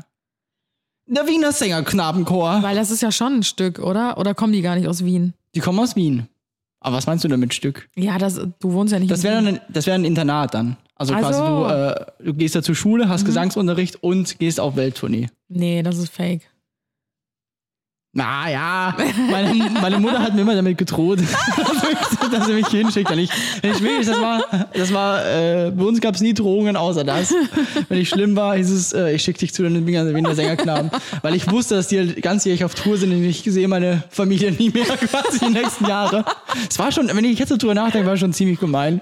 [1.06, 2.64] Der Wiener Sängerknabenchor.
[2.64, 4.18] weil das ist ja schon ein Stück, oder?
[4.18, 5.34] Oder kommen die gar nicht aus Wien?
[5.56, 6.28] Die kommen aus Wien.
[6.80, 7.88] Aber was meinst du damit Stück?
[7.95, 9.47] Ja, das, du wohnst ja nicht Das in wäre Wien.
[9.47, 10.78] ein, das wäre ein Internat dann.
[10.95, 14.76] Also Ach quasi du, äh, du gehst da zur Schule, hast Gesangsunterricht und gehst auf
[14.76, 15.28] Welttournee.
[15.49, 16.41] Nee, das ist fake.
[18.16, 18.95] Na ja,
[19.32, 21.18] meine, meine Mutter hat mir immer damit gedroht,
[22.32, 23.09] dass sie mich hinschickt.
[23.09, 23.32] Wenn ich,
[23.64, 27.03] wenn ich will, das war, das war äh, bei uns gab es nie Drohungen außer
[27.03, 27.34] das.
[27.89, 30.91] Wenn ich schlimm war, hieß es, äh, ich schicke dich zu den Wiener Sängerknaben.
[31.24, 34.51] Weil ich wusste, dass die halt ganzjährig auf Tour sind und ich sehe meine Familie
[34.51, 36.24] nie mehr quasi die nächsten Jahre.
[36.70, 39.01] Es war schon, wenn ich jetzt so drüber nachdenke, war schon ziemlich gemein.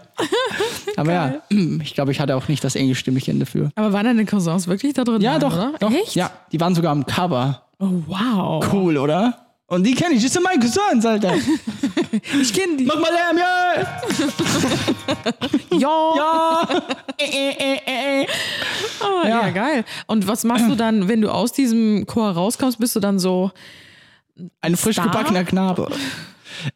[0.95, 1.33] Aber ja,
[1.83, 3.71] ich glaube, ich hatte auch nicht das Englischstimmchen dafür.
[3.75, 5.19] Aber waren deine Cousins wirklich da drin?
[5.19, 5.91] Ja, Nein, doch, doch.
[5.91, 6.15] Echt?
[6.15, 7.63] Ja, die waren sogar am Cover.
[7.81, 8.63] Oh, wow.
[8.71, 9.47] Cool, oder?
[9.67, 11.33] Und die kenne ich, das sind meine Cousins, Alter.
[12.41, 12.83] Ich kenne die.
[12.85, 13.87] Mach mal Lärm, ja!
[15.77, 16.13] Ja.
[16.17, 16.67] Ja!
[17.17, 18.27] äh, äh, äh.
[18.99, 19.41] Ah, ja.
[19.47, 19.49] Ja.
[19.49, 19.85] geil.
[20.07, 22.79] Und was machst du dann, wenn du aus diesem Chor rauskommst?
[22.79, 23.51] Bist du dann so,
[24.59, 25.05] Ein frisch Star?
[25.05, 25.87] gebackener Knabe.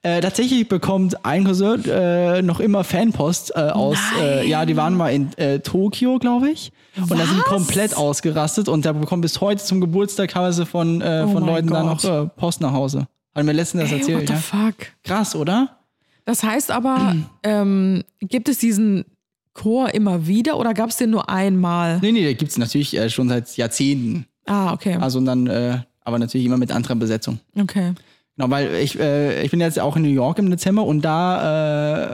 [0.02, 3.98] Äh, tatsächlich bekommt ein Cousin äh, noch immer Fanpost äh, aus,
[4.46, 5.32] ja, die waren mal in
[5.64, 6.72] Tokio, glaube ich.
[6.98, 11.26] Und da sind komplett ausgerastet und da bekommt bis heute zum Geburtstag teilweise von, äh,
[11.26, 12.28] Oh von Leuten da noch Gott.
[12.28, 13.08] äh, Post nach Hause.
[13.34, 14.40] Hat mir letztens das ey, what erzählt, the ja.
[14.40, 14.76] fuck?
[15.04, 15.78] Krass, oder?
[16.24, 19.06] Das heißt aber, ähm, gibt es diesen
[19.54, 22.00] Chor immer wieder oder gab es den nur einmal?
[22.02, 24.26] Nee, nee, da gibt es natürlich äh, schon seit Jahrzehnten.
[24.46, 24.96] Ah, okay.
[25.00, 27.40] Also und dann, äh, aber natürlich immer mit anderer Besetzung.
[27.60, 27.94] Okay.
[28.38, 32.14] Genau, weil ich, äh, ich bin jetzt auch in New York im Dezember und da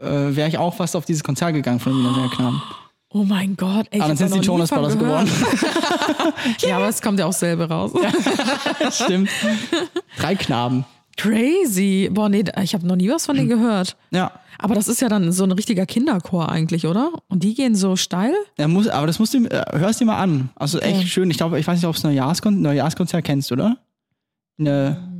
[0.00, 2.62] äh, wäre ich auch fast auf dieses Konzert gegangen von den Wiener Knaben.
[3.14, 3.86] Oh mein Gott.
[3.90, 5.30] Ey, ich Aber dann sind nie Jonas Brothers geworden.
[6.60, 7.92] Ja, aber es kommt ja auch selber raus.
[8.90, 9.28] Stimmt.
[10.18, 10.84] Drei Knaben.
[11.16, 12.08] Crazy.
[12.10, 13.96] Boah, nee, ich habe noch nie was von denen gehört.
[14.10, 14.32] Ja.
[14.58, 17.10] Aber das ist ja dann so ein richtiger Kinderchor eigentlich, oder?
[17.28, 18.32] Und die gehen so steil?
[18.56, 20.50] Er muss, aber das musst du, äh, hörst dir mal an.
[20.54, 21.06] Also echt Okay.
[21.06, 21.30] schön.
[21.30, 23.76] Ich glaube, ich weiß nicht, ob es Neujahrskon Neujahrskonzert kennst, oder?
[24.56, 25.11] Ne.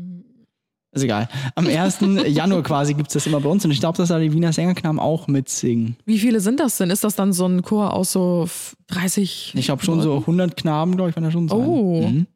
[0.95, 1.28] Ist egal.
[1.55, 2.01] Am 1.
[2.26, 4.53] Januar quasi gibt es das immer bei uns und ich glaube, dass da die Wiener
[4.53, 5.97] Sängerknaben auch mitsingen.
[6.05, 6.90] Wie viele sind das denn?
[6.90, 9.55] Ist das dann so ein Chor aus so f- 30?
[9.57, 11.59] Ich glaube schon so 100 Knaben, glaube ich, waren da schon sein.
[11.59, 12.07] Oh.
[12.07, 12.26] Mhm.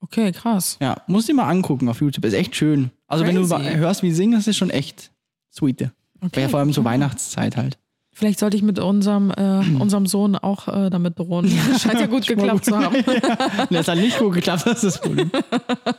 [0.00, 0.76] Okay, krass.
[0.80, 2.24] Ja, musst dir mal angucken auf YouTube.
[2.24, 2.90] Ist echt schön.
[3.06, 3.76] Also wenn du Crazy.
[3.76, 5.12] hörst, wie die singen, das ist schon echt
[5.54, 5.90] sweet.
[6.20, 6.40] Okay.
[6.42, 7.78] Ja, vor allem zur Weihnachtszeit halt.
[8.20, 11.48] Vielleicht sollte ich mit unserem, äh, unserem Sohn auch äh, damit drohen.
[11.78, 12.96] Scheint ja gut geklappt zu haben.
[13.04, 15.30] Und das hat nicht gut geklappt, das ist das Problem.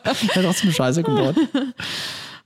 [0.03, 1.35] Er hat trotzdem Scheiße gebaut.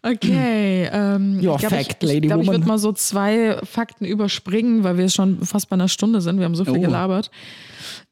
[0.01, 0.89] Okay.
[0.93, 4.05] Ähm, Your ich glaub, fact, ich, Lady ich glaube, ich würde mal so zwei Fakten
[4.05, 6.37] überspringen, weil wir schon fast bei einer Stunde sind.
[6.37, 6.79] Wir haben so viel Oh.
[6.81, 7.29] gelabert.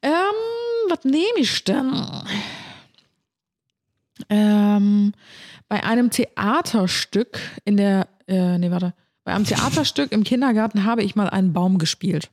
[0.01, 0.11] Ähm,
[0.89, 1.93] was nehme ich denn?
[4.29, 5.13] Ähm,
[5.69, 8.93] bei einem Theaterstück in der, äh, nee, warte.
[9.23, 12.29] Bei einem Theaterstück im Kindergarten habe ich mal einen Baum gespielt.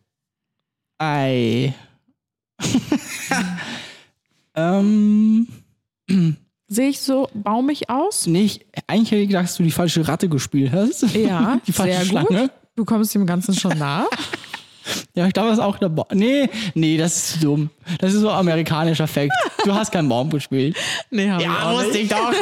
[0.99, 1.75] Ei.
[4.55, 5.47] ähm,
[6.69, 8.27] Sehe ich so baumig aus?
[8.27, 11.03] nicht, eigentlich hätte ich gedacht, dass du die falsche Ratte gespielt hast.
[11.15, 12.27] Ja, Die falsche sehr Schlange.
[12.43, 12.51] gut.
[12.77, 14.07] Du kommst dem Ganzen schon nah.
[15.15, 16.07] Ja, ich glaube, das ist auch der Baum.
[16.13, 17.71] Nee, nee, das ist dumm.
[17.99, 19.33] Das ist so amerikanischer Fakt.
[19.65, 20.77] Du hast keinen Baum gespielt.
[21.11, 22.33] Nee, hab ich Ja, wusste ich doch.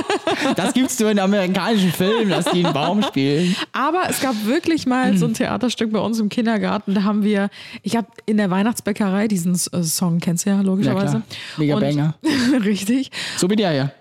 [0.57, 3.57] Das gibt's nur in amerikanischen Filmen, dass die einen Baum spielen.
[3.73, 6.95] Aber es gab wirklich mal so ein Theaterstück bei uns im Kindergarten.
[6.95, 7.49] Da haben wir,
[7.83, 11.23] ich habe in der Weihnachtsbäckerei diesen äh, Song, kennst du ja logischerweise.
[11.57, 12.15] Mega Und- Banger.
[12.65, 13.11] Richtig.
[13.37, 13.93] So wie der hier.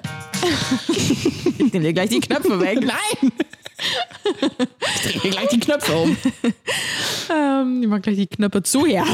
[1.60, 2.80] Ich nehme dir gleich die Knöpfe weg.
[2.82, 3.32] Nein!
[4.96, 6.18] Ich drehe mir gleich die Knöpfe um.
[7.34, 9.06] ähm, ich mach gleich die Knöpfe zu, ja.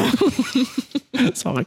[1.34, 1.66] Sorry.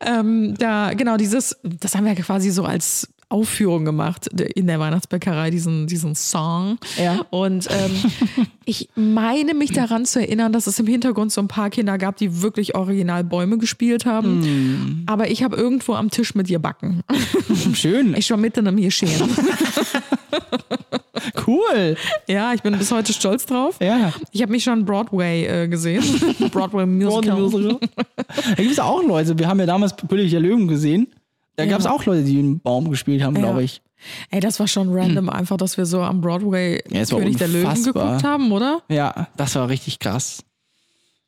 [0.00, 5.50] ähm, da, genau, dieses, das haben wir quasi so als Aufführung gemacht in der Weihnachtsbäckerei,
[5.50, 6.78] diesen, diesen Song.
[6.96, 7.24] Ja.
[7.30, 11.70] Und ähm, ich meine mich daran zu erinnern, dass es im Hintergrund so ein paar
[11.70, 15.02] Kinder gab, die wirklich original Bäume gespielt haben.
[15.06, 17.02] Aber ich habe irgendwo am Tisch mit ihr backen.
[17.74, 18.14] Schön.
[18.16, 19.28] Ich war mitten im Geschehen.
[21.46, 21.96] Cool.
[22.28, 23.76] Ja, ich bin bis heute stolz drauf.
[23.80, 24.12] Ja.
[24.32, 26.02] Ich habe mich schon Broadway äh, gesehen.
[26.52, 27.78] Broadway Musical.
[28.16, 29.38] Da gibt es auch Leute.
[29.38, 31.08] Wir haben ja damals der Löwen gesehen.
[31.56, 33.80] Da gab es auch Leute, die einen Baum gespielt haben, glaube ich.
[34.30, 37.82] Ey, das war schon random, einfach, dass wir so am Broadway Ja, König der Löwen
[37.82, 38.82] geguckt haben, oder?
[38.88, 40.44] Ja, das war richtig krass.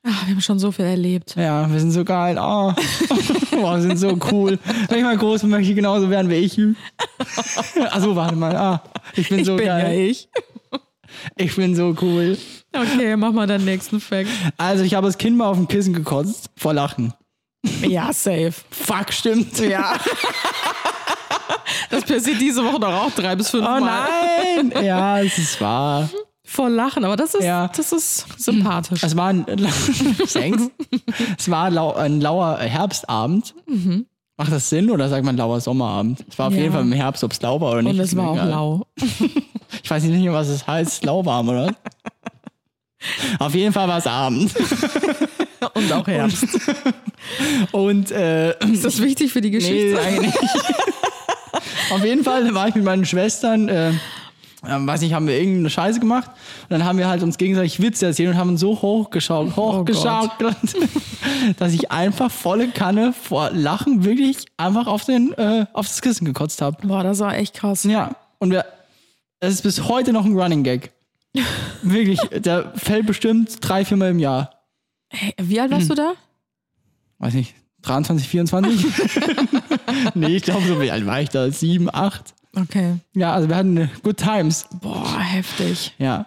[0.09, 1.34] Ach, wir haben schon so viel erlebt.
[1.36, 2.36] Ja, wir sind so geil.
[2.40, 2.72] Oh.
[3.50, 4.59] Boah, wir sind so cool.
[4.88, 6.59] Wenn ich mal groß bin, möchte ich genauso werden wie ich.
[7.90, 8.54] Achso, warte mal.
[8.54, 8.82] Ah,
[9.14, 9.98] ich bin so bin ja geil.
[10.11, 10.28] ich.
[11.36, 12.36] Ich bin so cool.
[12.74, 14.28] Okay, mach mal deinen nächsten Fact.
[14.59, 16.50] Also, ich habe das Kind mal auf dem Kissen gekotzt.
[16.57, 17.14] Vor Lachen.
[17.82, 18.52] Ja, safe.
[18.70, 19.59] Fuck, stimmt.
[19.59, 19.94] Ja.
[21.90, 24.09] Das passiert diese Woche doch auch drei bis fünf Oh Mal.
[24.70, 24.84] nein!
[24.84, 26.09] Ja, es ist wahr.
[26.49, 27.68] Vor Lachen, aber das ist, Ja.
[27.68, 29.03] das ist sympathisch.
[29.03, 29.44] Es war ein,
[31.38, 33.55] es war lau, ein lauer Herbstabend.
[34.38, 36.24] Macht das Sinn oder sagt man lauer Sommerabend?
[36.30, 36.61] Es war auf Ja.
[36.61, 37.94] jeden Fall im Herbst, ob es lau war oder nicht.
[37.94, 38.49] Und es war auch egal.
[38.51, 38.86] lau.
[39.82, 41.05] Ich weiß nicht mehr, was es heißt.
[41.05, 41.74] Lauwarm, oder?
[43.40, 44.55] auf jeden Fall war es Abend.
[45.74, 46.47] Und auch Herbst.
[47.72, 50.01] Und äh, Ist das wichtig für die nee, Geschichte?
[50.01, 50.55] eigentlich nicht.
[51.90, 53.68] auf jeden Fall war ich mit meinen Schwestern.
[53.68, 53.92] Äh,
[54.68, 56.30] ähm, weiß nicht, haben wir irgendeine Scheiße gemacht
[56.62, 60.56] und dann haben wir halt uns gegenseitig Witze erzählt und haben uns so hochgeschaut, hochgeschaukelt,
[61.58, 66.24] dass ich einfach volle Kanne vor Lachen wirklich einfach auf, den, äh, auf das Kissen
[66.24, 66.86] gekotzt habe.
[66.86, 67.84] Boah, das war echt krass.
[67.84, 68.64] Ja, und wir,
[69.40, 70.92] es ist bis heute noch ein Running Gag.
[71.82, 74.50] Wirklich, der fällt bestimmt drei, viermal im Jahr.
[75.08, 76.14] Hey, wie alt warst du da?
[77.18, 78.86] Weiß nicht, 23, 24?
[80.14, 81.50] nee, ich glaube, so wie alt war ich da?
[81.50, 82.34] Sieben, acht?
[82.59, 82.96] Okay.
[83.14, 84.66] Ja, also wir hatten good times.
[84.80, 85.94] Boah, heftig.
[85.98, 86.26] Ja.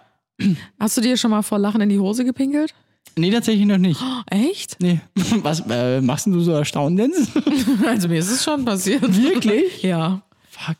[0.78, 2.72] Hast du dir schon mal vor Lachen in die Hose gepinkelt?
[3.16, 4.00] Nee, tatsächlich noch nicht.
[4.30, 4.76] Echt?
[4.80, 5.00] Nee.
[5.42, 7.30] Was äh, machst denn du so erstaunt jetzt?
[7.86, 9.02] Also mir ist es schon passiert.
[9.02, 9.82] Wirklich?
[9.82, 10.22] Ja.
[10.48, 10.76] Fuck.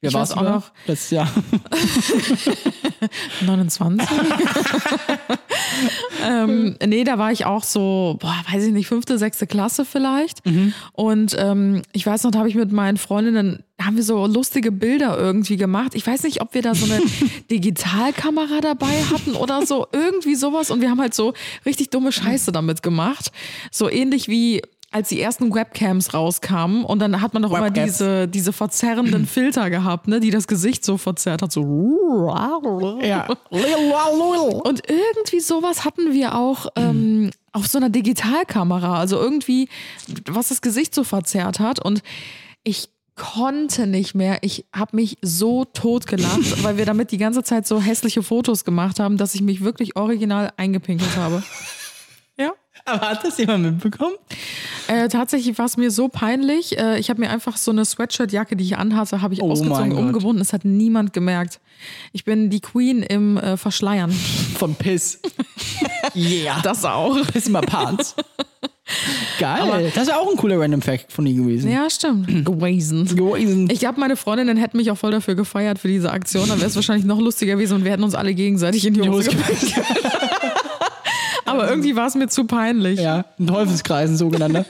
[0.00, 1.28] Wer war's weiß auch noch- Letztes Jahr.
[3.46, 4.08] 29.
[6.24, 10.42] ähm, nee, da war ich auch so, boah, weiß ich nicht, fünfte, sechste Klasse vielleicht.
[10.92, 14.72] Und ähm, ich weiß noch, da habe ich mit meinen Freundinnen, haben wir so lustige
[14.72, 15.94] Bilder irgendwie gemacht.
[15.94, 17.02] Ich weiß nicht, ob wir da so eine
[17.50, 20.70] Digitalkamera dabei hatten oder so, irgendwie sowas.
[20.70, 23.30] Und wir haben halt so richtig dumme Scheiße damit gemacht.
[23.70, 27.98] So ähnlich wie als die ersten Webcams rauskamen und dann hat man doch immer Webcams.
[27.98, 31.62] diese, diese verzerrenden Filter gehabt, ne, die das Gesicht so verzerrt hat, so.
[33.02, 33.26] Ja.
[34.64, 38.98] Und irgendwie sowas hatten wir auch ähm, auf so einer Digitalkamera.
[38.98, 39.68] Also irgendwie,
[40.26, 41.84] was das Gesicht so verzerrt hat.
[41.84, 42.02] Und
[42.62, 44.38] ich konnte nicht mehr.
[44.42, 48.64] Ich habe mich so tot gelacht, weil wir damit die ganze Zeit so hässliche Fotos
[48.64, 51.42] gemacht haben, dass ich mich wirklich original eingepinkelt habe.
[52.86, 54.14] Aber hat das jemand mitbekommen?
[54.86, 56.78] Äh, tatsächlich war es mir so peinlich.
[56.78, 59.92] Äh, ich habe mir einfach so eine Sweatshirt-Jacke, die ich anhatte, habe ich Oh ausgezogen,
[59.92, 60.40] umgebunden.
[60.40, 61.60] Es hat niemand gemerkt.
[62.12, 64.10] Ich bin die Queen im äh, Verschleiern.
[64.12, 65.20] Von Piss.
[66.14, 66.60] yeah.
[66.62, 67.16] Das auch.
[67.32, 68.14] Piss my pants.
[69.40, 69.90] Geil.
[69.94, 71.70] das wäre auch ein cooler Random Fact von ihm gewesen.
[71.70, 72.44] Ja, stimmt.
[72.44, 73.04] Gewesen.
[73.16, 73.68] Gewesen.
[73.68, 76.48] Ich glaube, meine Freundinnen hätten mich auch voll dafür gefeiert für diese Aktion.
[76.48, 79.08] Dann wäre es wahrscheinlich noch lustiger gewesen und wir hätten uns alle gegenseitig in die
[79.08, 79.74] Hose gepackt.
[81.46, 83.00] Aber irgendwie war es mir zu peinlich.
[83.00, 84.66] Ja, ein Teufelskreis, ein sogenannter.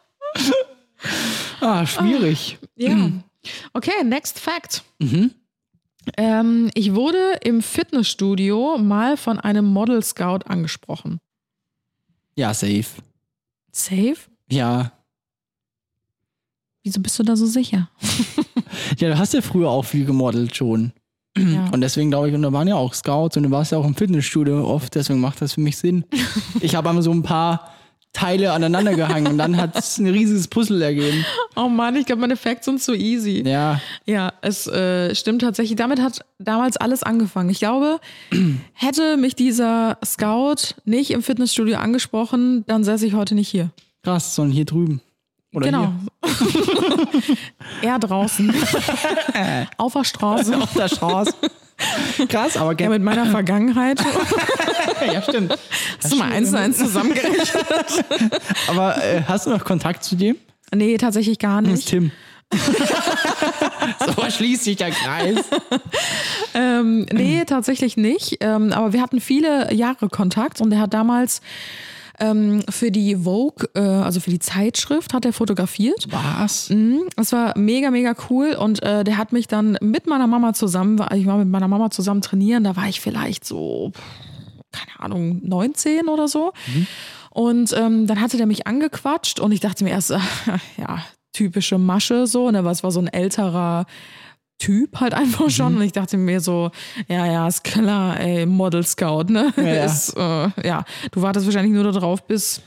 [1.60, 2.58] ah, schwierig.
[2.76, 3.10] Ja.
[3.72, 4.82] Okay, next fact.
[6.16, 11.20] Ähm, ich wurde im Fitnessstudio mal von einem Model Scout angesprochen.
[12.34, 12.86] Ja, safe.
[13.72, 14.16] Safe?
[14.50, 14.92] Ja.
[16.82, 17.90] Wieso bist du da so sicher?
[18.98, 20.92] Ja, du hast ja früher auch viel gemodelt schon.
[21.38, 21.68] Ja.
[21.72, 23.84] Und deswegen glaube ich, und da waren ja auch Scouts und du warst ja auch
[23.86, 26.04] im Fitnessstudio oft, deswegen macht das für mich Sinn.
[26.60, 27.72] Ich habe einmal so ein paar
[28.12, 31.24] Teile aneinander gehangen und dann hat es ein riesiges Puzzle ergeben.
[31.56, 33.42] Oh Mann, ich glaube, meine Facts sind zu easy.
[33.46, 35.76] Ja, Ja, es äh, stimmt tatsächlich.
[35.76, 37.50] Damit hat damals alles angefangen.
[37.50, 38.00] Ich glaube,
[38.72, 43.70] hätte mich dieser Scout nicht im Fitnessstudio angesprochen, dann säße ich heute nicht hier.
[44.02, 45.00] krass, sondern hier drüben.
[45.54, 45.92] Oder genau.
[47.82, 48.54] er draußen.
[49.78, 50.56] Auf der Straße.
[50.56, 51.32] Auf der Straße.
[52.28, 52.94] Krass, aber Ja, gerne.
[52.96, 54.00] mit meiner Vergangenheit.
[55.12, 55.56] Ja, stimmt.
[56.02, 57.52] Hast du mal eins zu eins zusammengerechnet?
[58.66, 60.34] Aber äh, hast du noch Kontakt zu dem?
[60.74, 61.88] Nee, tatsächlich gar Das ist nicht.
[61.88, 62.10] Tim.
[64.04, 65.36] so schließt sich der Kreis.
[66.52, 68.38] Ähm, nee, tatsächlich nicht.
[68.40, 71.42] Ähm, aber wir hatten viele Jahre Kontakt und er hat damals
[72.20, 76.06] ähm, für die Vogue, äh, also für die Zeitschrift, hat er fotografiert.
[76.10, 76.70] Was?
[76.70, 80.52] Mhm, Es war mega, mega cool und äh, der hat mich dann mit meiner Mama
[80.52, 83.92] zusammen, ich war mit meiner Mama zusammen trainieren, da war ich vielleicht so,
[84.72, 86.52] keine Ahnung, 19 oder so.
[87.30, 90.10] Und ähm, dann hatte der mich angequatscht und ich dachte mir erst,
[90.76, 91.02] ja,
[91.32, 93.86] typische Masche so, ne, was war so ein älterer
[94.58, 95.76] Typ halt einfach schon.
[95.76, 96.70] Und ich dachte mir so,
[97.06, 99.52] ja, ja, ist klar, ey, Model Scout, ne?
[99.56, 99.84] ja.
[99.84, 102.60] Ist, äh, ja, du wartest wahrscheinlich nur darauf, bis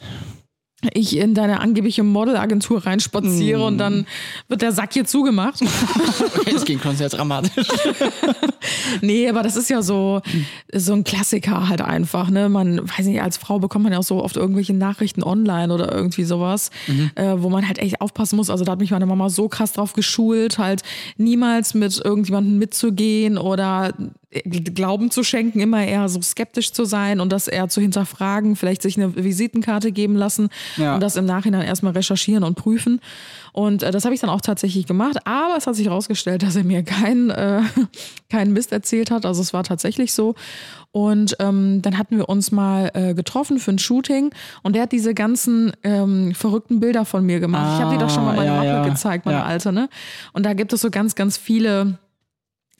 [0.93, 4.05] ich in deine angebliche Modelagentur reinspaziere und dann
[4.47, 5.61] wird der Sack hier zugemacht.
[6.41, 7.67] Okay, das ging schon sehr dramatisch.
[9.01, 10.21] nee, aber das ist ja so,
[10.73, 12.29] so ein Klassiker halt einfach.
[12.29, 12.49] Ne?
[12.49, 15.91] Man, weiß nicht, als Frau bekommt man ja auch so oft irgendwelche Nachrichten online oder
[15.91, 16.71] irgendwie sowas,
[17.15, 18.49] äh, wo man halt echt aufpassen muss.
[18.49, 20.83] Also da hat mich meine Mama so krass drauf geschult, halt
[21.17, 23.93] niemals mit irgendjemandem mitzugehen oder
[24.73, 28.81] Glauben zu schenken, immer eher so skeptisch zu sein und das eher zu hinterfragen, vielleicht
[28.81, 30.95] sich eine Visitenkarte geben lassen Ja.
[30.95, 33.01] und das im Nachhinein erstmal recherchieren und prüfen.
[33.51, 36.55] Und äh, das habe ich dann auch tatsächlich gemacht, aber es hat sich herausgestellt, dass
[36.55, 37.61] er mir keinen äh,
[38.29, 39.25] keinen Mist erzählt hat.
[39.25, 40.35] Also es war tatsächlich so.
[40.93, 44.31] Und ähm, dann hatten wir uns mal äh, getroffen für ein Shooting
[44.63, 47.75] und der hat diese ganzen ähm, verrückten Bilder von mir gemacht.
[47.77, 48.87] ich habe dir doch schon mal Ah, meine ja, Mappe ja.
[48.87, 49.45] gezeigt, meine Ja.
[49.45, 49.89] alte, ne?
[50.31, 51.97] Und da gibt es so ganz, ganz viele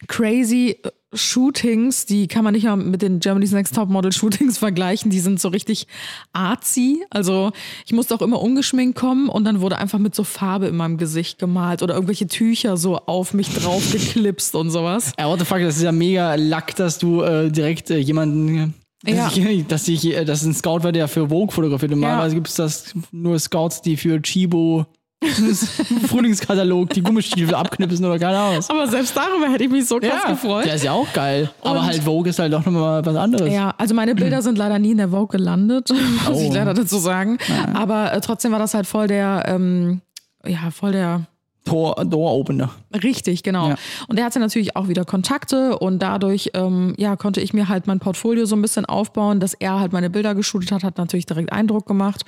[0.07, 4.57] crazy äh, Shootings, die kann man nicht mal mit den Germany's Next Top Model Shootings
[4.59, 5.11] vergleichen.
[5.11, 5.87] Die sind so richtig
[6.33, 7.03] artsy.
[7.09, 7.51] Also
[7.85, 10.97] ich musste auch immer ungeschminkt kommen und dann wurde einfach mit so Farbe in meinem
[10.97, 15.11] Gesicht gemalt oder irgendwelche Tücher so auf mich drauf geklipst und sowas.
[15.19, 18.73] Ja, what the fuck, das ist ja mega Lack, dass du äh, direkt äh, jemanden.
[19.03, 19.49] Dass, Ja.
[19.49, 21.91] ich, dass ich, äh, dass ein Scout war, der für Vogue fotografiert.
[21.91, 24.85] Normalerweise gibt es das nur Scouts, die für Chibo
[26.07, 28.63] Frühlingskatalog die Gummistiefel abknipsen oder keine Ahnung.
[28.67, 30.65] Aber selbst darüber hätte ich mich so krass gefreut.
[30.65, 31.49] Der ist ja auch geil.
[31.61, 33.53] Aber Und- halt Vogue ist halt doch nochmal was anderes.
[33.53, 35.89] Ja, also meine Bilder sind leider nie in der Vogue gelandet,
[36.27, 36.53] muss ich Oh.
[36.53, 37.37] leider dazu sagen.
[37.73, 40.01] Aber äh, trotzdem war das halt voll der, ähm,
[40.45, 41.21] ja, voll der
[41.63, 42.71] Tor, Door Opener.
[43.03, 43.69] Richtig, genau.
[43.69, 43.75] Ja.
[44.07, 47.85] Und er hatte natürlich auch wieder Kontakte und dadurch ähm, ja, konnte ich mir halt
[47.85, 51.27] mein Portfolio so ein bisschen aufbauen, dass er halt meine Bilder geshootet hat, hat natürlich
[51.27, 52.23] direkt Eindruck gemacht.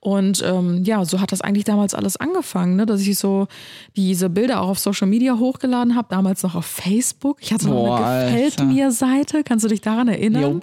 [0.00, 2.86] Und ähm, ja, so hat das eigentlich damals alles angefangen, ne?
[2.86, 3.48] dass ich so
[3.96, 7.36] diese Bilder auch auf Social Media hochgeladen habe, damals noch auf Facebook.
[7.40, 10.42] Ich hatte noch Boah, eine Gefällt mir Seite, kannst du dich daran erinnern?
[10.42, 10.60] Jo.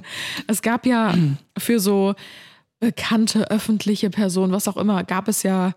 [0.47, 1.13] Es gab ja
[1.57, 2.15] für so
[2.79, 5.73] bekannte öffentliche Personen, was auch immer, gab es ja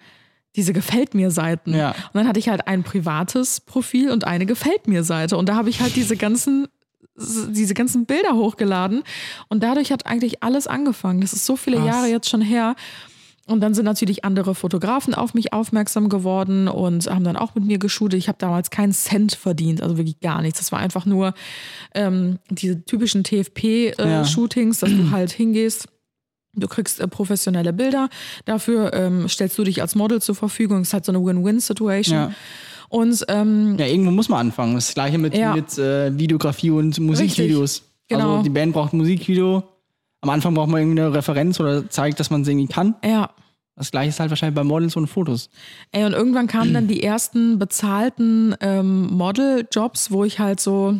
[0.57, 1.75] diese Gefällt mir Seiten.
[1.75, 1.91] Ja.
[1.91, 5.37] Und dann hatte ich halt ein privates Profil und eine Gefällt mir Seite.
[5.37, 6.67] Und da habe ich halt diese ganzen,
[7.17, 9.03] diese ganzen Bilder hochgeladen.
[9.49, 11.21] Und dadurch hat eigentlich alles angefangen.
[11.21, 11.87] Das ist so viele Krass.
[11.87, 12.75] Jahre jetzt schon her.
[13.47, 17.65] Und dann sind natürlich andere Fotografen auf mich aufmerksam geworden und haben dann auch mit
[17.65, 18.19] mir geshootet.
[18.19, 20.61] Ich habe damals keinen Cent verdient, also wirklich gar nichts.
[20.61, 21.35] Das war einfach nur
[21.95, 23.43] ähm, diese typischen Ja.
[23.43, 25.89] TFP-Shootings, dass du halt hingehst.
[26.55, 28.09] Du kriegst äh, professionelle Bilder.
[28.45, 30.79] Dafür ähm, stellst du dich als Model zur Verfügung.
[30.81, 32.17] Das ist halt so eine Win-Win-Situation.
[32.19, 32.33] Ja.
[32.89, 34.75] Und ähm, Ja, irgendwo muss man anfangen.
[34.75, 35.55] Das gleiche mit, Ja.
[35.55, 37.83] mit äh, Videografie und Musikvideos.
[38.09, 38.31] Genau.
[38.33, 39.63] Also die Band braucht ein Musikvideo.
[40.23, 42.97] Am Anfang braucht man irgendeine Referenz oder zeigt, dass man es irgendwie kann.
[43.05, 43.31] ja,
[43.77, 45.49] Das gleiche ist halt wahrscheinlich bei Models und Fotos.
[45.93, 50.99] Ey, und irgendwann kamen dann die ersten bezahlten ähm, Model-Jobs, wo ich halt so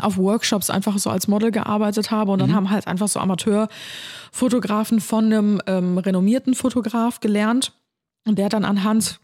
[0.00, 5.00] auf Workshops einfach so als Model gearbeitet habe und dann haben halt einfach so Amateurfotografen
[5.00, 7.72] von einem ähm, renommierten Fotograf gelernt
[8.26, 9.20] und der hat dann anhand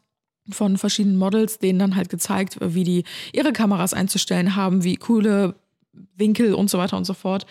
[0.51, 5.55] von verschiedenen Models denen dann halt gezeigt, wie die ihre Kameras einzustellen haben, wie coole
[6.17, 7.47] Winkel und so weiter und so fort.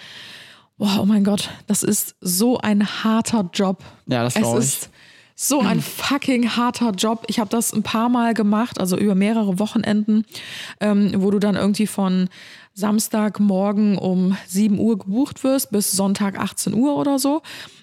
[0.78, 3.84] Wow, oh mein Gott, das ist so ein harter Job.
[4.07, 4.65] Ja, das glaube ich.
[4.65, 4.89] ist
[5.36, 7.24] so ein fucking harter Job.
[7.28, 10.26] Ich habe das ein paar Mal gemacht, also über mehrere Wochenenden,
[10.82, 12.30] ähm, wo du dann irgendwie von
[12.80, 17.41] Samstagmorgen um 7 Uhr gebucht wirst bis Sonntag 18 Uhr oder so.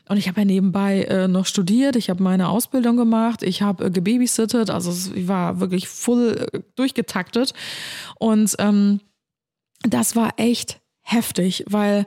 [0.09, 3.86] Und ich habe ja nebenbei äh, noch studiert, ich habe meine Ausbildung gemacht, ich habe
[3.86, 7.53] äh, gebabysittet, also es- ich war wirklich voll äh, durchgetaktet.
[8.18, 9.01] Und ähm,
[9.82, 12.07] das war echt heftig, weil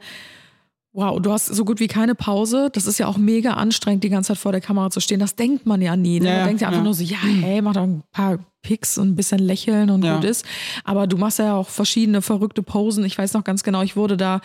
[0.91, 2.69] Wow, du hast so gut wie keine Pause.
[2.73, 5.19] Das ist ja auch mega anstrengend, die ganze Zeit vor der Kamera zu stehen.
[5.19, 6.19] Das denkt man ja nie.
[6.19, 6.29] Ne?
[6.29, 6.83] Ja, man denkt ja einfach ja.
[6.83, 10.15] nur so, ja, hey, mach doch ein paar Pics und ein bisschen lächeln und Ja.
[10.15, 10.45] gut ist.
[10.83, 13.05] Aber du machst ja auch verschiedene verrückte Posen.
[13.05, 14.41] Ich weiß noch ganz genau, ich wurde da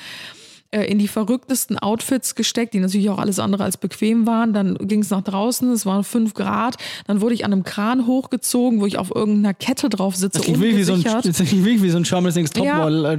[0.71, 4.53] äh, in die verrücktesten Outfits gesteckt, die natürlich auch alles andere als bequem waren.
[4.53, 6.77] Dann ging es nach draußen, es waren fünf Grad.
[7.07, 10.39] Dann wurde ich an einem Kran hochgezogen, wo ich auf irgendeiner Kette drauf sitze.
[10.39, 12.77] Das klingt wie so ein, das klingt wie so ein Charmless Next Ja.
[12.77, 13.19] Topmodel äh,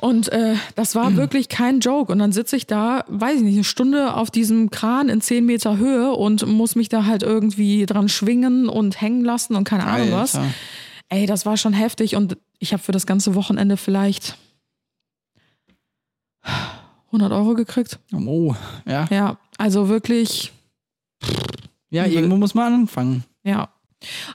[0.00, 2.10] Und äh, das war wirklich kein Joke.
[2.10, 5.44] Und dann sitze ich da, weiß ich nicht, eine Stunde auf diesem Kran in 10
[5.44, 9.84] Meter Höhe und muss mich da halt irgendwie dran schwingen und hängen lassen und keine
[9.84, 10.36] Ahnung was.
[10.36, 10.48] Alter.
[11.10, 12.16] Ey, das war schon heftig.
[12.16, 14.36] Und ich habe für das ganze Wochenende vielleicht
[17.06, 17.98] 100 Euro gekriegt.
[18.14, 18.54] Oh,
[18.86, 19.06] ja.
[19.10, 20.52] Ja, also wirklich,
[21.90, 23.24] Ja, irgendwo muss man anfangen.
[23.42, 23.68] ja.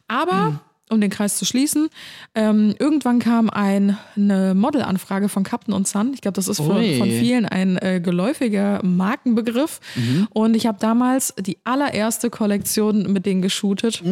[0.08, 0.60] Aber,
[0.90, 1.90] um den Kreis zu schließen,
[2.36, 6.14] ähm, irgendwann kam ein, eine Modelanfrage von Captain und Sun.
[6.14, 9.80] Ich glaube, das ist von, von vielen ein äh, geläufiger Markenbegriff.
[10.30, 14.04] Und ich habe damals die allererste Kollektion mit denen geshootet.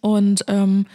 [0.00, 0.86] Und ähm,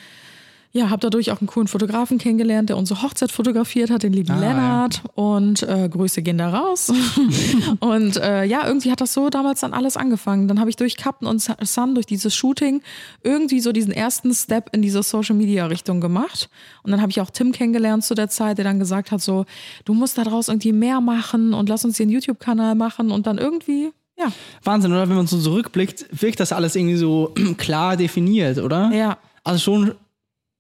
[0.78, 4.34] Ja, habe dadurch auch einen coolen Fotografen kennengelernt, der unsere Hochzeit fotografiert hat, den lieben
[4.34, 5.04] Ah, Lennart.
[5.14, 6.92] Und äh, Grüße gehen da raus.
[7.80, 10.50] und äh, ja, irgendwie hat das so damals dann alles angefangen.
[10.50, 12.82] Dann habe ich durch Captain und Sun, durch dieses Shooting,
[13.24, 16.50] irgendwie so diesen ersten Step in diese Social Media Richtung gemacht.
[16.84, 19.46] Und dann habe ich auch Tim kennengelernt zu der Zeit, der dann gesagt hat: so,
[19.86, 23.12] du musst daraus irgendwie mehr machen und lass uns hier einen YouTube-Kanal machen.
[23.12, 24.28] Und dann irgendwie, ja,
[24.64, 25.08] Wahnsinn, oder?
[25.08, 28.92] Wenn man so zurückblickt, wirkt das alles irgendwie so klar definiert, oder?
[28.92, 29.96] ja, Also schon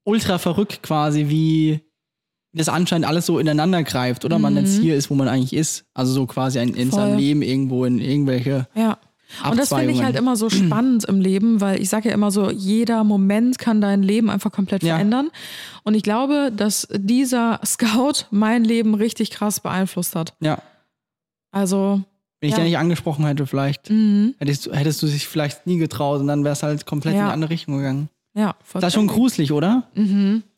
[0.05, 1.81] ultra verrückt quasi, wie
[2.53, 4.39] das anscheinend alles so ineinander greift, oder?
[4.39, 5.83] Man jetzt hier ist, wo man eigentlich ist.
[5.93, 6.91] Also so quasi ein, in Mhm.
[6.91, 6.99] Voll.
[7.01, 8.67] seinem Leben irgendwo in irgendwelche.
[8.75, 8.97] Ja.
[9.49, 12.31] Und das finde ich halt immer so spannend im Leben, weil ich sage ja immer
[12.31, 14.93] so, jeder Moment kann dein Leben einfach komplett Ja.
[14.95, 15.31] verändern.
[15.83, 20.33] Und ich glaube, dass dieser Scout mein Leben richtig krass beeinflusst hat.
[20.39, 20.59] Ja.
[21.51, 22.01] Also,
[22.41, 22.59] Wenn ich Ja.
[22.59, 22.63] Mhm.
[22.63, 26.43] dir nicht angesprochen hätte, vielleicht hättest, du, hättest du dich vielleicht nie getraut und dann
[26.43, 27.23] wär's halt komplett in Ja.
[27.25, 28.09] eine andere Richtung gegangen.
[28.35, 28.81] Ja, voll.
[28.81, 29.83] Das ist schon gruselig, oder?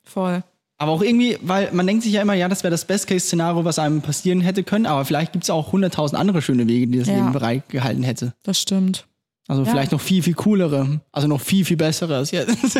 [0.03, 0.43] Voll.
[0.79, 3.79] Aber auch irgendwie, weil man denkt sich ja immer, ja, das wäre das Best-Case-Szenario, was
[3.79, 7.07] einem passieren hätte können, aber vielleicht gibt es auch hunderttausend andere schöne Wege, die das
[7.07, 7.15] Ja.
[7.15, 8.33] Leben bereitgehalten hätte.
[8.43, 9.07] Das stimmt.
[9.47, 9.71] Also Ja.
[9.71, 12.57] vielleicht noch viel, viel coolere, also noch viel, viel bessere als jetzt.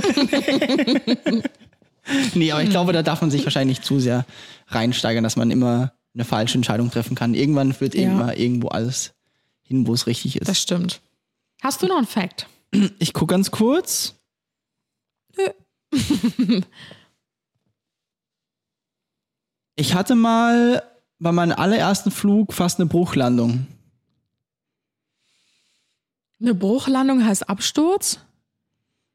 [2.36, 4.26] nee, aber ich glaube, da darf man sich wahrscheinlich nicht zu sehr
[4.68, 7.34] reinsteigern, dass man immer eine falsche Entscheidung treffen kann.
[7.34, 8.02] Irgendwann wird Ja.
[8.12, 9.14] immer irgendwo alles
[9.64, 10.48] hin, wo es richtig ist.
[10.48, 11.02] Das stimmt.
[11.62, 12.48] Hast du noch einen Fact?
[13.00, 14.16] ich gucke ganz kurz.
[19.76, 20.84] ich hatte mal
[21.20, 23.68] bei meinem allerersten Flug fast eine Bruchlandung.
[26.40, 28.20] Eine Bruchlandung heißt Absturz?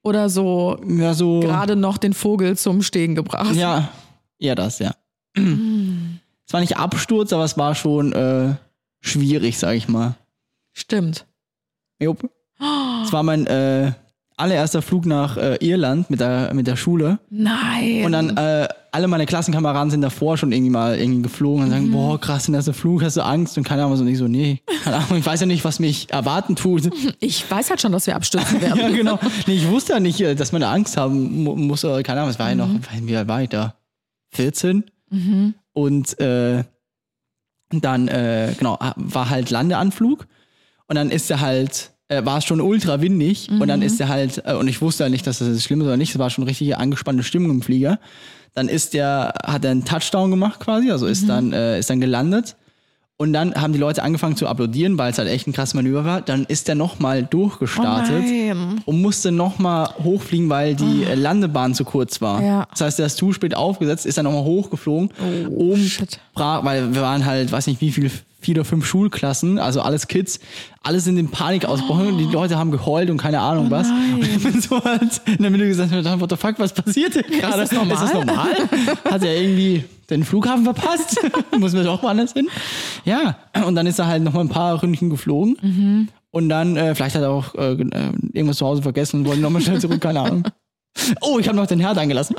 [0.02, 1.38] Oder so Ja, so.
[1.40, 3.54] gerade noch den Vogel zum Stehen gebracht?
[3.54, 3.92] Ja,
[4.38, 4.96] eher das, ja.
[5.36, 8.56] es war nicht Absturz, aber es war schon äh,
[9.00, 10.16] schwierig, sag ich mal.
[10.72, 11.26] Stimmt.
[12.00, 12.28] Jupp.
[12.58, 13.92] Es war mein äh,
[14.36, 17.18] allererster Flug nach äh, Irland mit der, mit der Schule.
[17.30, 18.04] Nein.
[18.04, 21.86] Und dann äh, alle meine Klassenkameraden sind davor schon irgendwie mal irgendwie geflogen und sagen,
[21.88, 21.92] Mhm.
[21.92, 23.56] boah, krass, der erste Flug, hast du Angst?
[23.56, 26.10] Und keine Ahnung, so nicht so, nee, keine Ahnung, ich weiß ja nicht, was mich
[26.10, 26.90] erwarten tut.
[27.20, 28.80] ich weiß halt schon, dass wir abstürzen werden.
[28.80, 29.18] ja, genau.
[29.46, 32.28] Nee, ich wusste ja nicht, äh, dass man da Angst haben mu muss, keine Ahnung,
[32.30, 32.80] es war ja noch, Mhm.
[33.02, 33.74] wie alt war ich da?
[34.30, 34.84] 14?
[35.74, 36.64] Und äh,
[37.70, 40.26] dann, äh, genau, war halt Landeanflug
[40.86, 44.08] und dann ist er halt, äh, war es schon ultra windig und dann ist er
[44.08, 46.30] halt, äh, und ich wusste ja nicht, dass das schlimm ist oder nicht, es war
[46.30, 47.98] schon richtig angespannte Stimmung im Flieger.
[48.54, 52.00] Dann ist der, hat er einen Touchdown gemacht quasi, also ist dann, äh, ist dann
[52.00, 52.56] gelandet.
[53.22, 56.04] Und dann haben die Leute angefangen zu applaudieren, weil es halt echt ein krasses Manöver
[56.04, 56.20] war.
[56.22, 58.82] Dann ist er nochmal durchgestartet Nein.
[58.84, 62.42] und musste nochmal hochfliegen, weil die äh, Landebahn zu kurz war.
[62.42, 62.66] Ja.
[62.72, 65.10] Das heißt, der ist zu spät aufgesetzt, ist dann nochmal hochgeflogen.
[65.50, 66.18] Oh, shit.
[66.34, 70.08] brach, weil wir waren halt, weiß nicht wie viel, vier oder fünf Schulklassen, also alles
[70.08, 70.40] Kids,
[70.82, 73.86] alle sind in Panik ausgebrochen und die Leute haben geheult und keine Ahnung was.
[73.86, 74.14] Oh nein.
[74.14, 77.22] Und ich bin so halt in der Mitte gesagt, what the fuck, was passiert hier
[77.22, 77.58] gerade?
[77.58, 77.94] das normal?
[77.94, 78.56] Ist das normal?
[79.08, 81.18] Hat er irgendwie den Flughafen verpasst?
[81.58, 82.48] Muss man doch woanders hin?
[83.04, 83.36] Ja,
[83.66, 85.56] und dann ist er halt nochmal ein paar Ründchen geflogen.
[85.60, 86.08] Mhm.
[86.30, 89.40] Und dann, äh, vielleicht hat er auch äh, äh, irgendwas zu Hause vergessen und wollte
[89.42, 90.44] nochmal schnell zurück, keine Ahnung.
[91.22, 92.36] Oh, ich habe noch den Herd eingelassen.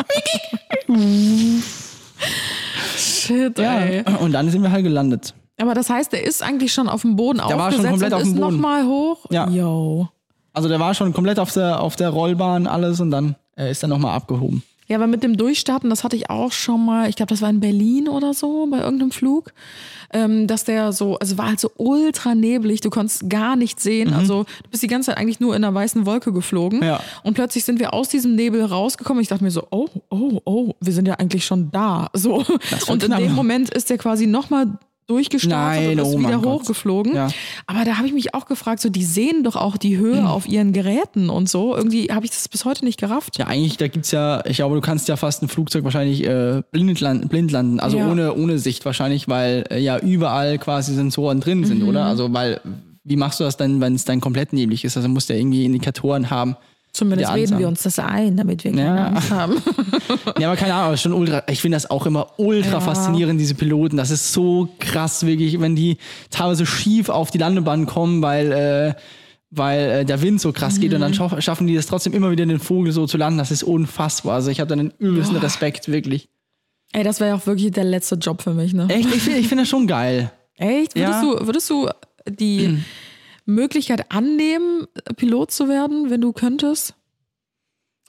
[2.96, 4.04] Shit, ey.
[4.20, 5.34] Und dann sind wir halt gelandet.
[5.60, 8.14] Aber das heißt, der ist eigentlich schon auf dem Boden Der war aufgesetzt schon komplett
[8.14, 8.56] und auf dem ist Boden.
[8.56, 9.26] nochmal hoch?
[9.32, 9.50] Ja.
[9.50, 10.08] Yo.
[10.54, 13.82] Also der war schon komplett auf der, auf der Rollbahn alles und dann äh, ist
[13.84, 14.62] er nochmal abgehoben.
[14.88, 17.50] Ja, aber mit dem Durchstarten, das hatte ich auch schon mal, ich glaube, das war
[17.50, 19.54] in Berlin oder so, bei irgendeinem Flug,
[20.12, 24.14] ähm, dass der so, also war halt so ultra neblig, du konntest gar nichts sehen.
[24.14, 26.80] Also du bist die ganze Zeit eigentlich nur in einer weißen Wolke geflogen.
[26.80, 26.86] Mhm.
[26.86, 27.00] Ja.
[27.24, 29.22] Und plötzlich sind wir aus diesem Nebel rausgekommen.
[29.22, 32.10] Ich dachte mir so, oh, oh, oh, wir sind ja eigentlich schon da.
[32.14, 32.46] So.
[32.88, 34.68] Und in dem Moment ist der quasi nochmal
[35.08, 37.16] durchgestartet Nein, und ist oh wieder hochgeflogen.
[37.16, 37.30] Ja.
[37.68, 40.48] Aber da habe ich mich auch gefragt, so die sehen doch auch die Höhe auf
[40.48, 41.76] ihren Geräten und so.
[41.76, 43.38] Irgendwie habe ich das bis heute nicht gerafft.
[43.38, 46.62] Ja, eigentlich, da gibt's ja, ich glaube, du kannst ja fast ein Flugzeug wahrscheinlich äh,
[46.72, 48.10] blind, landen, blind landen, also Ja.
[48.10, 51.66] ohne, ohne Sicht wahrscheinlich, weil äh, ja überall quasi Sensoren drin Mhm.
[51.66, 52.06] sind, oder?
[52.06, 52.62] Also, weil,
[53.04, 54.96] wie machst du das dann, wenn es dann komplett neblig ist?
[54.98, 56.56] Also musst du ja irgendwie Indikatoren haben.
[56.94, 59.08] Zumindest reden wir uns das ein, damit wir keine Ja.
[59.08, 59.56] Angst haben.
[60.40, 62.80] Ja, aber keine Ahnung, aber schon ultra, ich finde das auch immer ultra Ja.
[62.80, 63.98] faszinierend, diese Piloten.
[63.98, 65.98] Das ist so krass, wirklich, wenn die
[66.30, 68.94] teilweise schief auf die Landebahn kommen, weil, äh,
[69.50, 71.02] weil äh, der Wind so krass geht und Mhm.
[71.02, 73.40] dann schaff, schaffen die das trotzdem immer wieder den Vogel so zu landen.
[73.40, 74.36] Das ist unfassbar.
[74.36, 76.30] Also ich habe da einen übelsten Respekt, wirklich.
[76.92, 78.86] Ey, das wäre ja auch wirklich der letzte Job für mich, ne?
[78.90, 80.32] Echt, ich finde ich find das schon geil.
[80.58, 80.96] Echt?
[80.96, 81.40] Würdest, Ja.
[81.40, 81.90] du, würdest du
[82.30, 82.78] die
[83.46, 86.96] Möglichkeit annehmen, Pilot zu werden, wenn du könntest?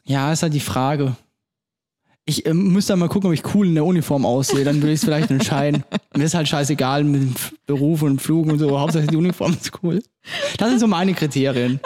[0.05, 1.17] Ja, ist halt die Frage.
[2.27, 4.65] Ich ähm, müsste mal gucken, ob ich cool in der Uniform aussehe.
[4.65, 5.85] Dann würde ich es vielleicht entscheiden.
[6.17, 7.35] Mir ist halt scheißegal mit dem
[7.67, 8.79] Beruf und Flug und so.
[8.81, 10.03] Hauptsache die Uniform ist cool.
[10.57, 11.81] Das sind so meine Kriterien.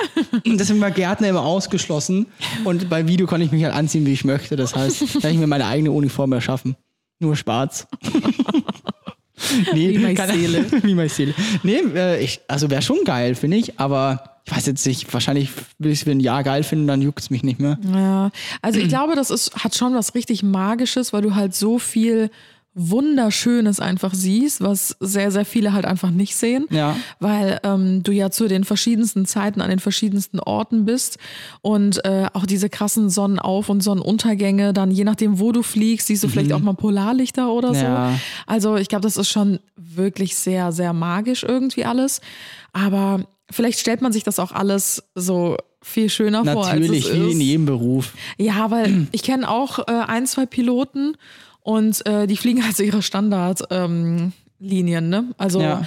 [0.46, 2.26] Deswegen war Gärtner immer ausgeschlossen.
[2.64, 4.54] Und bei Video kann ich mich halt anziehen, wie ich möchte.
[4.54, 6.76] Das heißt, kann ich mir meine eigene Uniform erschaffen.
[7.18, 7.88] Nur schwarz.
[9.74, 10.66] nee, Wie meine Seele.
[10.82, 11.34] wie meine Seele.
[11.62, 13.78] Nee, äh, ich, also wäre schon geil, finde ich.
[13.78, 17.02] Aber ich weiß jetzt nicht, wahrscheinlich will ich es für ein Jahr geil finden, dann
[17.02, 17.78] juckt es mich nicht mehr.
[17.92, 18.30] Ja,
[18.62, 22.30] also ich glaube, das ist, hat schon was richtig Magisches, weil du halt so viel
[22.78, 26.66] Wunderschönes einfach siehst, was sehr, sehr viele halt einfach nicht sehen.
[26.70, 26.96] Ja.
[27.18, 31.18] Weil ähm, du ja zu den verschiedensten Zeiten an den verschiedensten Orten bist
[31.60, 36.22] und äh, auch diese krassen Sonnenauf- und Sonnenuntergänge, dann je nachdem, wo du fliegst, siehst
[36.22, 37.84] du vielleicht auch mal Polarlichter oder so.
[37.84, 38.18] Ja.
[38.46, 42.20] Also ich glaube, das ist schon wirklich sehr, sehr magisch irgendwie alles.
[42.72, 46.66] Aber vielleicht stellt man sich das auch alles so viel schöner vor.
[46.66, 47.32] als Natürlich, wie ist.
[47.32, 48.12] in jedem Beruf.
[48.36, 51.16] Ja, weil ich kenne auch äh, ein, zwei Piloten
[51.68, 55.24] und äh, die fliegen halt so ihre Standardlinien, ähm, ne?
[55.36, 55.82] Also, Ja.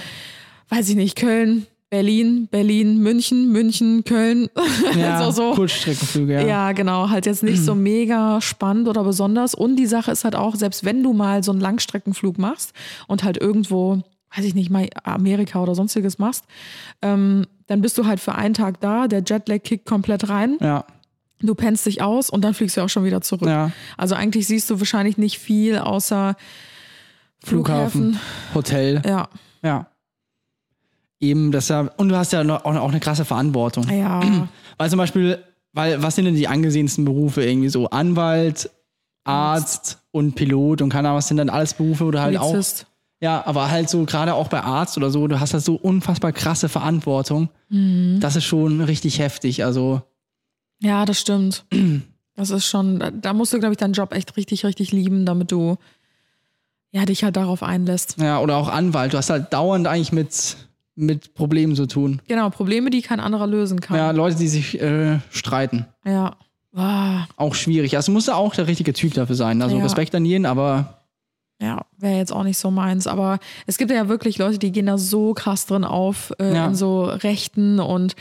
[0.68, 4.48] weiß ich nicht, Köln, Berlin, Berlin, München, München, Köln.
[4.96, 5.54] Ja, also so.
[5.56, 6.46] Kurzstreckenflüge, ja.
[6.46, 9.56] Ja, genau, halt jetzt nicht so mega spannend oder besonders.
[9.56, 12.72] Und die Sache ist halt auch, selbst wenn du mal so einen Langstreckenflug machst
[13.08, 14.02] und halt irgendwo,
[14.36, 16.44] weiß ich nicht, mal Amerika oder sonstiges machst,
[17.02, 20.84] ähm, dann bist du halt für einen Tag da, der Jetlag kickt komplett rein, Ja,
[21.42, 23.48] du pennst dich aus und dann fliegst du auch schon wieder zurück.
[23.48, 23.70] ja.
[23.96, 26.36] Also eigentlich siehst du wahrscheinlich nicht viel außer
[27.44, 28.18] Flughafen,
[28.54, 29.28] Hotel, Ja,
[29.62, 29.86] ja.
[31.20, 33.88] Eben, das ja, und du hast ja noch, auch, auch eine krasse Verantwortung.
[33.88, 34.20] ja.
[34.78, 35.38] Weil zum Beispiel,
[35.72, 37.88] weil, was sind denn die angesehensten Berufe irgendwie so?
[37.90, 38.70] Anwalt,
[39.24, 42.50] Arzt und Pilot und keine Ahnung, was sind dann alles Berufe, wo du halt auch,
[42.50, 42.86] Polizist.
[43.20, 46.32] ja, aber halt so, gerade auch bei Arzt oder so, du hast halt so unfassbar
[46.32, 47.48] krasse Verantwortung.
[47.68, 48.18] Mhm.
[48.20, 49.64] Das ist schon richtig heftig.
[49.64, 50.02] Also,
[50.82, 51.64] Ja, das stimmt.
[52.34, 55.52] Das ist schon, da, musst du, glaube ich, deinen Job echt richtig, richtig lieben, damit
[55.52, 55.76] du
[56.90, 58.16] ja, dich halt darauf einlässt.
[58.18, 59.12] ja, oder auch Anwalt.
[59.12, 60.56] Du hast halt dauernd eigentlich mit,
[60.94, 62.22] mit Problemen zu tun.
[62.28, 63.98] Genau, Probleme, die kein anderer lösen kann.
[63.98, 65.84] Ja, Leute, die sich äh, streiten.
[66.06, 66.36] Ja.
[66.74, 67.96] Ah, Auch schwierig.
[67.96, 69.60] Also musst du auch der richtige Typ dafür sein.
[69.60, 69.82] Also Ja.
[69.82, 71.01] Respekt an jeden, aber
[71.62, 73.06] ja, wäre jetzt auch nicht so meins.
[73.06, 76.66] Aber es gibt ja wirklich Leute, die gehen da so krass drin auf, äh, Ja.
[76.66, 78.16] in so Rechten und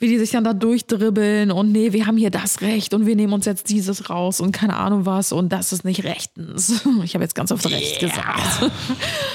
[0.00, 3.14] wie die sich dann da durchdribbeln und nee, wir haben hier das Recht und wir
[3.16, 6.82] nehmen uns jetzt dieses raus und keine Ahnung was und das ist nicht rechtens.
[7.04, 8.70] Ich habe jetzt ganz oft Recht gesagt.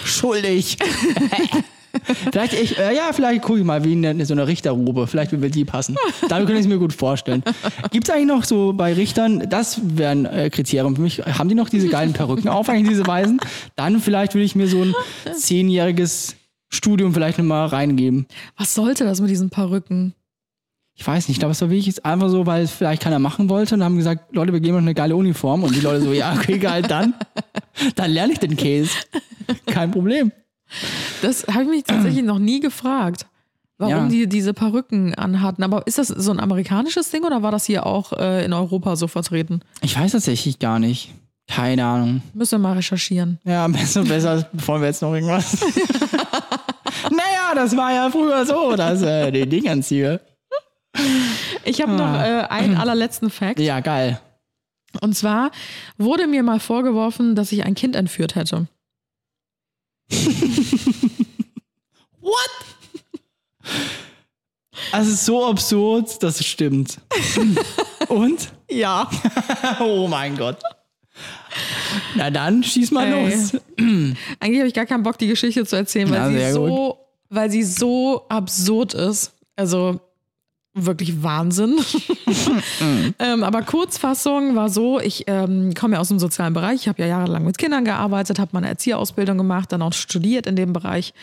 [0.03, 0.77] schuldig.
[2.31, 5.07] vielleicht, ich, äh, ja, vielleicht gucke ich mal, wie in so eine Richterrobe.
[5.07, 5.95] Vielleicht würde die passen.
[6.27, 7.43] Damit könnte ich es mir gut vorstellen.
[7.91, 11.49] Gibt es eigentlich noch so bei Richtern, das wäre ein äh, Kriterium für mich, haben
[11.49, 13.39] die noch diese geilen Perücken auf, eigentlich diese Weisen?
[13.75, 14.95] Dann vielleicht würde ich mir so ein
[15.35, 16.35] zehnjähriges
[16.69, 18.27] Studium vielleicht nochmal reingeben.
[18.57, 20.13] Was sollte das mit diesen Perücken?
[20.97, 23.49] Ich weiß nicht, ich glaube, es war wirklich einfach so, weil es vielleicht keiner machen
[23.49, 25.63] wollte und haben gesagt, Leute, wir geben euch eine geile Uniform.
[25.63, 27.13] Und die Leute so, ja, okay, geil, dann,
[27.95, 28.91] dann lerne ich den Käse.
[29.65, 30.31] Kein Problem.
[31.21, 33.25] Das habe ich mich tatsächlich noch nie gefragt,
[33.77, 34.07] warum Ja.
[34.07, 35.63] die diese Perücken anhatten.
[35.63, 38.95] Aber ist das so ein amerikanisches Ding oder war das hier auch äh, in Europa
[38.95, 39.61] so vertreten?
[39.81, 41.13] Ich weiß tatsächlich gar nicht.
[41.47, 42.21] Keine Ahnung.
[42.33, 43.39] Müssen wir mal recherchieren.
[43.43, 45.59] Ja, besser, besser, bevor wir jetzt noch irgendwas.
[47.11, 50.19] naja, das war ja früher so, dass äh, die Ding anziehe.
[51.63, 53.59] Ich habe noch äh, einen allerletzten Fact.
[53.59, 54.19] Ja, geil.
[55.01, 55.51] Und zwar
[55.97, 58.67] wurde mir mal vorgeworfen, dass ich ein Kind entführt hätte.
[64.91, 67.01] Also es ist so absurd, dass es stimmt.
[68.07, 68.53] Und?
[68.69, 69.09] Ja.
[69.81, 70.57] oh mein Gott.
[72.15, 73.29] Na dann, schieß mal Ey.
[73.29, 73.51] los.
[74.39, 76.97] Eigentlich habe ich gar keinen Bock, die Geschichte zu erzählen, weil, Na, sie so,
[77.29, 79.33] weil sie so absurd ist.
[79.57, 79.99] Also
[80.75, 81.79] wirklich Wahnsinn.
[83.19, 87.01] ähm, aber Kurzfassung war so, ich ähm, komme ja aus dem sozialen Bereich, ich habe
[87.01, 91.13] ja jahrelang mit Kindern gearbeitet, habe meine Erzieherausbildung gemacht, dann auch studiert in dem Bereich.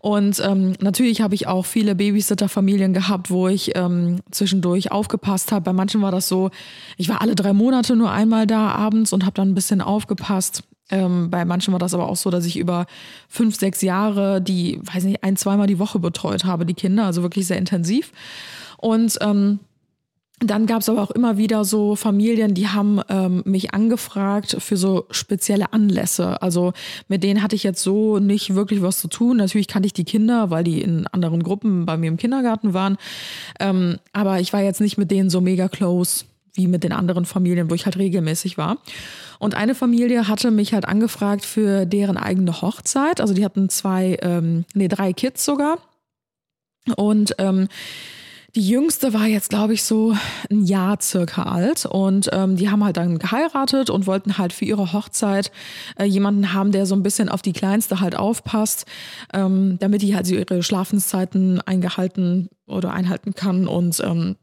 [0.00, 5.64] Und ähm, natürlich habe ich auch viele Babysitter-Familien gehabt, wo ich ähm, zwischendurch aufgepasst habe.
[5.64, 6.50] Bei manchen war das so,
[6.98, 10.62] ich war alle drei Monate nur einmal da abends und habe dann ein bisschen aufgepasst.
[10.90, 12.86] Ähm, bei manchen war das aber auch so, dass ich über
[13.28, 17.22] fünf, sechs Jahre die, weiß nicht, ein, zweimal die Woche betreut habe, die Kinder, also
[17.22, 18.12] wirklich sehr intensiv.
[18.80, 19.60] Und ähm,
[20.42, 24.78] dann gab es aber auch immer wieder so Familien, die haben ähm, mich angefragt für
[24.78, 26.40] so spezielle Anlässe.
[26.40, 26.72] Also
[27.08, 29.36] mit denen hatte ich jetzt so nicht wirklich was zu tun.
[29.36, 32.96] Natürlich kannte ich die Kinder, weil die in anderen Gruppen bei mir im Kindergarten waren.
[33.58, 36.24] Ähm, aber ich war jetzt nicht mit denen so mega close
[36.54, 38.78] wie mit den anderen Familien, wo ich halt regelmäßig war.
[39.38, 43.20] Und eine Familie hatte mich halt angefragt für deren eigene Hochzeit.
[43.20, 45.78] Also die hatten zwei, ähm, nee, drei Kids sogar.
[46.96, 47.68] Und ähm,
[48.56, 50.14] Die jüngste war jetzt, glaube ich, so
[50.50, 51.86] ein Jahr circa alt.
[51.86, 55.52] Und ähm, die haben halt dann geheiratet und wollten halt für ihre Hochzeit
[55.98, 58.86] äh, jemanden haben, der so ein bisschen auf die Kleinste halt aufpasst,
[59.32, 63.68] ähm, damit die halt so ihre Schlafenszeiten eingehalten oder einhalten kann.
[63.68, 64.36] Und ähm,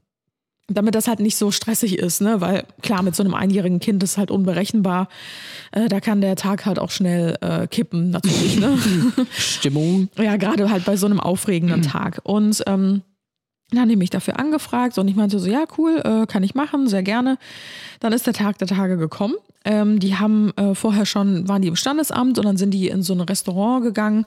[0.69, 2.41] damit das halt nicht so stressig ist, ne?
[2.41, 5.07] Weil klar, mit so einem einjährigen Kind ist halt unberechenbar.
[5.71, 8.77] Äh, da kann der Tag halt auch schnell äh, kippen, natürlich, ne?
[9.37, 10.09] Stimmung.
[10.17, 12.19] ja, gerade halt bei so einem aufregenden Tag.
[12.23, 13.01] Und ähm,
[13.71, 16.55] dann haben die mich dafür angefragt und ich meinte so, ja, cool, äh, kann ich
[16.55, 17.37] machen, sehr gerne.
[17.99, 19.35] Dann ist der Tag der Tage gekommen.
[19.65, 23.03] Ähm, die haben äh, vorher schon, waren die im Standesamt und dann sind die in
[23.03, 24.25] so ein Restaurant gegangen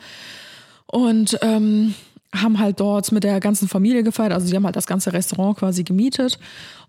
[0.87, 1.95] und ähm,
[2.35, 4.33] haben halt dort mit der ganzen Familie gefeiert.
[4.33, 6.39] Also sie haben halt das ganze Restaurant quasi gemietet.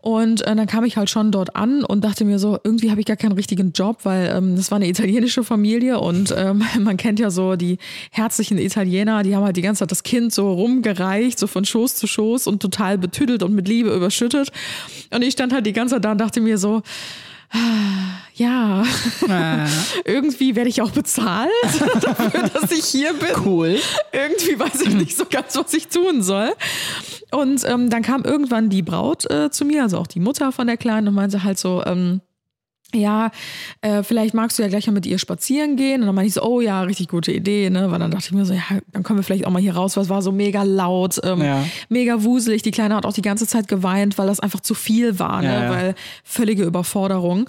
[0.01, 2.99] Und äh, dann kam ich halt schon dort an und dachte mir so, irgendwie habe
[2.99, 6.97] ich gar keinen richtigen Job, weil ähm, das war eine italienische Familie und ähm, man
[6.97, 7.77] kennt ja so die
[8.11, 11.95] herzlichen Italiener, die haben halt die ganze Zeit das Kind so rumgereicht, so von Schoß
[11.95, 14.51] zu Schoß und total betüdelt und mit Liebe überschüttet.
[15.13, 16.81] Und ich stand halt die ganze Zeit da und dachte mir so,
[18.33, 18.83] ja,
[20.05, 21.49] irgendwie werde ich auch bezahlt
[22.01, 23.29] dafür, dass ich hier bin.
[23.45, 23.79] Cool.
[24.11, 26.51] Irgendwie weiß ich nicht so ganz, was ich tun soll.
[27.31, 30.67] Und ähm, dann kam irgendwann die Braut äh, zu mir, also auch die Mutter von
[30.67, 32.21] der Kleinen, und meinte halt so, ähm,
[32.93, 33.31] ja,
[33.81, 36.01] äh, vielleicht magst du ja gleich mal mit ihr spazieren gehen.
[36.01, 37.91] Und dann meinte ich so, oh ja, richtig gute Idee, ne?
[37.91, 38.61] Weil dann dachte ich mir so, ja,
[38.91, 41.41] dann kommen wir vielleicht auch mal hier raus, weil es war so mega laut, ähm,
[41.41, 41.63] Ja.
[41.89, 42.61] mega wuselig.
[42.63, 45.47] Die Kleine hat auch die ganze Zeit geweint, weil das einfach zu viel war, ne?
[45.47, 45.69] Ja, ja.
[45.69, 47.47] Weil völlige Überforderung.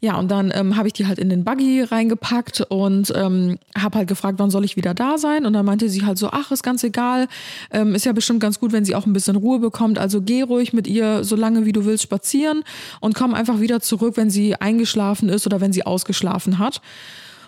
[0.00, 3.98] Ja, und dann ähm, habe ich die halt in den Buggy reingepackt und ähm, habe
[3.98, 5.44] halt gefragt, wann soll ich wieder da sein?
[5.44, 7.26] Und dann meinte sie halt so, ach, ist ganz egal,
[7.72, 9.98] ähm, ist ja bestimmt ganz gut, wenn sie auch ein bisschen Ruhe bekommt.
[9.98, 12.62] Also geh ruhig mit ihr so lange wie du willst spazieren
[13.00, 16.80] und komm einfach wieder zurück, wenn sie eingeschlafen ist oder wenn sie ausgeschlafen hat.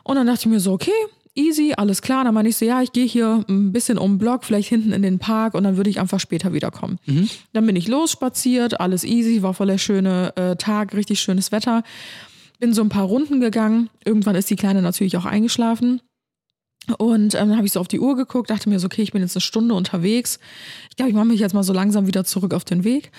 [0.02, 0.90] Und dann dachte ich mir so, okay,
[1.36, 2.24] easy, alles klar.
[2.24, 4.92] Dann meinte ich so, ja, ich gehe hier ein bisschen um den Block, vielleicht hinten
[4.92, 6.98] in den Park und dann würde ich einfach später wiederkommen.
[7.52, 11.84] Dann bin ich losspaziert, alles easy, war voll der schöne äh, Tag, richtig schönes Wetter.
[12.60, 13.90] Bin so ein paar Runden gegangen.
[14.04, 16.00] Irgendwann ist die Kleine natürlich auch eingeschlafen.
[16.98, 19.12] Und ähm, dann habe ich so auf die Uhr geguckt, dachte mir so, okay, ich
[19.12, 20.38] bin jetzt eine Stunde unterwegs.
[20.90, 23.12] Ich glaube, ich mache mich jetzt mal so langsam wieder zurück auf den Weg.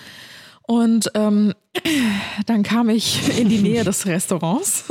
[0.62, 1.54] Und ähm,
[2.46, 4.84] dann kam ich in die Nähe des Restaurants.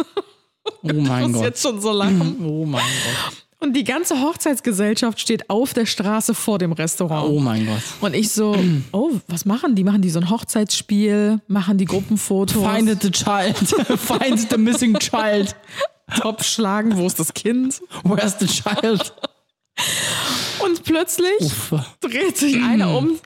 [0.83, 1.43] Oh mein Gott.
[1.43, 2.37] jetzt schon so lachen.
[2.45, 3.45] Oh mein Gott.
[3.61, 7.29] Und die ganze Hochzeitsgesellschaft steht auf der Straße vor dem Restaurant.
[7.29, 7.81] Oh mein Gott.
[8.01, 8.57] Und ich so,
[8.91, 9.83] oh, was machen die?
[9.83, 11.39] Machen die so ein Hochzeitsspiel?
[11.47, 12.63] Machen die Gruppenfotos?
[12.63, 13.55] Find the child.
[13.99, 15.55] Find the missing child.
[16.19, 17.81] Top schlagen, wo ist das Kind?
[18.03, 19.13] Where's the child?
[20.63, 21.75] Und plötzlich Uff.
[22.01, 23.19] dreht sich einer um.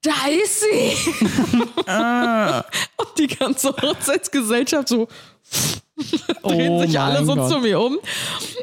[0.00, 0.92] Da ist sie!
[2.96, 5.08] Und die ganze Hochzeitsgesellschaft so
[6.42, 7.50] drehen Oh sich alle so Gott.
[7.50, 7.98] zu mir um.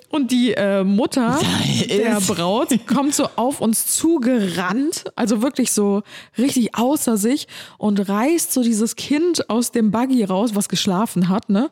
[0.10, 1.40] Und die äh, Mutter
[1.90, 6.03] der Braut kommt so auf uns zugerannt, also wirklich so
[6.38, 7.48] richtig außer sich
[7.78, 11.49] und reißt so dieses Kind aus dem Buggy raus, was geschlafen hat.
[11.49, 11.70] Ne?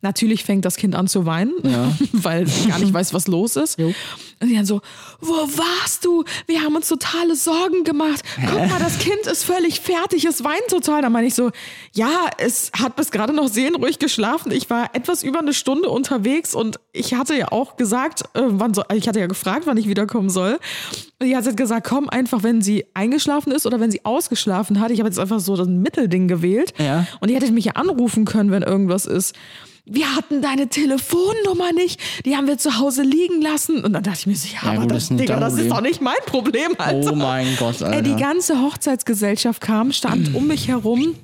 [0.00, 1.52] Natürlich fängt das Kind an zu weinen,
[2.12, 3.78] weil es gar nicht weiß, was los ist.
[3.78, 3.94] Und
[4.48, 4.80] die dann so,
[5.20, 6.24] wo warst du?
[6.46, 8.22] Wir haben uns totale Sorgen gemacht.
[8.36, 11.02] Guck mal, das Kind ist völlig fertig, es weint total.
[11.02, 11.50] Da meine ich so,
[11.92, 14.50] ja, es hat bis gerade noch seelenruhig geschlafen.
[14.50, 18.72] Ich war etwas über eine Stunde unterwegs und ich hatte ja auch gesagt, äh, wann
[18.72, 20.58] soll, ich hatte ja gefragt, wann ich wiederkommen soll.
[21.18, 24.80] Und die hat jetzt gesagt, komm einfach, wenn sie eingeschlafen ist oder wenn sie ausgeschlafen
[24.80, 24.90] hat.
[24.92, 26.72] Ich habe jetzt einfach so das Mittelding gewählt.
[26.78, 27.06] Ja.
[27.20, 29.34] Und die hätte mich ja anrufen können, wenn irgendwas ist.
[29.84, 33.84] Wir hatten deine Telefonnummer nicht, die haben wir zu Hause liegen lassen.
[33.84, 35.70] Und dann dachte ich mir so, ja, Ja, aber gut, das, das Digga, das ist
[35.70, 37.12] doch nicht mein Problem, Alter.
[37.12, 37.96] Oh mein Gott, Alter.
[37.96, 41.16] Ey, die ganze Hochzeitsgesellschaft kam, stand um mich herum.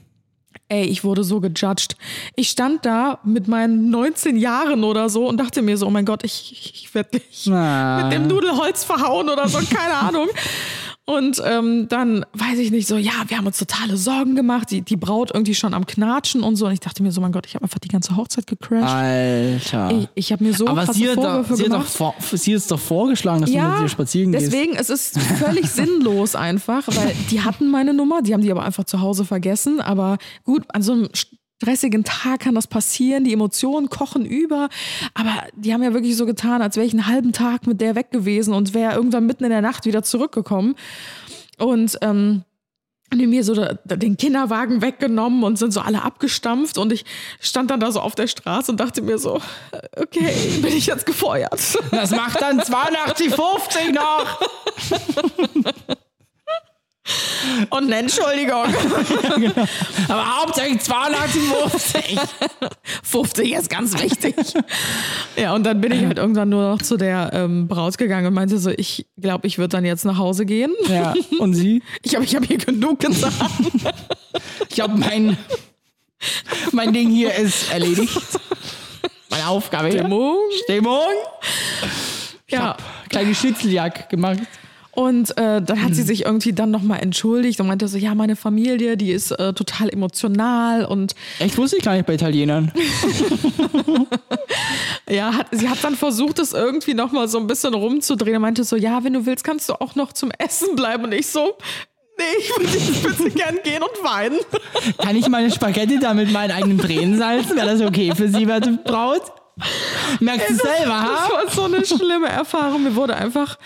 [0.71, 1.97] Ey, ich wurde so gejudged.
[2.37, 6.05] Ich stand da mit meinen 19 Jahren oder so und dachte mir so, oh mein
[6.05, 10.29] Gott, ich, ich werde dich mit dem Nudelholz verhauen oder so, keine Ahnung.
[11.09, 14.71] Und ähm, dann weiß ich nicht so, ja, wir haben uns totale Sorgen gemacht.
[14.71, 16.67] Die, die Braut irgendwie schon am Knatschen und so.
[16.67, 18.95] Und ich dachte mir so, mein Gott, ich habe einfach die ganze Hochzeit gecrashed.
[18.95, 19.91] Alter.
[19.91, 21.89] Ich, ich habe mir so Aber sie hat, Vorwürfe sie, hat gemacht.
[21.89, 24.53] vor, sie ist doch vorgeschlagen, dass du mit dir spazieren gehst.
[24.53, 28.65] deswegen, es ist völlig sinnlos einfach, weil die hatten meine Nummer, die haben die aber
[28.65, 29.81] einfach zu Hause vergessen.
[29.81, 31.09] Aber gut, an so einem
[31.61, 34.69] stressigen Tag kann das passieren, die Emotionen kochen über.
[35.15, 37.95] Aber die haben ja wirklich so getan, als wäre ich einen halben Tag mit der
[37.95, 40.77] weg gewesen und wäre irgendwann mitten in der Nacht wieder zurückgekommen.
[41.59, 42.45] Und ähm,
[43.11, 43.55] haben die mir so
[43.85, 47.05] den Kinderwagen weggenommen und sind so alle abgestampft und ich
[47.41, 49.41] stand dann da so auf der Straße und dachte mir so,
[49.97, 50.31] okay,
[50.61, 51.79] bin ich jetzt gefeuert.
[51.91, 54.41] Das macht dann 82,50 noch.
[57.71, 58.65] Und eine Entschuldigung.
[60.09, 62.19] Aber hauptsächlich 250.
[63.03, 64.35] 50 ist ganz wichtig.
[65.37, 68.35] ja, und dann bin ich halt irgendwann nur noch zu der ähm, Braut gegangen und
[68.35, 70.73] meinte so, ich glaube, ich würde dann jetzt nach Hause gehen.
[70.89, 71.83] Ja, und sie?
[72.03, 73.35] Ich habe ich hab hier genug gesagt.
[74.69, 75.37] Ich glaube, mein,
[76.73, 78.21] mein Ding hier ist erledigt.
[79.31, 79.91] Meine Aufgabe.
[79.93, 80.37] Stimmung.
[80.65, 81.07] Stimmung.
[82.51, 82.77] Ja.
[83.09, 84.41] Kleine Schnitzeljagd gemacht.
[84.99, 88.35] Und äh, dann hat sie sich irgendwie dann nochmal entschuldigt und meinte so, ja, meine
[88.35, 92.73] Familie, die ist äh, total emotional und Echt wusste ich gar nicht bei Italienern.
[95.09, 98.65] ja, hat, sie hat dann versucht, es irgendwie nochmal so ein bisschen rumzudrehen und meinte
[98.65, 101.05] so, ja, wenn du willst, kannst du auch noch zum Essen bleiben.
[101.05, 101.57] Und ich so,
[102.19, 104.41] nee, ich würde ich würde gern gehen und weinen.
[104.99, 107.55] Kann ich meine Spaghetti da mit meinen eigenen Tränen salzen?
[107.55, 109.23] Wäre das okay für Sie, werte Braut?
[110.21, 111.31] Merkst du selber, Das ha?
[111.33, 112.83] war so eine schlimme Erfahrung.
[112.85, 113.59] Mir wurde einfach,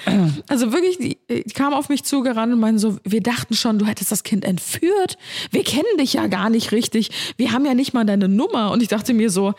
[0.48, 3.86] also wirklich, die, die kam auf mich zugerannt und meinte so, wir dachten schon, du
[3.86, 5.16] hättest das Kind entführt.
[5.50, 7.10] Wir kennen dich ja gar nicht richtig.
[7.36, 8.70] Wir haben ja nicht mal deine Nummer.
[8.70, 9.54] Und ich dachte mir so,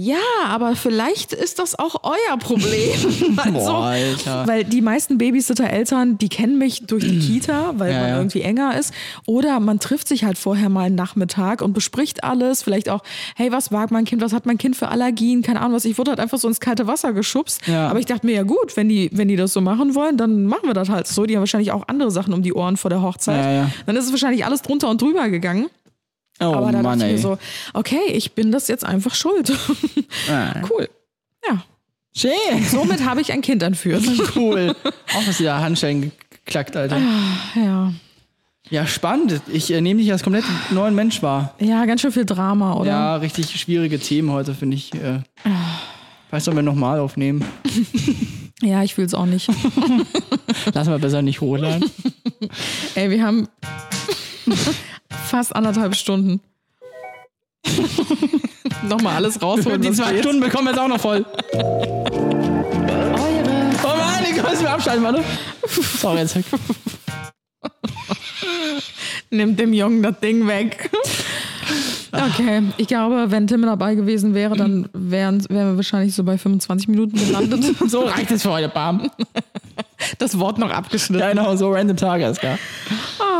[0.00, 0.16] ja,
[0.46, 3.36] aber vielleicht ist das auch euer Problem.
[3.36, 4.46] also, Boah, Alter.
[4.46, 8.16] Weil die meisten Babysitter-Eltern, die kennen mich durch die Kita, weil Ja, man ja.
[8.18, 8.94] irgendwie enger ist.
[9.26, 12.62] Oder man trifft sich halt vorher mal einen Nachmittag und bespricht alles.
[12.62, 13.02] Vielleicht auch,
[13.34, 15.84] hey, was mag mein Kind, was hat mein Kind für Allergien, keine Ahnung was.
[15.84, 17.66] Ich wurde halt einfach so ins kalte Wasser geschubst.
[17.66, 17.88] Ja.
[17.88, 20.46] Aber ich dachte mir, ja gut, wenn die, wenn die das so machen wollen, dann
[20.46, 21.26] machen wir das halt so.
[21.26, 23.68] Die haben wahrscheinlich auch andere Sachen um die Ohren vor der Hochzeit.
[23.86, 25.66] Dann ist es wahrscheinlich alles drunter und drüber gegangen.
[26.40, 27.38] Oh Aber da Mann, dachte ich mir so,
[27.74, 29.52] okay, ich bin das jetzt einfach schuld.
[30.30, 30.54] Ah.
[30.70, 30.88] cool.
[31.48, 31.62] Ja,
[32.16, 32.64] Schön.
[32.70, 34.02] somit habe ich ein Kind entführt.
[34.36, 34.74] Cool.
[34.84, 36.12] Auch was wieder Handschellen
[36.44, 37.00] geklackt, Alter.
[37.54, 37.92] ja.
[38.70, 39.40] Ja, spannend.
[39.50, 41.54] Ich äh, nehme dich als komplett neuen Mensch wahr.
[41.58, 42.90] Ja, ganz schön viel Drama, oder?
[42.90, 44.92] Ja, richtig schwierige Themen heute, finde ich.
[44.94, 45.20] Äh,
[46.30, 47.44] weiß sollen wir nochmal aufnehmen?
[48.60, 49.48] Ja, ich fühle es auch nicht.
[50.74, 51.88] Lassen wir besser nicht hochladen.
[52.96, 53.46] Ey, wir haben
[55.30, 56.40] fast anderthalb Stunden.
[58.88, 59.80] Nochmal alles rausholen.
[59.82, 60.20] Die zwei geht.
[60.20, 61.24] Stunden bekommen wir jetzt auch noch voll.
[61.54, 61.88] Eure.
[63.82, 65.24] Oh Mann, ich muss mir abschalten, warte.
[65.98, 66.44] Sorry, jetzt weg.
[69.30, 70.90] Nimmt dem Jungen das Ding weg.
[72.10, 76.38] Okay, ich glaube, wenn Tim dabei gewesen wäre, dann wären, wären wir wahrscheinlich so bei
[76.38, 77.64] 25 Minuten gelandet.
[77.88, 79.10] So reicht es für heute, Bam.
[80.18, 81.28] Das Wort noch abgeschnitten.
[81.28, 82.58] Genau, so random Tage ist gar.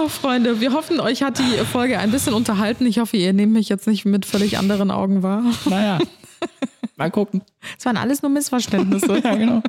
[0.04, 2.86] Ah, Freunde, wir hoffen, euch hat die Folge ein bisschen unterhalten.
[2.86, 5.42] Ich hoffe, ihr nehmt mich jetzt nicht mit völlig anderen Augen wahr.
[5.64, 5.98] Naja,
[6.96, 7.42] mal gucken.
[7.78, 9.20] Es waren alles nur Missverständnisse.
[9.24, 9.62] Ja, genau.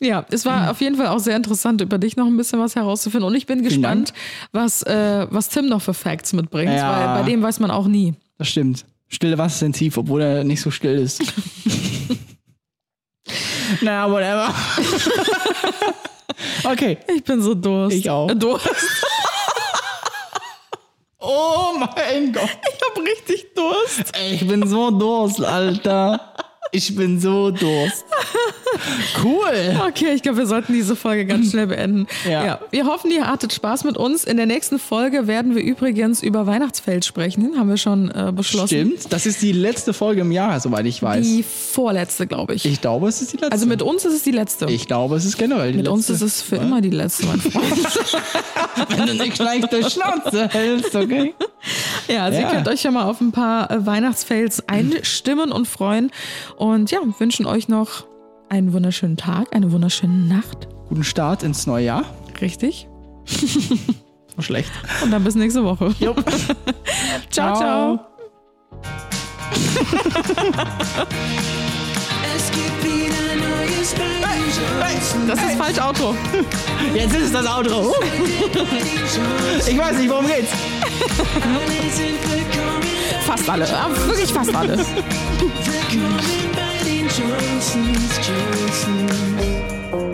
[0.00, 2.76] Ja, es war auf jeden Fall auch sehr interessant, über dich noch ein bisschen was
[2.76, 3.26] herauszufinden.
[3.26, 4.12] Und ich bin gespannt,
[4.52, 7.14] was, äh, was Tim noch für Facts mitbringt, Ja.
[7.14, 8.12] weil bei dem weiß man auch nie.
[8.36, 8.84] Das stimmt.
[9.08, 11.22] Stille Wasser sind tief, obwohl er nicht so still ist.
[13.80, 14.54] naja, whatever.
[16.64, 16.98] Okay.
[17.14, 17.96] Ich bin so Durst.
[17.96, 18.28] Ich auch.
[18.34, 18.68] Durst.
[21.20, 22.48] Oh mein Gott.
[22.62, 24.16] Ich hab richtig Durst.
[24.16, 26.32] Ey, Ich bin so Durst, Alter.
[26.70, 28.04] Ich bin so Durst.
[29.22, 29.76] Cool.
[29.88, 32.06] Okay, ich glaube, wir sollten diese Folge ganz schnell beenden.
[32.28, 32.60] Ja.
[32.70, 34.24] wir hoffen, ihr hattet Spaß mit uns.
[34.24, 37.54] In der nächsten Folge werden wir übrigens über Weihnachtsfeld sprechen.
[37.58, 38.66] Haben wir schon äh, beschlossen.
[38.66, 39.12] Stimmt.
[39.12, 41.24] Das ist die letzte Folge im Jahr, soweit ich weiß.
[41.24, 42.64] Die vorletzte, glaube ich.
[42.66, 43.52] ich glaube, es ist die letzte.
[43.52, 44.66] Also mit uns ist es die letzte.
[44.66, 46.24] ich glaube, es ist generell die mit uns letzte.
[46.26, 47.64] ist es für immer die letzte, mein Freund.
[48.96, 51.34] Wenn du nicht gleich durch Schnauze hältst, okay?
[52.08, 52.46] Ja, also Ja.
[52.48, 56.10] ihr könnt euch ja mal auf ein paar äh, Weihnachtsfails einstimmen und freuen.
[56.58, 58.04] Und ja, wünschen euch noch
[58.48, 60.66] einen wunderschönen Tag, eine wunderschöne Nacht.
[60.88, 62.04] Guten Start ins neue Jahr.
[62.40, 62.88] Richtig?
[64.34, 64.72] So schlecht.
[65.04, 65.94] Und dann bis nächste Woche.
[66.00, 66.16] Jupp.
[67.30, 68.00] Ciao, ciao.
[72.36, 73.94] Es gibt wieder Neues
[74.98, 75.28] Johnson.
[75.28, 76.14] Das ist falsch Auto.
[76.94, 77.94] Jetzt ist es das Outro.
[79.64, 80.50] Ich weiß nicht, worum geht's.
[83.24, 83.68] Fast alle.
[84.06, 84.84] Wirklich fast alle.
[87.18, 89.08] Johnsons, Johnson.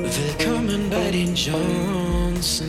[0.01, 2.67] Willkommen bei den Johnson.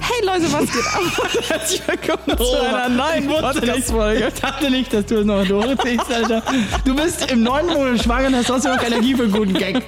[0.00, 1.30] Hey Leute, was geht ab?
[1.48, 4.32] Herzlich willkommen zu einer neuen Podcast-Folge.
[4.34, 6.42] Ich dachte nicht, dass du es noch durchziehst, Alter.
[6.84, 9.84] Du bist im neunten Monat schwanger und hast trotzdem noch Energie für einen guten Gag.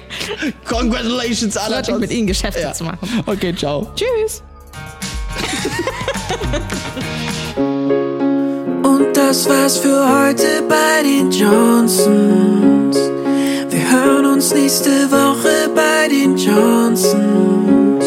[0.65, 1.75] Congratulations, Alter.
[1.75, 2.71] Leute, mit ihnen Geschäfte Ja.
[2.71, 2.99] zu machen.
[3.25, 3.91] Okay, ciao.
[3.97, 4.43] Tschüss.
[8.83, 12.97] Und das war's für heute bei den Johnsons
[13.91, 18.05] hören uns nächste Woche bei den Johnsons.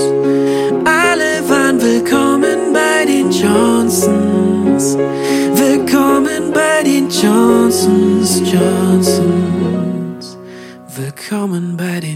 [0.85, 4.97] Alle waren willkommen bei den Johnsons.
[5.55, 10.39] Willkommen bei den Johnsons, Johnsons.
[10.97, 12.14] Willkommen bei den